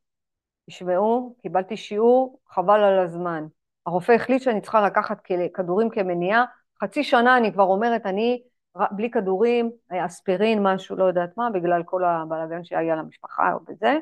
תשמעו, 0.70 1.36
קיבלתי 1.41 1.78
שיעור, 1.78 2.39
חבל 2.50 2.80
על 2.80 3.00
הזמן. 3.00 3.47
הרופא 3.86 4.12
החליט 4.12 4.41
שאני 4.41 4.62
צריכה 4.62 4.82
לקחת 4.82 5.22
כדורים 5.54 5.89
כמניעה, 5.89 6.45
חצי 6.84 7.04
שנה 7.04 7.38
אני 7.38 7.54
כבר 7.54 7.64
אומרת, 7.64 8.06
אני 8.06 8.43
בלי 8.91 9.12
כדורים, 9.12 9.72
אספירין, 9.89 10.64
משהו, 10.64 10.95
לא 10.95 11.04
יודעת 11.04 11.38
מה, 11.38 11.50
בגלל 11.50 11.84
כל 11.84 12.04
הבלאגן 12.04 12.64
שהיה 12.64 12.95
למשפחה 12.95 13.54
או 13.54 13.60
בזה. 13.60 13.97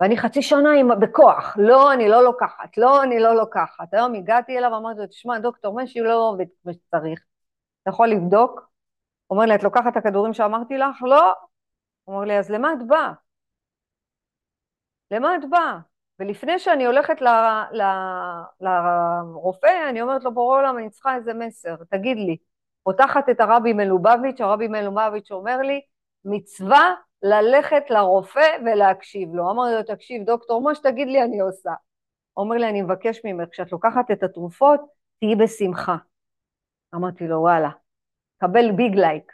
ואני 0.00 0.16
חצי 0.16 0.42
שנה 0.42 0.72
עם, 0.72 1.00
בכוח, 1.00 1.56
לא, 1.60 1.92
אני 1.92 2.08
לא 2.08 2.24
לוקחת, 2.24 2.78
לא, 2.78 3.02
אני 3.02 3.20
לא 3.20 3.34
לוקחת. 3.34 3.94
היום 3.94 4.14
הגעתי 4.14 4.58
אליו, 4.58 4.76
אמרתי 4.76 5.00
לו, 5.00 5.06
תשמע, 5.06 5.38
דוקטור 5.38 5.82
משי 5.82 6.00
לא 6.00 6.28
עובד 6.28 6.46
כמו 6.62 6.72
שצריך. 6.72 7.20
אתה 7.82 7.90
יכול 7.90 8.08
לבדוק? 8.08 8.70
אומר 9.30 9.44
לי, 9.44 9.54
את 9.54 9.62
לוקחת 9.62 9.92
את 9.92 9.96
הכדורים 9.96 10.32
שאמרתי 10.34 10.78
לך? 10.78 11.02
לא. 11.02 11.32
אומר 12.06 12.24
לי, 12.24 12.38
אז 12.38 12.50
למה 12.50 12.72
את 12.72 12.86
באה? 12.86 13.12
למה 15.10 15.36
את 15.36 15.50
באה? 15.50 15.78
ולפני 16.18 16.58
שאני 16.58 16.86
הולכת 16.86 17.20
לרופא, 18.60 19.88
אני 19.90 20.02
אומרת 20.02 20.24
לו, 20.24 20.34
בורא 20.34 20.58
עולם, 20.58 20.78
אני 20.78 20.90
צריכה 20.90 21.14
איזה 21.16 21.34
מסר, 21.34 21.76
תגיד 21.90 22.16
לי. 22.16 22.36
פותחת 22.82 23.28
את 23.28 23.40
הרבי 23.40 23.72
מלובביץ', 23.72 24.40
הרבי 24.40 24.68
מלובביץ' 24.68 25.30
אומר 25.30 25.58
לי, 25.58 25.80
מצווה 26.24 26.94
ללכת 27.22 27.82
לרופא 27.90 28.56
ולהקשיב 28.64 29.34
לו. 29.34 29.50
אמרתי 29.50 29.74
לו, 29.74 29.96
תקשיב, 29.96 30.24
דוקטור, 30.24 30.62
מה 30.62 30.74
שתגיד 30.74 31.08
לי 31.08 31.22
אני 31.22 31.40
עושה. 31.40 31.72
אומר 32.36 32.56
לי, 32.56 32.68
אני 32.68 32.82
מבקש 32.82 33.20
ממך, 33.24 33.48
כשאת 33.52 33.72
לוקחת 33.72 34.10
את 34.10 34.22
התרופות, 34.22 34.80
תהיי 35.20 35.36
בשמחה. 35.36 35.96
אמרתי 36.94 37.28
לו, 37.28 37.40
וואלה, 37.40 37.70
קבל 38.38 38.72
ביג 38.72 38.94
לייק. 38.94 39.32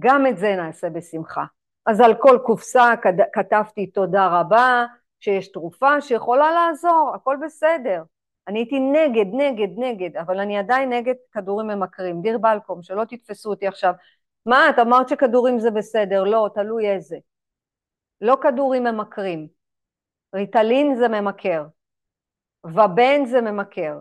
גם 0.00 0.26
את 0.26 0.38
זה 0.38 0.54
נעשה 0.56 0.90
בשמחה. 0.90 1.44
אז 1.86 2.00
על 2.00 2.14
כל 2.14 2.38
קופסה 2.44 2.92
כתבתי 3.32 3.86
תודה 3.86 4.40
רבה, 4.40 4.86
שיש 5.20 5.52
תרופה 5.52 6.00
שיכולה 6.00 6.50
לעזור, 6.52 7.12
הכל 7.14 7.36
בסדר. 7.44 8.02
אני 8.48 8.58
הייתי 8.58 8.78
נגד, 8.80 9.26
נגד, 9.32 9.68
נגד, 9.76 10.16
אבל 10.16 10.38
אני 10.38 10.58
עדיין 10.58 10.92
נגד 10.92 11.14
כדורים 11.32 11.66
ממכרים. 11.66 12.22
דיר 12.22 12.38
בלקום, 12.38 12.82
שלא 12.82 13.04
תתפסו 13.04 13.50
אותי 13.50 13.66
עכשיו. 13.66 13.94
מה, 14.46 14.70
את 14.70 14.78
אמרת 14.78 15.08
שכדורים 15.08 15.58
זה 15.58 15.70
בסדר? 15.70 16.24
לא, 16.24 16.50
תלוי 16.54 16.90
איזה. 16.90 17.16
לא 18.20 18.38
כדורים 18.42 18.84
ממכרים. 18.84 19.48
ריטלין 20.34 20.96
זה 20.96 21.08
ממכר. 21.08 21.66
ובן 22.64 23.24
זה 23.26 23.40
ממכר. 23.40 24.00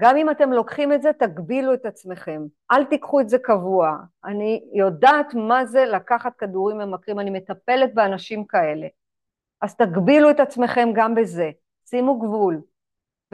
גם 0.00 0.16
אם 0.16 0.30
אתם 0.30 0.52
לוקחים 0.52 0.92
את 0.92 1.02
זה, 1.02 1.10
תגבילו 1.12 1.74
את 1.74 1.86
עצמכם. 1.86 2.42
אל 2.70 2.84
תיקחו 2.84 3.20
את 3.20 3.28
זה 3.28 3.38
קבוע. 3.38 3.96
אני 4.24 4.64
יודעת 4.72 5.34
מה 5.34 5.66
זה 5.66 5.84
לקחת 5.84 6.36
כדורים 6.36 6.78
ממכרים, 6.78 7.20
אני 7.20 7.30
מטפלת 7.30 7.94
באנשים 7.94 8.44
כאלה. 8.44 8.86
אז 9.60 9.76
תגבילו 9.76 10.30
את 10.30 10.40
עצמכם 10.40 10.88
גם 10.94 11.14
בזה. 11.14 11.50
שימו 11.86 12.18
גבול. 12.18 12.62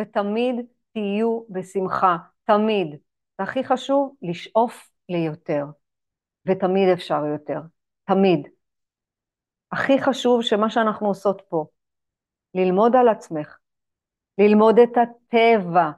ותמיד 0.01 0.66
תהיו 0.92 1.42
בשמחה. 1.49 2.16
תמיד. 2.44 2.97
והכי 3.38 3.64
חשוב, 3.64 4.14
לשאוף 4.22 4.88
ליותר. 5.09 5.64
ותמיד 6.47 6.88
אפשר 6.88 7.26
יותר. 7.26 7.61
תמיד. 8.05 8.49
הכי 9.72 10.03
חשוב 10.03 10.42
שמה 10.42 10.70
שאנחנו 10.70 11.07
עושות 11.07 11.42
פה, 11.49 11.66
ללמוד 12.55 12.97
על 12.97 13.09
עצמך, 13.09 13.57
ללמוד 14.38 14.78
את 14.78 14.90
הטבע. 14.97 15.90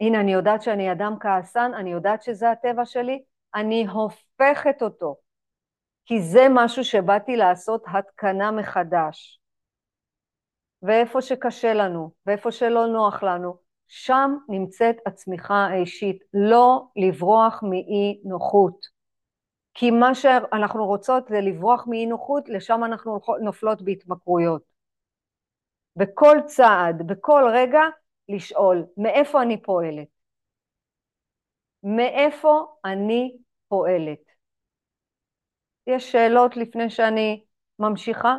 הנה, 0.00 0.20
אני 0.20 0.32
יודעת 0.32 0.62
שאני 0.62 0.92
אדם 0.92 1.14
כעסן, 1.20 1.70
אני 1.74 1.92
יודעת 1.92 2.22
שזה 2.22 2.50
הטבע 2.50 2.84
שלי, 2.84 3.22
אני 3.54 3.86
הופכת 3.86 4.82
אותו, 4.82 5.16
כי 6.06 6.22
זה 6.22 6.46
משהו 6.50 6.84
שבאתי 6.84 7.36
לעשות 7.36 7.84
התקנה 7.86 8.50
מחדש. 8.50 9.40
ואיפה 10.82 11.22
שקשה 11.22 11.74
לנו, 11.74 12.10
ואיפה 12.26 12.52
שלא 12.52 12.86
נוח 12.86 13.22
לנו, 13.22 13.56
שם 13.88 14.36
נמצאת 14.48 14.96
הצמיחה 15.06 15.54
האישית, 15.54 16.24
לא 16.34 16.86
לברוח 16.96 17.62
מאי 17.62 18.20
נוחות. 18.24 18.93
כי 19.74 19.90
מה 19.90 20.14
שאנחנו 20.14 20.86
רוצות 20.86 21.28
זה 21.28 21.40
לברוח 21.40 21.86
מאי 21.86 22.06
נוחות, 22.06 22.48
לשם 22.48 22.84
אנחנו 22.84 23.20
נופלות 23.40 23.82
בהתמכרויות. 23.82 24.62
בכל 25.96 26.36
צעד, 26.46 27.06
בכל 27.06 27.42
רגע, 27.54 27.80
לשאול, 28.28 28.86
מאיפה 28.96 29.42
אני 29.42 29.62
פועלת? 29.62 30.08
מאיפה 31.82 32.66
אני 32.84 33.36
פועלת? 33.68 34.18
יש 35.86 36.12
שאלות 36.12 36.56
לפני 36.56 36.90
שאני 36.90 37.44
ממשיכה? 37.78 38.36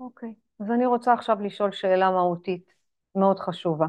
אוקיי, 0.00 0.34
אז 0.60 0.70
אני 0.70 0.86
רוצה 0.86 1.12
עכשיו 1.12 1.40
לשאול 1.40 1.72
שאלה 1.72 2.10
מהותית 2.10 2.72
מאוד 3.14 3.38
חשובה. 3.38 3.86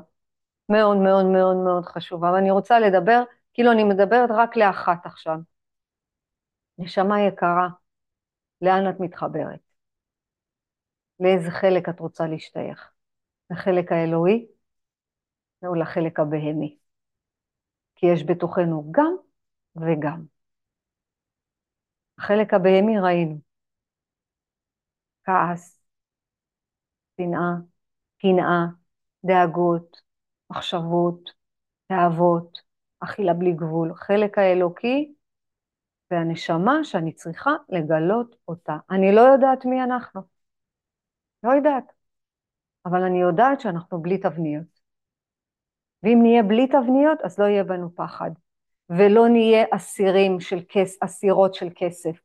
מאוד 0.69 0.97
מאוד 0.97 1.25
מאוד 1.25 1.55
מאוד 1.57 1.85
חשובה, 1.85 2.31
ואני 2.31 2.51
רוצה 2.51 2.79
לדבר, 2.79 3.23
כאילו 3.59 3.71
אני 3.71 3.83
מדברת 3.83 4.29
רק 4.37 4.57
לאחת 4.57 5.05
עכשיו. 5.05 5.37
נשמה 6.77 7.21
יקרה, 7.21 7.67
לאן 8.61 8.89
את 8.89 8.99
מתחברת? 8.99 9.59
לאיזה 11.19 11.51
חלק 11.51 11.89
את 11.89 11.99
רוצה 11.99 12.27
להשתייך? 12.27 12.91
לחלק 13.51 13.91
האלוהי 13.91 14.47
או 15.65 15.75
לחלק 15.75 16.19
הבהמי? 16.19 16.77
כי 17.95 18.05
יש 18.13 18.23
בתוכנו 18.27 18.91
גם 18.91 19.15
וגם. 19.75 20.25
החלק 22.17 22.53
הבהמי 22.53 22.99
ראינו, 22.99 23.39
כעס, 25.23 25.81
שנאה, 27.17 27.51
קנאה, 28.21 28.65
דאגות, 29.25 30.01
מחשבות, 30.49 31.29
תאוות, 31.87 32.68
אכילה 32.99 33.33
בלי 33.33 33.51
גבול, 33.53 33.93
חלק 33.95 34.37
האלוקי 34.37 35.13
והנשמה 36.11 36.83
שאני 36.83 37.13
צריכה 37.13 37.51
לגלות 37.69 38.35
אותה. 38.47 38.77
אני 38.91 39.15
לא 39.15 39.21
יודעת 39.21 39.65
מי 39.65 39.83
אנחנו, 39.83 40.21
לא 41.43 41.51
יודעת, 41.51 41.93
אבל 42.85 43.03
אני 43.03 43.21
יודעת 43.21 43.61
שאנחנו 43.61 44.01
בלי 44.01 44.17
תבניות. 44.17 44.79
ואם 46.03 46.19
נהיה 46.21 46.43
בלי 46.43 46.67
תבניות, 46.67 47.21
אז 47.23 47.39
לא 47.39 47.45
יהיה 47.45 47.63
בנו 47.63 47.95
פחד, 47.95 48.31
ולא 48.89 49.27
נהיה 49.27 49.65
אסירים 49.71 50.39
של 50.39 50.59
כס, 50.69 51.03
אסירות 51.03 51.53
של 51.53 51.67
כסף, 51.75 52.19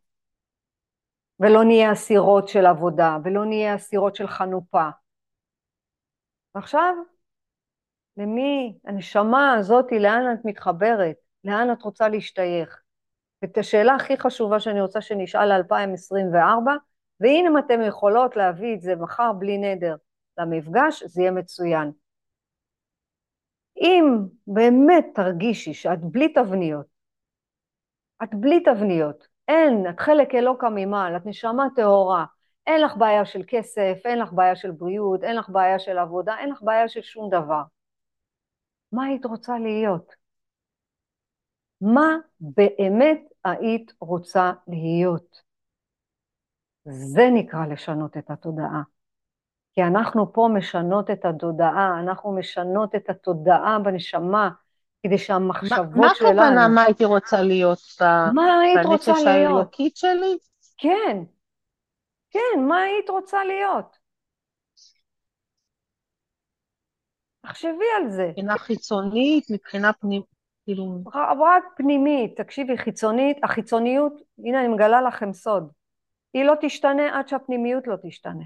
ולא 1.40 1.64
נהיה 1.64 1.92
אסירות 1.92 2.48
של 2.48 2.66
עבודה, 2.66 3.18
ולא 3.24 3.44
נהיה 3.44 3.76
אסירות 3.76 4.16
של 4.16 4.26
חנופה. 4.26 4.88
ועכשיו, 6.54 6.94
למי, 8.16 8.78
הנשמה 8.84 9.52
הזאת, 9.52 9.92
לאן 9.92 10.34
את 10.34 10.44
מתחברת? 10.44 11.16
לאן 11.44 11.72
את 11.72 11.82
רוצה 11.82 12.08
להשתייך? 12.08 12.82
את 13.44 13.58
השאלה 13.58 13.94
הכי 13.94 14.16
חשובה 14.16 14.60
שאני 14.60 14.80
רוצה 14.80 15.00
שנשאל 15.00 15.58
ל-2024, 15.58 16.70
והנה 17.20 17.48
אם 17.48 17.58
אתן 17.58 17.82
יכולות 17.82 18.36
להביא 18.36 18.74
את 18.74 18.80
זה 18.80 18.96
מחר 18.96 19.32
בלי 19.32 19.58
נדר 19.58 19.96
למפגש, 20.38 21.02
זה 21.04 21.22
יהיה 21.22 21.30
מצוין. 21.30 21.90
אם 23.80 24.04
באמת 24.46 25.06
תרגישי 25.14 25.74
שאת 25.74 26.00
בלי 26.00 26.32
תבניות, 26.32 26.86
את 28.22 28.34
בלי 28.34 28.60
תבניות, 28.60 29.26
אין, 29.48 29.86
את 29.90 30.00
חלק 30.00 30.34
אלוקא 30.34 30.66
ממעל, 30.74 31.16
את 31.16 31.26
נשמה 31.26 31.66
טהורה, 31.76 32.24
אין 32.66 32.80
לך 32.80 32.96
בעיה 32.96 33.24
של 33.24 33.42
כסף, 33.46 33.98
אין 34.04 34.18
לך 34.18 34.32
בעיה 34.32 34.56
של 34.56 34.70
בריאות, 34.70 35.24
אין 35.24 35.36
לך 35.36 35.48
בעיה 35.48 35.78
של 35.78 35.98
עבודה, 35.98 36.38
אין 36.38 36.50
לך 36.50 36.62
בעיה 36.62 36.88
של 36.88 37.02
שום 37.02 37.30
דבר. 37.30 37.62
מה 38.94 39.04
היית 39.04 39.26
רוצה 39.26 39.58
להיות? 39.58 40.14
מה 41.80 42.16
באמת 42.40 43.20
היית 43.44 43.92
רוצה 44.00 44.52
להיות? 44.68 45.40
זה 46.84 47.22
נקרא 47.34 47.66
לשנות 47.66 48.16
את 48.16 48.30
התודעה. 48.30 48.82
כי 49.72 49.82
אנחנו 49.82 50.32
פה 50.32 50.48
משנות 50.54 51.10
את 51.10 51.24
התודעה, 51.24 52.00
אנחנו 52.00 52.32
משנות 52.32 52.94
את 52.94 53.10
התודעה 53.10 53.78
בנשמה, 53.78 54.50
כדי 55.02 55.18
שהמחשבות 55.18 55.86
מה, 55.90 55.96
מה 55.96 56.14
שלנו... 56.14 56.34
מה 56.34 56.42
הכוונה 56.42 56.68
מה 56.68 56.82
הייתי 56.82 57.04
רוצה 57.04 57.42
להיות? 57.42 57.78
מה 58.34 58.58
היית 58.58 58.86
רוצה 58.86 59.12
להיות? 59.12 59.24
בנפש 59.24 59.26
האלוקית 59.26 59.96
שלי? 59.96 60.38
כן, 60.78 61.22
כן, 62.30 62.60
מה 62.68 62.76
היית 62.76 63.10
רוצה 63.10 63.44
להיות? 63.44 64.03
תחשבי 67.44 67.84
על 67.96 68.10
זה. 68.10 68.26
מבחינה 68.28 68.58
חיצונית, 68.58 69.44
מבחינה 69.50 69.92
פנימית, 69.92 70.26
כאילו... 70.64 70.98
רק 71.14 71.64
פנימית, 71.76 72.36
תקשיבי, 72.36 72.78
חיצונית, 72.78 73.36
החיצוניות, 73.42 74.12
הנה 74.38 74.60
אני 74.60 74.68
מגלה 74.68 75.02
לכם 75.02 75.32
סוד, 75.32 75.72
היא 76.34 76.44
לא 76.44 76.54
תשתנה 76.60 77.18
עד 77.18 77.28
שהפנימיות 77.28 77.86
לא 77.86 77.96
תשתנה. 78.02 78.44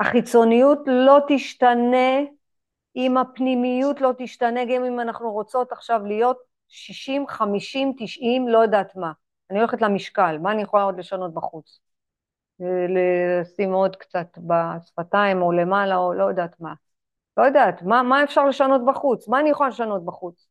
החיצוניות 0.00 0.78
לא 0.86 1.18
תשתנה 1.28 2.18
אם 2.96 3.16
הפנימיות 3.16 4.00
לא 4.00 4.10
תשתנה, 4.18 4.64
גם 4.64 4.84
אם 4.84 5.00
אנחנו 5.00 5.32
רוצות 5.32 5.72
עכשיו 5.72 6.00
להיות 6.06 6.36
60, 6.68 7.26
50, 7.28 7.92
90, 7.98 8.48
לא 8.48 8.58
יודעת 8.58 8.96
מה. 8.96 9.12
אני 9.50 9.58
הולכת 9.58 9.82
למשקל, 9.82 10.38
מה 10.38 10.52
אני 10.52 10.62
יכולה 10.62 10.82
עוד 10.82 10.98
לשנות 10.98 11.34
בחוץ? 11.34 11.80
לשים 12.88 13.72
עוד 13.72 13.96
קצת 13.96 14.38
בשפתיים 14.38 15.42
או 15.42 15.52
למעלה 15.52 15.96
או 15.96 16.12
לא 16.12 16.24
יודעת 16.24 16.60
מה. 16.60 16.74
לא 17.36 17.44
יודעת, 17.44 17.82
מה, 17.82 18.02
מה 18.02 18.24
אפשר 18.24 18.44
לשנות 18.44 18.80
בחוץ? 18.86 19.28
מה 19.28 19.40
אני 19.40 19.50
יכולה 19.50 19.68
לשנות 19.68 20.04
בחוץ? 20.04 20.46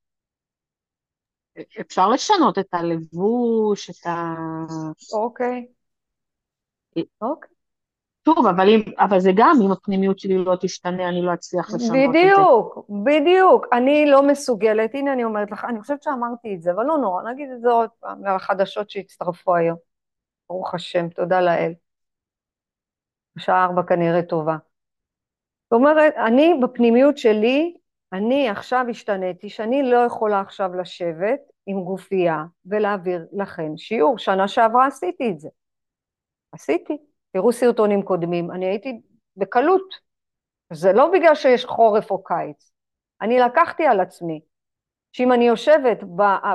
אפשר 1.82 2.10
לשנות 2.10 2.58
את 2.58 2.68
הלבוש, 2.74 3.90
את 3.90 4.06
ה... 4.06 4.36
אוקיי. 5.14 5.68
אוקיי. 7.22 7.50
טוב, 8.24 8.48
אבל, 8.48 8.70
אם, 8.70 8.82
אבל 8.98 9.20
זה 9.20 9.32
גם, 9.36 9.56
אם 9.66 9.72
הפנימיות 9.72 10.20
שלי 10.20 10.38
לא 10.38 10.56
תשתנה, 10.62 11.10
אני 11.10 11.22
לא 11.22 11.34
אצליח 11.34 11.74
לשנות 11.74 11.92
בדיוק, 11.92 12.08
את 12.08 12.14
זה. 12.14 12.20
בדיוק, 12.20 12.90
בדיוק. 13.06 13.66
אני 13.74 14.06
לא 14.06 14.28
מסוגלת, 14.28 14.96
הנה 14.96 15.14
אני 15.14 15.24
אומרת 15.24 15.52
לך, 15.52 15.66
אני 15.70 15.82
חושבת 15.82 16.04
שאמרתי 16.04 16.56
את 16.56 16.62
זה, 16.62 16.72
אבל 16.72 16.86
לא 16.86 16.98
נורא, 16.98 17.24
נגיד 17.32 17.50
את 17.56 17.62
זה 17.62 17.70
עוד 17.70 17.90
פעם, 18.00 18.26
לחדשות 18.26 18.90
שהצטרפו 18.90 19.56
היום. 19.56 19.78
ברוך 20.50 20.74
השם, 20.74 21.10
תודה 21.10 21.42
לאל. 21.42 21.74
השעה 23.40 23.66
ארבע 23.66 23.82
כנראה 23.84 24.22
טובה. 24.24 24.58
זאת 25.64 25.74
אומרת, 25.74 26.14
אני 26.26 26.60
בפנימיות 26.62 27.18
שלי, 27.18 27.78
אני 28.14 28.50
עכשיו 28.50 28.86
השתניתי, 28.90 29.50
שאני 29.50 29.84
לא 29.84 29.98
יכולה 29.98 30.42
עכשיו 30.42 30.76
לשבת 30.76 31.40
עם 31.66 31.84
גופייה 31.84 32.44
ולהעביר 32.66 33.28
לכן 33.32 33.78
שיעור. 33.78 34.18
שנה 34.18 34.48
שעברה 34.48 34.88
עשיתי 34.88 35.30
את 35.32 35.40
זה. 35.40 35.50
עשיתי. 36.52 36.98
תראו 37.34 37.52
סרטונים 37.52 38.02
קודמים, 38.02 38.52
אני 38.52 38.66
הייתי 38.66 39.02
בקלות. 39.38 39.94
זה 40.74 40.94
לא 40.94 41.12
בגלל 41.14 41.36
שיש 41.36 41.66
חורף 41.66 42.12
או 42.12 42.24
קיץ. 42.24 42.72
אני 43.22 43.40
לקחתי 43.40 43.86
על 43.86 44.00
עצמי 44.00 44.42
שאם 45.12 45.32
אני 45.32 45.48
יושבת 45.48 46.04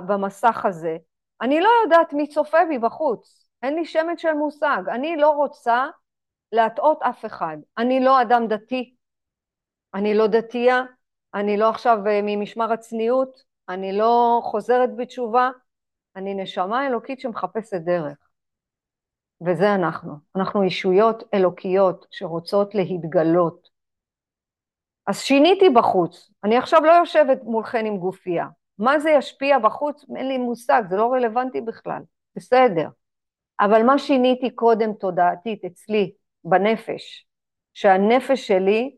במסך 0.07 0.65
הזה, 0.65 0.97
אני 1.41 1.61
לא 1.61 1.69
יודעת 1.85 2.13
מי 2.13 2.27
צופה 2.27 2.59
בי 2.69 2.79
בחוץ. 2.79 3.49
אין 3.63 3.75
לי 3.75 3.85
שמץ 3.85 4.19
של 4.19 4.33
מושג. 4.33 4.83
אני 4.95 5.17
לא 5.17 5.31
רוצה 5.31 5.87
להטעות 6.55 7.03
אף 7.03 7.25
אחד. 7.25 7.57
אני 7.79 8.01
לא 8.01 8.23
אדם 8.23 8.47
דתי, 8.49 8.95
אני 9.95 10.15
לא 10.15 10.27
דתייה, 10.27 10.83
אני 11.35 11.57
לא 11.57 11.69
עכשיו 11.69 11.99
אה, 12.07 12.21
ממשמר 12.23 12.73
הצניעות, 12.73 13.43
אני 13.69 13.93
לא 13.93 14.41
חוזרת 14.45 14.97
בתשובה, 14.97 15.51
אני 16.17 16.35
נשמה 16.35 16.87
אלוקית 16.87 17.21
שמחפשת 17.21 17.81
דרך. 17.85 18.17
וזה 19.47 19.75
אנחנו. 19.75 20.15
אנחנו 20.37 20.65
ישויות 20.65 21.23
אלוקיות 21.35 22.07
שרוצות 22.11 22.75
להתגלות. 22.75 23.69
אז 25.07 25.21
שיניתי 25.21 25.69
בחוץ, 25.69 26.31
אני 26.45 26.57
עכשיו 26.57 26.81
לא 26.85 26.93
יושבת 26.93 27.39
מולכן 27.43 27.87
עם 27.87 27.97
גופייה. 27.97 28.47
מה 28.79 28.99
זה 28.99 29.11
ישפיע 29.11 29.59
בחוץ? 29.59 30.05
אין 30.17 30.29
לי 30.29 30.39
מושג, 30.39 30.83
זה 30.91 30.97
לא 30.97 31.13
רלוונטי 31.13 31.61
בכלל. 31.61 32.03
בסדר. 32.37 32.89
אבל 33.61 33.83
מה 33.83 33.99
שיניתי 33.99 34.51
קודם 34.51 34.93
תודעתית 34.93 35.65
אצלי, 35.65 36.13
בנפש, 36.45 37.27
שהנפש 37.75 38.47
שלי 38.47 38.97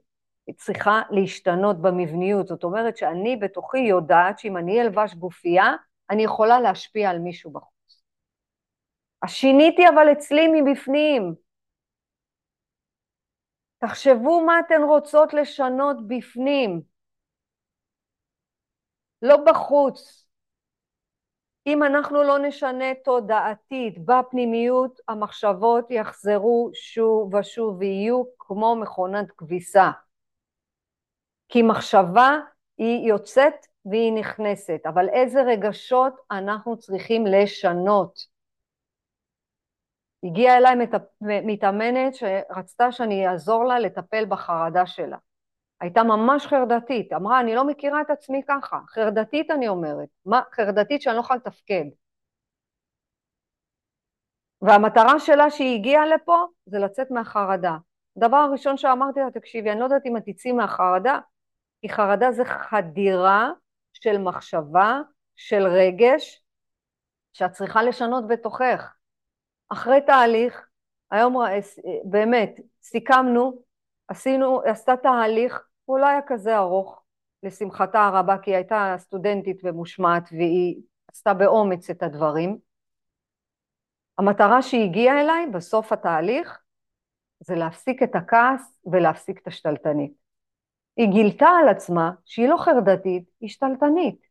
צריכה 0.57 1.03
להשתנות 1.11 1.83
במבניות. 1.83 2.47
זאת 2.47 2.65
אומרת 2.65 2.97
שאני 2.97 3.37
בתוכי 3.37 3.79
יודעת 3.79 4.39
שאם 4.39 4.57
אני 4.57 4.83
אלבש 4.83 5.15
גופייה, 5.15 5.73
אני 6.11 6.25
יכולה 6.25 6.61
להשפיע 6.61 7.11
על 7.11 7.19
מישהו 7.19 7.51
בחוץ. 7.51 8.03
אז 9.23 9.31
שיניתי 9.31 9.89
אבל 9.89 10.13
אצלי 10.13 10.49
מבפנים. 10.55 11.35
תחשבו 13.79 14.41
מה 14.47 14.61
אתן 14.61 14.83
רוצות 14.83 15.35
לשנות 15.35 16.09
בפנים, 16.09 16.83
לא 19.23 19.37
בחוץ. 19.47 20.26
אם 21.67 21.83
אנחנו 21.83 22.23
לא 22.23 22.39
נשנה 22.39 22.95
תודעתית 23.05 24.05
בפנימיות, 24.05 25.01
המחשבות 25.09 25.91
יחזרו 25.91 26.71
שוב 26.75 27.35
ושוב 27.35 27.77
ויהיו 27.79 28.23
כמו 28.39 28.77
מכונת 28.77 29.31
כביסה. 29.37 29.91
כי 31.49 31.63
מחשבה 31.63 32.39
היא 32.79 33.09
יוצאת 33.09 33.67
והיא 33.85 34.13
נכנסת, 34.13 34.81
אבל 34.87 35.09
איזה 35.09 35.43
רגשות 35.43 36.13
אנחנו 36.31 36.79
צריכים 36.79 37.27
לשנות? 37.27 38.37
הגיעה 40.25 40.57
אליי 40.57 40.75
מתאמנת 41.21 42.15
שרצתה 42.15 42.93
שאני 42.93 43.29
אעזור 43.29 43.65
לה 43.65 43.79
לטפל 43.79 44.25
בחרדה 44.29 44.87
שלה. 44.87 45.17
הייתה 45.81 46.03
ממש 46.03 46.47
חרדתית, 46.47 47.13
אמרה, 47.13 47.41
אני 47.41 47.55
לא 47.55 47.67
מכירה 47.67 48.01
את 48.01 48.11
עצמי 48.11 48.43
ככה, 48.49 48.81
חרדתית 48.89 49.51
אני 49.51 49.69
אומרת, 49.69 50.09
מה, 50.27 50.41
חרדתית 50.53 51.03
שאני 51.03 51.17
לא 51.17 51.21
יכולה 51.21 51.39
לתפקד. 51.39 51.85
והמטרה 54.63 55.21
שלה 55.21 55.51
שהיא 55.51 55.79
הגיעה 55.79 56.07
לפה 56.07 56.47
זה 56.67 56.79
לצאת 56.79 57.11
מהחרדה. 57.11 57.77
הדבר 58.17 58.37
הראשון 58.37 58.77
שאמרתי 58.77 59.21
לה, 59.21 59.31
תקשיבי, 59.31 59.71
אני 59.71 59.81
לא 59.81 59.85
יודעת 59.85 60.07
אם 60.07 60.17
את 60.17 60.23
תצאי 60.27 60.53
מהחרדה, 60.53 61.19
כי 61.81 61.89
חרדה 61.89 62.33
זה 62.33 62.45
חדירה 62.45 63.51
של 63.93 64.19
מחשבה, 64.19 65.01
של 65.37 65.67
רגש, 65.67 66.43
שאת 67.33 67.53
צריכה 67.53 67.83
לשנות 67.83 68.29
בתוכך. 68.29 68.95
אחרי 69.69 70.01
תהליך, 70.01 70.69
היום 71.11 71.43
אה, 71.43 71.59
באמת 72.05 72.61
סיכמנו, 72.83 73.63
עשינו, 74.09 74.63
עשתה 74.65 74.97
תהליך, 74.97 75.63
הוא 75.85 75.99
לא 75.99 76.07
היה 76.07 76.21
כזה 76.27 76.57
ארוך, 76.57 77.03
לשמחתה 77.43 78.07
הרבה, 78.07 78.39
כי 78.39 78.51
היא 78.51 78.57
הייתה 78.57 78.95
סטודנטית 78.99 79.61
ומושמעת 79.65 80.29
והיא 80.33 80.81
עשתה 81.13 81.35
באומץ 81.35 81.91
את 81.91 82.03
הדברים. 82.03 82.59
המטרה 84.19 84.63
שהגיעה 84.63 85.21
אליי 85.21 85.47
בסוף 85.53 85.93
התהליך 85.93 86.59
זה 87.41 87.55
להפסיק 87.55 88.03
את 88.03 88.15
הכעס 88.15 88.81
ולהפסיק 88.93 89.39
את 89.43 89.47
השתלטנית. 89.47 90.13
היא 90.97 91.09
גילתה 91.09 91.49
על 91.63 91.69
עצמה 91.69 92.11
שהיא 92.25 92.49
לא 92.49 92.57
חרדתית, 92.57 93.25
היא 93.41 93.49
שתלטנית. 93.49 94.27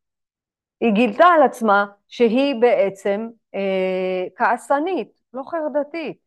היא 0.79 0.91
גילתה 0.93 1.25
על 1.25 1.43
עצמה 1.43 1.85
שהיא 2.07 2.61
בעצם 2.61 3.29
אה, 3.55 4.25
כעסנית, 4.35 5.21
לא 5.33 5.43
חרדתית. 5.43 6.24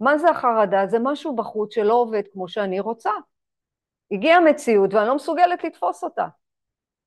מה 0.00 0.18
זה 0.18 0.30
החרדה? 0.30 0.86
זה 0.86 0.98
משהו 0.98 1.36
בחוץ 1.36 1.74
שלא 1.74 1.94
עובד 1.94 2.22
כמו 2.32 2.48
שאני 2.48 2.80
רוצה. 2.80 3.10
הגיעה 4.10 4.40
מציאות 4.40 4.94
ואני 4.94 5.08
לא 5.08 5.16
מסוגלת 5.16 5.64
לתפוס 5.64 6.04
אותה. 6.04 6.26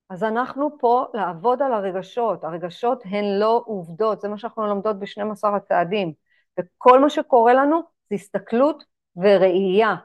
אז 0.09 0.23
אנחנו 0.23 0.77
פה 0.79 1.05
לעבוד 1.13 1.61
על 1.61 1.73
הרגשות, 1.73 2.43
הרגשות 2.43 3.03
הן 3.05 3.39
לא 3.39 3.63
עובדות, 3.65 4.21
זה 4.21 4.27
מה 4.27 4.37
שאנחנו 4.37 4.67
לומדות 4.67 4.99
ב-12 4.99 5.47
הצעדים, 5.55 6.13
וכל 6.59 6.99
מה 6.99 7.09
שקורה 7.09 7.53
לנו 7.53 7.81
זה 8.09 8.15
הסתכלות 8.15 8.83
וראייה. 9.15 9.95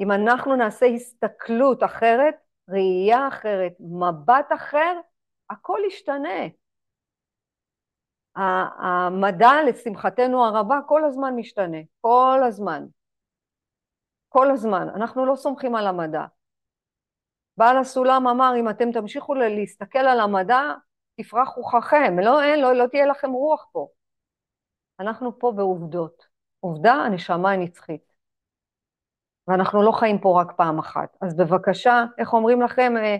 אם 0.00 0.12
אנחנו 0.12 0.56
נעשה 0.56 0.86
הסתכלות 0.86 1.82
אחרת, 1.82 2.34
ראייה 2.68 3.28
אחרת, 3.28 3.72
מבט 3.80 4.48
אחר, 4.54 5.00
הכל 5.50 5.78
ישתנה. 5.86 6.59
המדע, 8.36 9.50
לשמחתנו 9.68 10.44
הרבה, 10.44 10.78
כל 10.86 11.04
הזמן 11.04 11.34
משתנה, 11.36 11.78
כל 12.00 12.40
הזמן. 12.46 12.86
כל 14.28 14.50
הזמן. 14.50 14.88
אנחנו 14.94 15.26
לא 15.26 15.36
סומכים 15.36 15.74
על 15.74 15.86
המדע. 15.86 16.24
בעל 17.56 17.78
הסולם 17.78 18.28
אמר, 18.28 18.52
אם 18.60 18.68
אתם 18.68 18.92
תמשיכו 18.92 19.34
להסתכל 19.34 19.98
על 19.98 20.20
המדע, 20.20 20.60
תפרח 21.20 21.48
רוחכם, 21.48 22.18
לא, 22.18 22.42
אין, 22.42 22.60
לא, 22.60 22.72
לא 22.72 22.86
תהיה 22.86 23.06
לכם 23.06 23.30
רוח 23.30 23.66
פה. 23.72 23.88
אנחנו 25.00 25.38
פה 25.38 25.52
בעובדות. 25.56 26.26
עובדה, 26.60 26.92
הנשמה 26.92 27.50
הנצחית. 27.50 28.12
ואנחנו 29.48 29.82
לא 29.82 29.92
חיים 29.92 30.18
פה 30.18 30.40
רק 30.40 30.52
פעם 30.56 30.78
אחת. 30.78 31.16
אז 31.20 31.36
בבקשה, 31.36 32.04
איך 32.18 32.32
אומרים 32.32 32.62
לכם, 32.62 32.92
אה, 32.96 33.16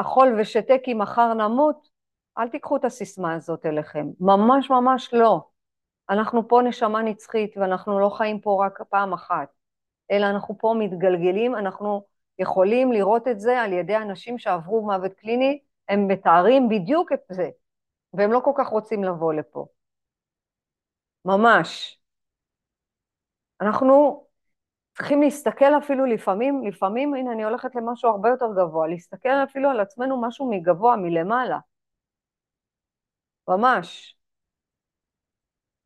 אכול 0.00 0.40
ושתה 0.40 0.74
כי 0.84 0.94
מחר 0.94 1.34
נמות, 1.34 1.88
אל 2.38 2.48
תיקחו 2.48 2.76
את 2.76 2.84
הסיסמה 2.84 3.34
הזאת 3.34 3.66
אליכם. 3.66 4.06
ממש 4.20 4.70
ממש 4.70 5.14
לא. 5.14 5.40
אנחנו 6.10 6.48
פה 6.48 6.60
נשמה 6.64 7.02
נצחית 7.02 7.56
ואנחנו 7.56 8.00
לא 8.00 8.08
חיים 8.08 8.40
פה 8.40 8.64
רק 8.66 8.82
פעם 8.90 9.12
אחת, 9.12 9.48
אלא 10.10 10.26
אנחנו 10.26 10.58
פה 10.58 10.74
מתגלגלים, 10.78 11.54
אנחנו 11.54 12.02
יכולים 12.38 12.92
לראות 12.92 13.28
את 13.28 13.40
זה 13.40 13.60
על 13.60 13.72
ידי 13.72 13.96
אנשים 13.96 14.38
שעברו 14.38 14.86
מוות 14.86 15.14
קליני, 15.14 15.60
הם 15.88 16.08
מתארים 16.08 16.68
בדיוק 16.68 17.12
את 17.12 17.20
זה, 17.30 17.50
והם 18.12 18.32
לא 18.32 18.40
כל 18.44 18.52
כך 18.56 18.66
רוצים 18.68 19.04
לבוא 19.04 19.32
לפה. 19.32 19.66
ממש. 21.24 21.98
אנחנו 23.60 24.26
צריכים 24.94 25.22
להסתכל 25.22 25.78
אפילו 25.78 26.06
לפעמים, 26.06 26.64
לפעמים, 26.66 27.14
הנה 27.14 27.32
אני 27.32 27.44
הולכת 27.44 27.74
למשהו 27.74 28.10
הרבה 28.10 28.28
יותר 28.28 28.46
גבוה, 28.56 28.88
להסתכל 28.88 29.28
אפילו 29.28 29.70
על 29.70 29.80
עצמנו 29.80 30.22
משהו 30.22 30.50
מגבוה, 30.50 30.96
מלמעלה. 30.96 31.58
ממש. 33.48 34.16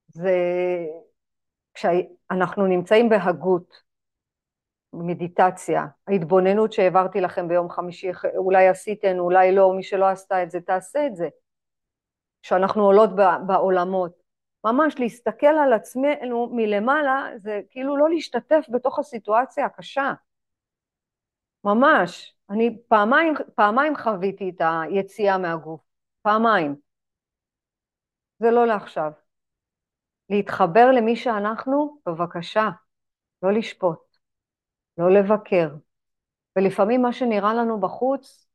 זה 0.08 0.36
כשאנחנו 1.74 2.66
נמצאים 2.66 3.08
בהגות, 3.08 3.82
מדיטציה, 4.92 5.86
ההתבוננות 6.06 6.72
שהעברתי 6.72 7.20
לכם 7.20 7.48
ביום 7.48 7.70
חמישי, 7.70 8.10
אולי 8.36 8.68
עשיתן, 8.68 9.18
אולי 9.18 9.54
לא, 9.54 9.72
מי 9.76 9.82
שלא 9.82 10.06
עשתה 10.06 10.42
את 10.42 10.50
זה, 10.50 10.60
תעשה 10.60 11.06
את 11.06 11.16
זה. 11.16 11.28
כשאנחנו 12.42 12.84
עולות 12.84 13.10
בעולמות. 13.46 14.12
ממש 14.64 14.94
להסתכל 14.98 15.46
על 15.46 15.72
עצמנו 15.72 16.48
מלמעלה, 16.52 17.28
זה 17.36 17.60
כאילו 17.70 17.96
לא 17.96 18.08
להשתתף 18.08 18.64
בתוך 18.68 18.98
הסיטואציה 18.98 19.66
הקשה. 19.66 20.12
ממש. 21.64 22.36
אני 22.50 22.78
פעמיים, 22.88 23.34
פעמיים 23.54 23.96
חוויתי 23.96 24.52
את 24.56 24.60
היציאה 24.60 25.38
מהגוף. 25.38 25.80
פעמיים. 26.22 26.85
זה 28.38 28.50
לא 28.50 28.66
לעכשיו. 28.66 29.12
להתחבר 30.30 30.90
למי 30.96 31.16
שאנחנו, 31.16 31.98
בבקשה, 32.06 32.68
לא 33.42 33.52
לשפוט. 33.52 34.16
לא 34.98 35.10
לבקר. 35.10 35.68
ולפעמים 36.56 37.02
מה 37.02 37.12
שנראה 37.12 37.54
לנו 37.54 37.80
בחוץ 37.80 38.48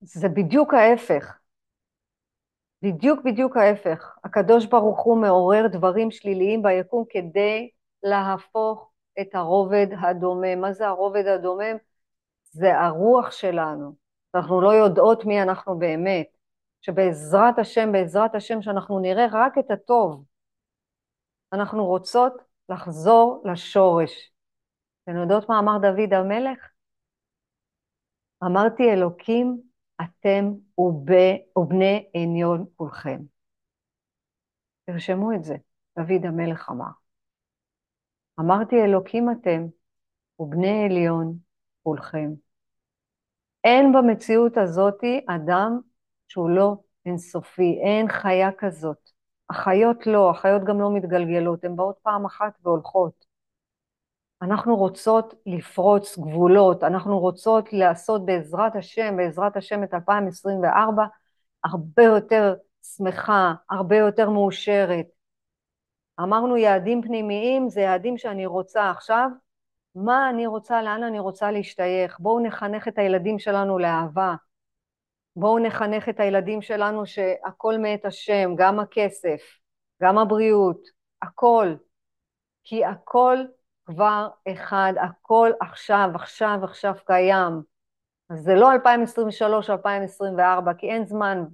זה 0.00 0.28
בדיוק 0.28 0.74
ההפך. 0.74 1.38
בדיוק 2.82 3.20
בדיוק 3.24 3.56
ההפך. 3.56 4.18
הקדוש 4.24 4.66
ברוך 4.66 5.00
הוא 5.00 5.20
מעורר 5.22 5.66
דברים 5.72 6.10
שליליים 6.10 6.62
ביקום 6.62 7.04
כדי 7.08 7.70
להפוך 8.02 8.90
את 9.20 9.34
הרובד 9.34 9.86
הדומם. 10.00 10.60
מה 10.60 10.72
זה 10.72 10.86
הרובד 10.86 11.26
הדומם? 11.26 11.76
זה 12.44 12.78
הרוח 12.80 13.30
שלנו. 13.30 13.94
אנחנו 14.34 14.60
לא 14.60 14.68
יודעות 14.74 15.24
מי 15.24 15.42
אנחנו 15.42 15.78
באמת. 15.78 16.35
שבעזרת 16.86 17.58
השם, 17.58 17.92
בעזרת 17.92 18.34
השם, 18.34 18.62
שאנחנו 18.62 19.00
נראה 19.00 19.26
רק 19.32 19.58
את 19.58 19.70
הטוב. 19.70 20.24
אנחנו 21.52 21.86
רוצות 21.86 22.32
לחזור 22.68 23.42
לשורש. 23.44 24.32
אתן 25.04 25.16
יודעות 25.16 25.48
מה 25.48 25.58
אמר 25.58 25.78
דוד 25.78 26.12
המלך? 26.12 26.68
אמרתי 28.44 28.82
אלוקים, 28.92 29.60
אתם 30.02 30.44
ובני 31.56 32.10
עניון 32.14 32.64
כולכם. 32.76 33.20
תרשמו 34.84 35.32
את 35.32 35.44
זה, 35.44 35.56
דוד 35.98 36.24
המלך 36.24 36.70
אמר. 36.70 36.90
אמרתי 38.40 38.76
אלוקים 38.84 39.30
אתם 39.30 39.66
ובני 40.38 40.84
עליון 40.84 41.38
כולכם. 41.82 42.30
אין 43.64 43.92
במציאות 43.92 44.56
הזאתי 44.56 45.24
אדם 45.28 45.80
שהוא 46.28 46.50
לא 46.50 46.76
אינסופי, 47.06 47.80
אין 47.82 48.08
חיה 48.08 48.52
כזאת. 48.58 49.10
החיות 49.50 50.06
לא, 50.06 50.30
החיות 50.30 50.64
גם 50.64 50.80
לא 50.80 50.90
מתגלגלות, 50.94 51.64
הן 51.64 51.76
באות 51.76 51.98
פעם 52.02 52.24
אחת 52.24 52.52
והולכות. 52.62 53.26
אנחנו 54.42 54.76
רוצות 54.76 55.34
לפרוץ 55.46 56.18
גבולות, 56.18 56.82
אנחנו 56.82 57.18
רוצות 57.18 57.72
לעשות 57.72 58.26
בעזרת 58.26 58.76
השם, 58.76 59.16
בעזרת 59.16 59.56
השם 59.56 59.82
את 59.82 59.94
2024, 59.94 61.04
הרבה 61.64 62.02
יותר 62.02 62.54
שמחה, 62.96 63.54
הרבה 63.70 63.96
יותר 63.96 64.30
מאושרת. 64.30 65.06
אמרנו 66.20 66.56
יעדים 66.56 67.02
פנימיים, 67.02 67.68
זה 67.68 67.80
יעדים 67.80 68.18
שאני 68.18 68.46
רוצה 68.46 68.90
עכשיו, 68.90 69.28
מה 69.94 70.30
אני 70.30 70.46
רוצה, 70.46 70.82
לאן 70.82 71.02
אני 71.02 71.18
רוצה 71.18 71.50
להשתייך. 71.50 72.20
בואו 72.20 72.40
נחנך 72.40 72.88
את 72.88 72.98
הילדים 72.98 73.38
שלנו 73.38 73.78
לאהבה, 73.78 74.34
בואו 75.36 75.58
נחנך 75.58 76.08
את 76.08 76.20
הילדים 76.20 76.62
שלנו 76.62 77.06
שהכל 77.06 77.74
מאת 77.78 78.04
השם, 78.04 78.50
גם 78.56 78.80
הכסף, 78.80 79.40
גם 80.02 80.18
הבריאות, 80.18 80.80
הכל. 81.22 81.74
כי 82.64 82.84
הכל 82.84 83.36
כבר 83.84 84.28
אחד, 84.52 84.92
הכל 85.00 85.50
עכשיו, 85.60 86.08
עכשיו, 86.14 86.58
עכשיו 86.62 86.94
קיים. 87.06 87.62
אז 88.30 88.38
זה 88.38 88.54
לא 88.54 88.72
2023 88.72 89.70
2024, 89.70 90.74
כי 90.74 90.90
אין 90.90 91.04
זמן, 91.04 91.44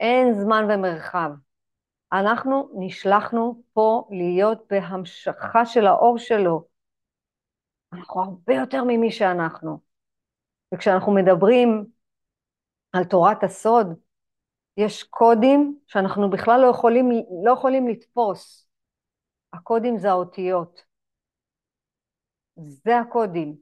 אין 0.00 0.34
זמן 0.34 0.64
ומרחב. 0.70 1.30
אנחנו 2.12 2.70
נשלחנו 2.74 3.62
פה 3.72 4.08
להיות 4.10 4.58
בהמשכה 4.70 5.66
של 5.66 5.86
האור 5.86 6.18
שלו. 6.18 6.64
אנחנו 7.92 8.22
הרבה 8.22 8.54
יותר 8.54 8.84
ממי 8.84 9.10
שאנחנו. 9.10 9.78
וכשאנחנו 10.74 11.14
מדברים 11.14 11.86
על 12.92 13.04
תורת 13.04 13.44
הסוד, 13.44 13.86
יש 14.76 15.02
קודים 15.02 15.78
שאנחנו 15.86 16.30
בכלל 16.30 16.60
לא 16.60 16.66
יכולים, 16.66 17.10
לא 17.44 17.52
יכולים 17.52 17.88
לתפוס. 17.88 18.68
הקודים 19.52 19.98
זה 19.98 20.10
האותיות. 20.10 20.82
זה 22.56 22.98
הקודים. 22.98 23.56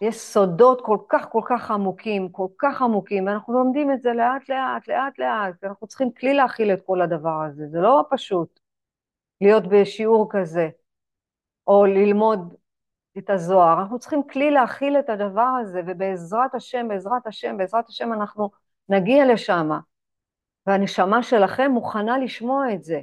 יש 0.00 0.16
סודות 0.16 0.80
כל 0.84 0.98
כך 1.08 1.28
כל 1.32 1.40
כך 1.48 1.70
עמוקים, 1.70 2.28
כל 2.32 2.46
כך 2.58 2.82
עמוקים, 2.82 3.26
ואנחנו 3.26 3.52
לומדים 3.52 3.92
את 3.92 4.02
זה 4.02 4.12
לאט 4.12 4.48
לאט, 4.48 4.88
לאט 4.88 5.18
לאט, 5.18 5.64
אנחנו 5.64 5.86
צריכים 5.86 6.12
כלי 6.12 6.34
להכיל 6.34 6.72
את 6.72 6.82
כל 6.86 7.02
הדבר 7.02 7.42
הזה, 7.48 7.66
זה 7.68 7.78
לא 7.80 8.04
פשוט 8.10 8.60
להיות 9.40 9.64
בשיעור 9.66 10.28
כזה, 10.30 10.68
או 11.66 11.86
ללמוד 11.86 12.54
את 13.18 13.30
הזוהר, 13.30 13.80
אנחנו 13.80 13.98
צריכים 13.98 14.22
כלי 14.32 14.50
להכיל 14.50 14.98
את 14.98 15.08
הדבר 15.08 15.48
הזה, 15.60 15.80
ובעזרת 15.86 16.54
השם, 16.54 16.88
בעזרת 16.88 17.26
השם, 17.26 17.56
בעזרת 17.56 17.88
השם 17.88 18.12
אנחנו 18.12 18.50
נגיע 18.88 19.32
לשם, 19.32 19.68
והנשמה 20.66 21.22
שלכם 21.22 21.70
מוכנה 21.70 22.18
לשמוע 22.18 22.72
את 22.74 22.84
זה. 22.84 23.00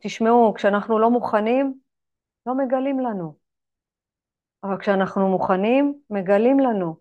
תשמעו, 0.00 0.54
כשאנחנו 0.54 0.98
לא 0.98 1.10
מוכנים, 1.10 1.80
לא 2.46 2.54
מגלים 2.54 3.00
לנו. 3.00 3.36
אבל 4.62 4.78
כשאנחנו 4.80 5.28
מוכנים, 5.28 6.00
מגלים 6.10 6.60
לנו. 6.60 6.96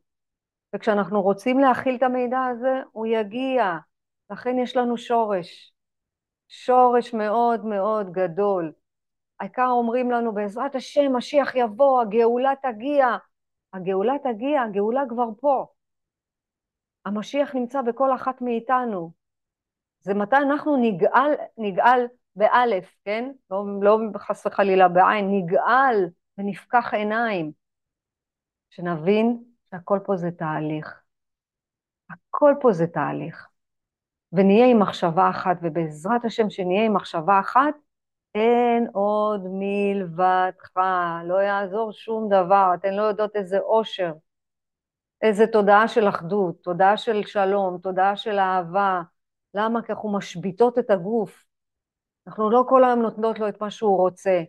וכשאנחנו 0.76 1.22
רוצים 1.22 1.60
להכיל 1.60 1.96
את 1.96 2.04
המידע 2.04 2.44
הזה, 2.44 2.82
הוא 2.92 3.06
יגיע. 3.06 3.78
לכן 4.30 4.60
יש 4.60 4.78
לנו 4.78 4.98
שורש. 4.98 5.74
שורש 6.48 7.14
מאוד 7.14 7.66
מאוד 7.66 8.12
גדול. 8.12 8.72
העיקר 9.40 9.68
אומרים 9.68 10.12
לנו, 10.12 10.34
בעזרת 10.34 10.76
השם, 10.76 11.16
משיח 11.16 11.56
יבוא, 11.56 12.02
הגאולה 12.02 12.54
תגיע. 12.62 13.08
הגאולה 13.74 14.14
תגיע, 14.24 14.62
הגאולה 14.62 15.02
כבר 15.10 15.28
פה. 15.40 15.66
המשיח 17.06 17.56
נמצא 17.56 17.82
בכל 17.82 18.16
אחת 18.16 18.42
מאיתנו. 18.42 19.12
זה 20.02 20.14
מתי 20.14 20.36
אנחנו 20.36 20.78
נגאל, 20.78 21.32
נגאל 21.58 22.08
באלף, 22.36 22.96
כן? 23.06 23.32
לא, 23.52 23.66
לא 23.82 23.98
חס 24.18 24.46
וחלילה 24.46 24.88
בעין, 24.88 25.30
נגאל 25.32 26.10
ונפקח 26.38 26.94
עיניים, 26.94 27.52
שנבין 28.70 29.44
שהכל 29.70 30.00
פה 30.06 30.16
זה 30.16 30.32
תהליך. 30.32 31.02
הכל 32.10 32.54
פה 32.62 32.72
זה 32.72 32.88
תהליך. 32.88 33.48
ונהיה 34.34 34.66
עם 34.66 34.80
מחשבה 34.80 35.30
אחת, 35.30 35.58
ובעזרת 35.62 36.26
השם 36.26 36.50
שנהיה 36.50 36.86
עם 36.86 36.94
מחשבה 36.94 37.40
אחת, 37.40 37.74
אין 38.36 38.88
עוד 38.94 39.42
מלבדך, 39.50 40.78
לא 41.26 41.36
יעזור 41.36 41.92
שום 41.92 42.30
דבר, 42.30 42.72
אתן 42.76 42.94
לא 42.94 43.02
יודעות 43.02 43.36
איזה 43.36 43.60
אושר, 43.60 44.12
איזה 45.22 45.48
תודעה 45.48 45.88
של 45.88 46.10
אחדות, 46.10 46.56
תודעה 46.64 46.98
של 46.98 47.24
שלום, 47.26 47.78
תודעה 47.84 48.16
של 48.18 48.40
אהבה. 48.40 49.02
למה? 49.54 49.82
כי 49.82 49.92
אנחנו 49.92 50.18
משביתות 50.18 50.80
את 50.80 50.90
הגוף. 50.90 51.46
אנחנו 52.28 52.50
לא 52.50 52.66
כל 52.70 52.84
היום 52.84 53.02
נותנות 53.02 53.40
לו 53.40 53.48
את 53.48 53.62
מה 53.62 53.72
שהוא 53.72 53.98
רוצה, 53.98 54.42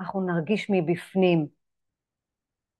אנחנו 0.00 0.20
נרגיש 0.20 0.70
מבפנים. 0.70 1.46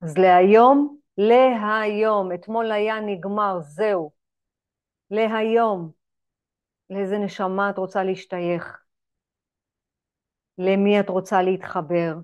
אז 0.03 0.19
להיום, 0.19 0.97
להיום, 1.19 2.33
אתמול 2.33 2.73
היה 2.73 3.01
נגמר, 3.01 3.61
זהו. 3.61 4.13
להיום, 5.11 5.91
לאיזה 6.91 7.19
נשמה 7.19 7.71
את 7.71 7.79
רוצה 7.79 8.05
להשתייך? 8.05 8.82
למי 10.59 11.01
את 11.01 11.09
רוצה 11.09 11.43
להתחבר? 11.43 12.15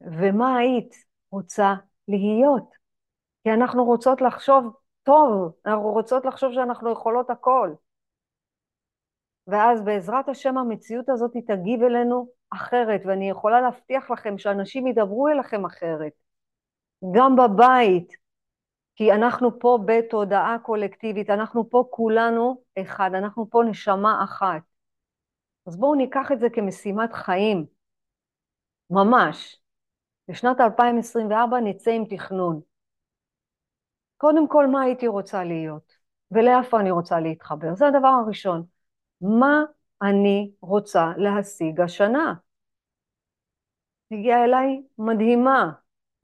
ומה 0.00 0.56
היית 0.56 0.94
רוצה 1.30 1.74
להיות? 2.08 2.70
כי 3.44 3.50
אנחנו 3.50 3.84
רוצות 3.84 4.20
לחשוב 4.20 4.76
טוב, 5.02 5.52
אנחנו 5.66 5.92
רוצות 5.92 6.24
לחשוב 6.24 6.52
שאנחנו 6.52 6.92
יכולות 6.92 7.30
הכל. 7.30 7.74
ואז 9.46 9.82
בעזרת 9.84 10.28
השם 10.28 10.58
המציאות 10.58 11.08
הזאת 11.08 11.32
תגיב 11.46 11.82
אלינו 11.82 12.28
אחרת, 12.50 13.00
ואני 13.06 13.30
יכולה 13.30 13.60
להבטיח 13.60 14.10
לכם 14.10 14.38
שאנשים 14.38 14.86
ידברו 14.86 15.28
אליכם 15.28 15.64
אחרת, 15.64 16.12
גם 17.14 17.36
בבית, 17.36 18.12
כי 18.96 19.12
אנחנו 19.12 19.58
פה 19.60 19.78
בתודעה 19.84 20.56
קולקטיבית, 20.62 21.30
אנחנו 21.30 21.70
פה 21.70 21.84
כולנו 21.90 22.62
אחד, 22.78 23.10
אנחנו 23.14 23.50
פה 23.50 23.62
נשמה 23.70 24.24
אחת. 24.24 24.75
אז 25.66 25.76
בואו 25.76 25.94
ניקח 25.94 26.32
את 26.32 26.40
זה 26.40 26.50
כמשימת 26.50 27.12
חיים, 27.12 27.66
ממש. 28.90 29.60
בשנת 30.28 30.60
2024 30.60 31.60
נצא 31.60 31.90
עם 31.90 32.04
תכנון. 32.04 32.60
קודם 34.16 34.48
כל, 34.48 34.66
מה 34.66 34.82
הייתי 34.82 35.06
רוצה 35.06 35.44
להיות? 35.44 35.92
ולאיפה 36.30 36.80
אני 36.80 36.90
רוצה 36.90 37.20
להתחבר? 37.20 37.74
זה 37.74 37.86
הדבר 37.86 38.08
הראשון. 38.08 38.64
מה 39.20 39.64
אני 40.02 40.50
רוצה 40.60 41.12
להשיג 41.16 41.80
השנה? 41.80 42.34
הגיעה 44.10 44.44
אליי 44.44 44.82
מדהימה, 44.98 45.72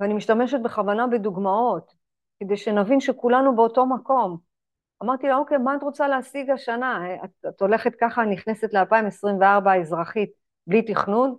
ואני 0.00 0.14
משתמשת 0.14 0.58
בכוונה 0.64 1.06
בדוגמאות, 1.06 1.94
כדי 2.40 2.56
שנבין 2.56 3.00
שכולנו 3.00 3.56
באותו 3.56 3.86
מקום. 3.86 4.51
אמרתי 5.02 5.28
לה, 5.28 5.36
אוקיי, 5.36 5.58
מה 5.58 5.76
את 5.76 5.82
רוצה 5.82 6.08
להשיג 6.08 6.50
השנה? 6.50 7.14
את, 7.24 7.30
את 7.48 7.60
הולכת 7.60 7.94
ככה, 8.00 8.24
נכנסת 8.24 8.74
ל-2024 8.74 9.80
אזרחית, 9.80 10.30
בלי 10.66 10.82
תכנון? 10.82 11.36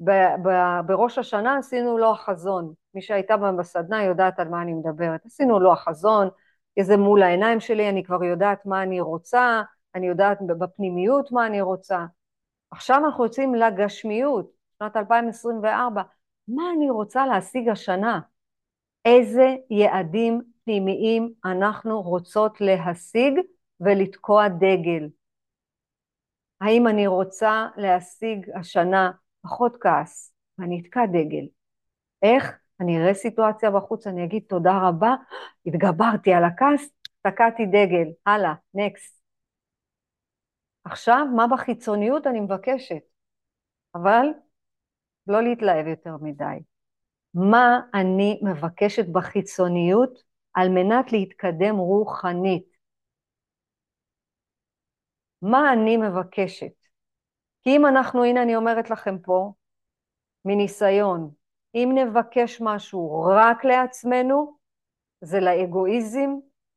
ב- 0.00 0.48
ב- 0.48 0.80
בראש 0.86 1.18
השנה 1.18 1.56
עשינו 1.58 1.98
לו 1.98 2.10
החזון. 2.12 2.72
מי 2.94 3.02
שהייתה 3.02 3.36
בסדנה 3.36 4.02
יודעת 4.02 4.40
על 4.40 4.48
מה 4.48 4.62
אני 4.62 4.72
מדברת. 4.74 5.26
עשינו 5.26 5.60
לו 5.60 5.72
החזון, 5.72 6.28
איזה 6.76 6.96
מול 6.96 7.22
העיניים 7.22 7.60
שלי, 7.60 7.88
אני 7.88 8.04
כבר 8.04 8.24
יודעת 8.24 8.66
מה 8.66 8.82
אני 8.82 9.00
רוצה, 9.00 9.62
אני 9.94 10.06
יודעת 10.06 10.38
בפנימיות 10.58 11.32
מה 11.32 11.46
אני 11.46 11.60
רוצה. 11.60 12.06
עכשיו 12.70 13.02
אנחנו 13.06 13.24
יוצאים 13.24 13.54
לגשמיות, 13.54 14.50
שנת 14.78 14.96
2024. 14.96 16.02
מה 16.48 16.62
אני 16.76 16.90
רוצה 16.90 17.26
להשיג 17.26 17.68
השנה? 17.68 18.20
איזה 19.04 19.56
יעדים 19.70 20.53
פנימיים 20.64 21.32
אנחנו 21.44 22.02
רוצות 22.02 22.60
להשיג 22.60 23.34
ולתקוע 23.80 24.48
דגל? 24.48 25.08
האם 26.60 26.86
אני 26.86 27.06
רוצה 27.06 27.66
להשיג 27.76 28.50
השנה 28.54 29.10
פחות 29.42 29.76
כעס 29.80 30.32
ואני 30.58 30.80
אתקע 30.80 31.06
דגל? 31.06 31.46
איך? 32.22 32.58
אני 32.80 32.98
אראה 32.98 33.14
סיטואציה 33.14 33.70
בחוץ, 33.70 34.06
אני 34.06 34.24
אגיד 34.24 34.42
תודה 34.48 34.78
רבה, 34.88 35.14
התגברתי 35.66 36.32
על 36.32 36.44
הכעס, 36.44 36.90
תקעתי 37.22 37.66
דגל, 37.66 38.08
הלאה, 38.26 38.54
נקסט. 38.74 39.20
עכשיו, 40.84 41.26
מה 41.36 41.46
בחיצוניות 41.46 42.26
אני 42.26 42.40
מבקשת? 42.40 43.02
אבל 43.94 44.26
לא 45.26 45.42
להתלהב 45.42 45.86
יותר 45.86 46.16
מדי. 46.20 46.58
מה 47.34 47.80
אני 47.94 48.40
מבקשת 48.42 49.08
בחיצוניות 49.08 50.22
על 50.54 50.68
מנת 50.68 51.12
להתקדם 51.12 51.76
רוחנית? 51.76 52.64
מה 55.42 55.72
אני 55.72 55.96
מבקשת? 55.96 56.72
כי 57.62 57.76
אם 57.76 57.86
אנחנו, 57.86 58.24
הנה 58.24 58.42
אני 58.42 58.56
אומרת 58.56 58.90
לכם 58.90 59.18
פה, 59.18 59.52
מניסיון, 60.44 61.30
אם 61.74 61.90
נבקש 61.94 62.60
משהו 62.60 63.24
רק 63.36 63.64
לעצמנו, 63.64 64.56
זה 65.20 65.40
לאגואיזם, 65.40 66.30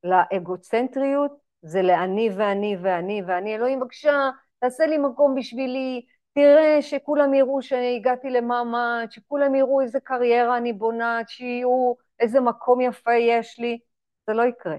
לאגוצנטריות, 0.04 1.32
זה 1.62 1.82
לאני 1.82 2.30
ואני 2.38 2.78
ואני 2.82 3.22
ואני. 3.28 3.56
אלוהים, 3.56 3.80
בבקשה, 3.80 4.30
תעשה 4.60 4.86
לי 4.86 4.98
מקום 4.98 5.36
בשבילי, 5.36 6.06
תראה 6.34 6.82
שכולם 6.82 7.34
יראו 7.34 7.62
שהגעתי 7.62 8.30
למעמד, 8.30 9.08
שכולם 9.10 9.56
יראו 9.56 9.82
איזה 9.82 10.00
קריירה 10.00 10.58
אני 10.58 10.74
בונה, 10.74 11.22
שיראו 11.28 11.98
איזה 12.20 12.40
מקום 12.40 12.82
יפה 12.82 13.14
יש 13.14 13.60
לי. 13.60 13.80
זה 14.28 14.34
לא 14.34 14.44
יקרה. 14.44 14.78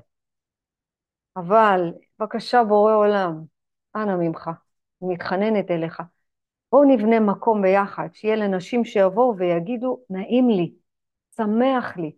אבל, 1.36 1.92
בבקשה, 2.18 2.64
בורא 2.64 2.94
עולם, 2.94 3.44
אנא 3.96 4.16
ממך, 4.16 4.50
אני 5.02 5.14
מתחננת 5.14 5.70
אליך. 5.70 6.02
בואו 6.72 6.84
נבנה 6.84 7.20
מקום 7.20 7.62
ביחד, 7.62 8.08
שיהיה 8.12 8.36
לנשים 8.36 8.84
שיבואו 8.84 9.36
ויגידו, 9.36 10.00
נעים 10.10 10.50
לי, 10.50 10.74
שמח 11.36 11.96
לי, 11.96 12.16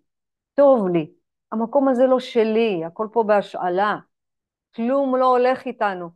טוב 0.55 0.89
לי, 0.89 1.13
המקום 1.53 1.89
הזה 1.89 2.07
לא 2.07 2.21
שלי, 2.21 2.85
הכל 2.85 3.09
פה 3.13 3.23
בהשאלה, 3.23 3.97
כלום 4.75 5.17
לא 5.17 5.27
הולך 5.37 5.67
איתנו. 5.67 6.11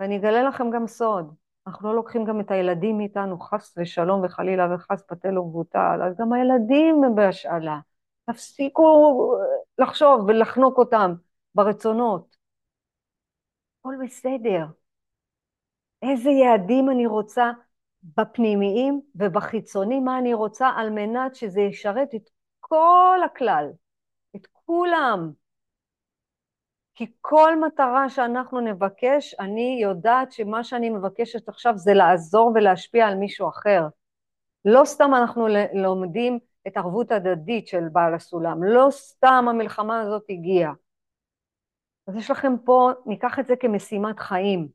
ואני 0.00 0.16
אגלה 0.16 0.42
לכם 0.42 0.70
גם 0.70 0.86
סוד, 0.86 1.34
אנחנו 1.66 1.88
לא 1.88 1.94
לוקחים 1.94 2.24
גם 2.24 2.40
את 2.40 2.50
הילדים 2.50 2.98
מאיתנו, 2.98 3.40
חס 3.40 3.74
ושלום 3.78 4.24
וחלילה 4.24 4.74
וחס 4.74 5.02
פתל 5.02 5.38
ובוטל, 5.38 6.00
אז 6.04 6.16
גם 6.18 6.32
הילדים 6.32 7.04
הם 7.04 7.14
בהשאלה. 7.14 7.78
תפסיקו 8.30 9.32
לחשוב 9.78 10.20
ולחנוק 10.28 10.78
אותם 10.78 11.14
ברצונות. 11.54 12.36
הכל 13.80 13.94
בסדר. 14.04 14.64
איזה 16.02 16.30
יעדים 16.30 16.90
אני 16.90 17.06
רוצה 17.06 17.50
בפנימיים 18.02 19.00
ובחיצוני, 19.14 20.00
מה 20.00 20.18
אני 20.18 20.34
רוצה 20.34 20.68
על 20.68 20.90
מנת 20.90 21.34
שזה 21.34 21.60
ישרת 21.60 22.14
את 22.14 22.30
כל 22.60 23.18
הכלל, 23.24 23.70
את 24.36 24.46
כולם. 24.52 25.32
כי 26.94 27.12
כל 27.20 27.60
מטרה 27.66 28.08
שאנחנו 28.08 28.60
נבקש, 28.60 29.34
אני 29.40 29.78
יודעת 29.82 30.32
שמה 30.32 30.64
שאני 30.64 30.90
מבקשת 30.90 31.48
עכשיו 31.48 31.72
זה 31.76 31.94
לעזור 31.94 32.52
ולהשפיע 32.54 33.06
על 33.06 33.14
מישהו 33.14 33.48
אחר. 33.48 33.82
לא 34.64 34.84
סתם 34.84 35.10
אנחנו 35.14 35.46
לומדים 35.74 36.38
את 36.66 36.76
ערבות 36.76 37.12
הדדית 37.12 37.66
של 37.66 37.88
בעל 37.92 38.14
הסולם. 38.14 38.64
לא 38.64 38.86
סתם 38.90 39.44
המלחמה 39.48 40.00
הזאת 40.00 40.24
הגיעה. 40.28 40.72
אז 42.08 42.16
יש 42.16 42.30
לכם 42.30 42.52
פה, 42.64 42.90
ניקח 43.06 43.38
את 43.38 43.46
זה 43.46 43.54
כמשימת 43.60 44.18
חיים. 44.18 44.68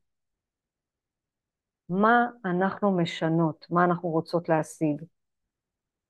מה 1.90 2.28
אנחנו 2.46 2.98
משנות? 2.98 3.66
מה 3.70 3.86
אנחנו 3.86 4.10
רוצות 4.10 4.50
להשיג? 4.50 5.02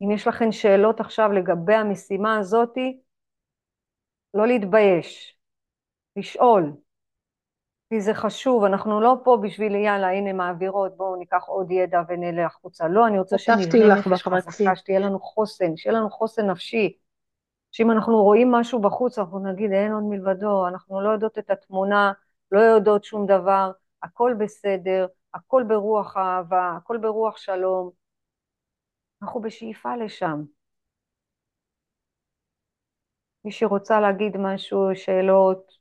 אם 0.02 0.12
יש 0.12 0.28
לכם 0.28 0.52
שאלות 0.52 1.00
עכשיו 1.00 1.32
לגבי 1.32 1.74
המשימה 1.74 2.38
הזאתי, 2.38 3.02
לא 4.34 4.48
להתבייש, 4.48 5.38
לשאול, 6.16 6.74
כי 7.92 8.02
זה 8.02 8.14
חשוב, 8.14 8.64
אנחנו 8.64 9.02
לא 9.02 9.16
פה 9.24 9.38
בשביל 9.44 9.76
יאללה, 9.76 10.12
הנה 10.12 10.34
מעבירות, 10.34 10.98
בואו 10.98 11.16
ניקח 11.16 11.44
עוד 11.48 11.72
ידע 11.72 12.02
ונלך 12.08 12.56
החוצה. 12.56 12.88
לא, 12.88 13.08
אני 13.08 13.20
רוצה 13.20 13.38
שנבנה 13.38 13.96
נפש 13.96 14.24
חזקה, 14.24 14.76
שתהיה 14.76 15.00
לנו 15.00 15.20
חוסן, 15.20 15.78
שיהיה 15.78 15.96
לנו 15.96 16.10
חוסן 16.10 16.50
נפשי. 16.50 16.98
שאם 17.72 17.92
אנחנו 17.92 18.24
רואים 18.24 18.52
משהו 18.52 18.82
בחוץ, 18.82 19.20
אנחנו 19.20 19.40
נגיד, 19.40 19.72
אין 19.72 19.92
עוד 19.92 20.04
מלבדו, 20.04 20.68
אנחנו 20.68 21.02
לא 21.02 21.10
יודעות 21.10 21.38
את 21.38 21.50
התמונה, 21.50 22.14
לא 22.52 22.60
יודעות 22.60 23.04
שום 23.04 23.26
דבר, 23.26 23.72
הכל 24.04 24.34
בסדר, 24.40 25.08
הכל 25.34 25.64
ברוח 25.68 26.18
אהבה, 26.18 26.74
הכל 26.78 26.98
ברוח 26.98 27.38
שלום. 27.38 27.90
אנחנו 29.22 29.42
בשאיפה 29.42 29.96
לשם. 29.96 30.44
מי 33.46 33.52
שרוצה 33.52 34.00
להגיד 34.00 34.38
משהו, 34.38 34.80
שאלות, 34.94 35.81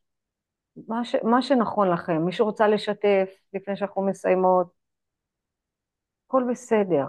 מה, 0.89 1.05
ש, 1.05 1.17
מה 1.23 1.43
שנכון 1.43 1.91
לכם. 1.91 2.17
מי 2.25 2.33
שרוצה 2.33 2.69
לשתף 2.69 3.29
לפני 3.55 3.77
שאנחנו 3.77 4.03
מסיימות, 4.03 4.67
הכל 6.27 6.43
בסדר. 6.51 7.05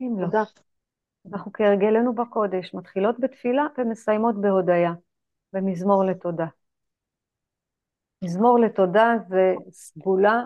אם 0.00 0.16
לא. 0.18 0.26
אנחנו 1.32 1.52
כהרגלנו 1.52 2.14
בקודש, 2.14 2.74
מתחילות 2.74 3.16
בתפילה 3.20 3.66
ומסיימות 3.78 4.40
בהודיה, 4.40 4.92
במזמור 5.52 6.04
לתודה. 6.04 6.46
מזמור 8.24 8.58
לתודה 8.60 9.14
זה 9.28 9.54
סגולה 9.70 10.44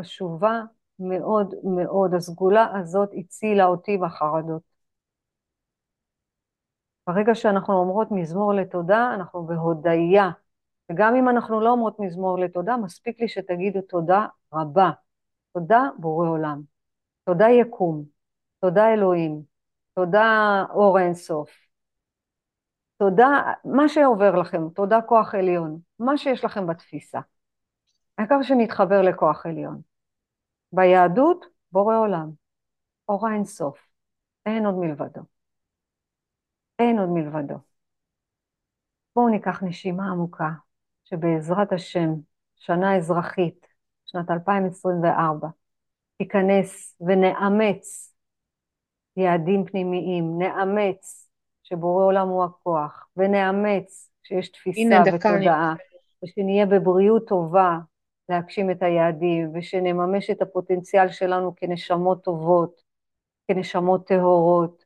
חשובה 0.00 0.62
מאוד 0.98 1.54
מאוד. 1.64 2.14
הסגולה 2.14 2.66
הזאת 2.80 3.08
הצילה 3.18 3.66
אותי 3.66 3.98
בחרדות. 3.98 4.73
ברגע 7.06 7.34
שאנחנו 7.34 7.74
אומרות 7.74 8.08
מזמור 8.10 8.54
לתודה, 8.54 9.10
אנחנו 9.14 9.46
בהודיה. 9.46 10.30
וגם 10.92 11.14
אם 11.16 11.28
אנחנו 11.28 11.60
לא 11.60 11.70
אומרות 11.70 12.00
מזמור 12.00 12.38
לתודה, 12.38 12.76
מספיק 12.76 13.20
לי 13.20 13.28
שתגידו 13.28 13.80
תודה 13.80 14.26
רבה. 14.52 14.90
תודה 15.52 15.82
בורא 15.98 16.28
עולם. 16.28 16.62
תודה 17.24 17.48
יקום. 17.48 18.04
תודה 18.60 18.92
אלוהים. 18.92 19.42
תודה 19.94 20.64
אור 20.70 20.98
אינסוף. 20.98 21.50
תודה, 22.96 23.52
מה 23.64 23.88
שעובר 23.88 24.36
לכם, 24.36 24.68
תודה 24.68 25.02
כוח 25.02 25.34
עליון, 25.34 25.78
מה 25.98 26.16
שיש 26.18 26.44
לכם 26.44 26.66
בתפיסה. 26.66 27.20
העיקר 28.18 28.42
שנתחבר 28.42 29.02
לכוח 29.02 29.46
עליון. 29.46 29.80
ביהדות, 30.72 31.46
בורא 31.72 31.96
עולם, 31.96 32.30
אור 33.08 33.28
האינסוף, 33.28 33.78
אין 34.46 34.66
עוד 34.66 34.74
מלבדו. 34.74 35.33
אין 36.78 36.98
עוד 36.98 37.08
מלבדו. 37.08 37.54
בואו 39.16 39.28
ניקח 39.28 39.62
נשימה 39.62 40.10
עמוקה, 40.10 40.50
שבעזרת 41.04 41.72
השם, 41.72 42.10
שנה 42.56 42.96
אזרחית, 42.96 43.66
שנת 44.06 44.30
2024, 44.30 45.48
תיכנס 46.18 46.96
ונאמץ 47.00 48.14
יעדים 49.16 49.64
פנימיים, 49.64 50.38
נאמץ 50.38 51.30
שבורא 51.62 52.04
עולם 52.04 52.28
הוא 52.28 52.44
הכוח, 52.44 53.08
ונאמץ 53.16 54.10
שיש 54.22 54.48
תפיסה 54.48 55.02
ותודעה, 55.14 55.74
ושנהיה 56.24 56.66
בבריאות 56.66 57.28
טובה 57.28 57.78
להגשים 58.28 58.70
את 58.70 58.82
היעדים, 58.82 59.50
ושנממש 59.54 60.30
את 60.30 60.42
הפוטנציאל 60.42 61.08
שלנו 61.08 61.54
כנשמות 61.56 62.24
טובות, 62.24 62.82
כנשמות 63.48 64.06
טהורות, 64.06 64.83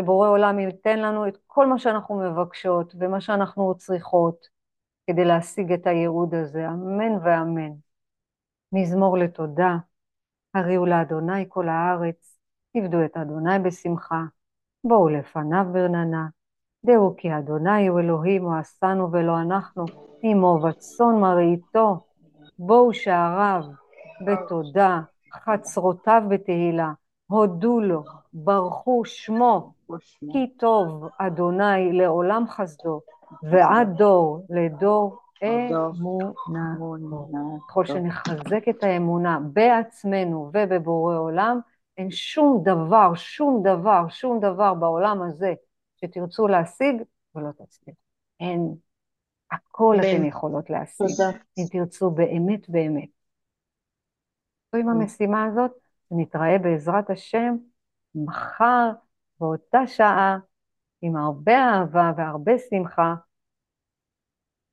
שבורא 0.00 0.28
עולם 0.28 0.58
ייתן 0.58 0.98
לנו 0.98 1.28
את 1.28 1.38
כל 1.46 1.66
מה 1.66 1.78
שאנחנו 1.78 2.18
מבקשות 2.18 2.94
ומה 2.98 3.20
שאנחנו 3.20 3.74
צריכות 3.78 4.46
כדי 5.06 5.24
להשיג 5.24 5.72
את 5.72 5.86
הייעוד 5.86 6.34
הזה, 6.34 6.68
אמן 6.68 7.12
ואמן. 7.24 7.72
מזמור 8.72 9.18
לתודה, 9.18 9.76
הריעו 10.54 10.86
לאדוני 10.86 11.44
כל 11.48 11.68
הארץ, 11.68 12.38
עבדו 12.76 13.04
את 13.04 13.16
אדוני 13.16 13.58
בשמחה, 13.58 14.22
בואו 14.84 15.08
לפניו 15.08 15.66
ברננה, 15.72 16.26
דעו 16.86 17.14
כי 17.16 17.38
אדוני 17.38 17.86
הוא 17.86 18.00
אלוהים, 18.00 18.44
הוא 18.44 18.56
עשנו 18.56 19.12
ולא 19.12 19.40
אנחנו, 19.40 19.84
עמו 20.22 20.58
וצאן 20.62 21.20
מרעיתו, 21.20 22.06
בואו 22.58 22.94
שעריו 22.94 23.62
בתודה, 24.26 25.00
חצרותיו 25.32 26.22
בתהילה, 26.30 26.92
הודו 27.26 27.80
לו, 27.80 28.02
ברכו 28.32 29.04
שמו, 29.04 29.72
כי 30.32 30.56
טוב 30.58 31.08
אדוני 31.18 31.92
לעולם 31.92 32.44
חסדו, 32.48 33.00
ועד 33.42 33.88
דור 33.96 34.46
לדור 34.50 35.18
אמונה. 35.44 36.74
ככל 37.68 37.86
שנחזק 37.86 38.68
את 38.70 38.82
האמונה 38.84 39.38
בעצמנו 39.52 40.50
ובבורא 40.54 41.16
עולם, 41.16 41.60
אין 41.98 42.10
שום 42.10 42.62
דבר, 42.64 43.14
שום 43.14 43.62
דבר, 43.64 44.08
שום 44.08 44.40
דבר 44.40 44.74
בעולם 44.74 45.22
הזה 45.22 45.54
שתרצו 45.96 46.48
להשיג 46.48 47.02
ולא 47.34 47.50
תצליחו. 47.50 48.00
אין. 48.40 48.74
הכל 49.52 49.96
אתן 50.00 50.24
יכולות 50.24 50.70
להשיג, 50.70 51.06
אם 51.58 51.64
תרצו 51.72 52.10
באמת 52.10 52.68
באמת. 52.68 53.08
עם 54.74 54.88
המשימה 54.88 55.44
הזאת, 55.44 55.70
ונתראה 56.10 56.58
בעזרת 56.58 57.10
השם 57.10 57.56
מחר 58.14 58.90
באותה 59.40 59.86
שעה, 59.86 60.38
עם 61.02 61.16
הרבה 61.16 61.52
אהבה 61.52 62.12
והרבה 62.16 62.52
שמחה, 62.70 63.14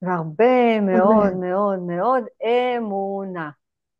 והרבה 0.01 0.81
מאוד 0.81 1.33
מאוד 1.33 1.79
מאוד 1.79 2.23
אמונה. 2.43 3.49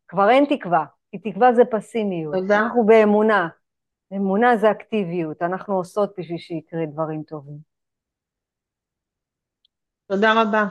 כבר 0.07 0.29
אין 0.29 0.45
תקווה, 0.49 0.85
כי 1.11 1.31
תקווה 1.31 1.53
זה 1.53 1.61
פסימיות. 1.71 2.33
תודה. 2.33 2.59
אנחנו 2.59 2.85
באמונה. 2.85 3.47
אמונה 4.13 4.57
זה 4.57 4.71
אקטיביות, 4.71 5.41
אנחנו 5.41 5.75
עושות 5.75 6.13
בשביל 6.17 6.37
שיקרה 6.37 6.85
דברים 6.85 7.23
טובים. 7.23 7.57
תודה 10.07 10.41
רבה. 10.41 10.65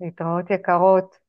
להתראות 0.00 0.50
יקרות. 0.50 1.21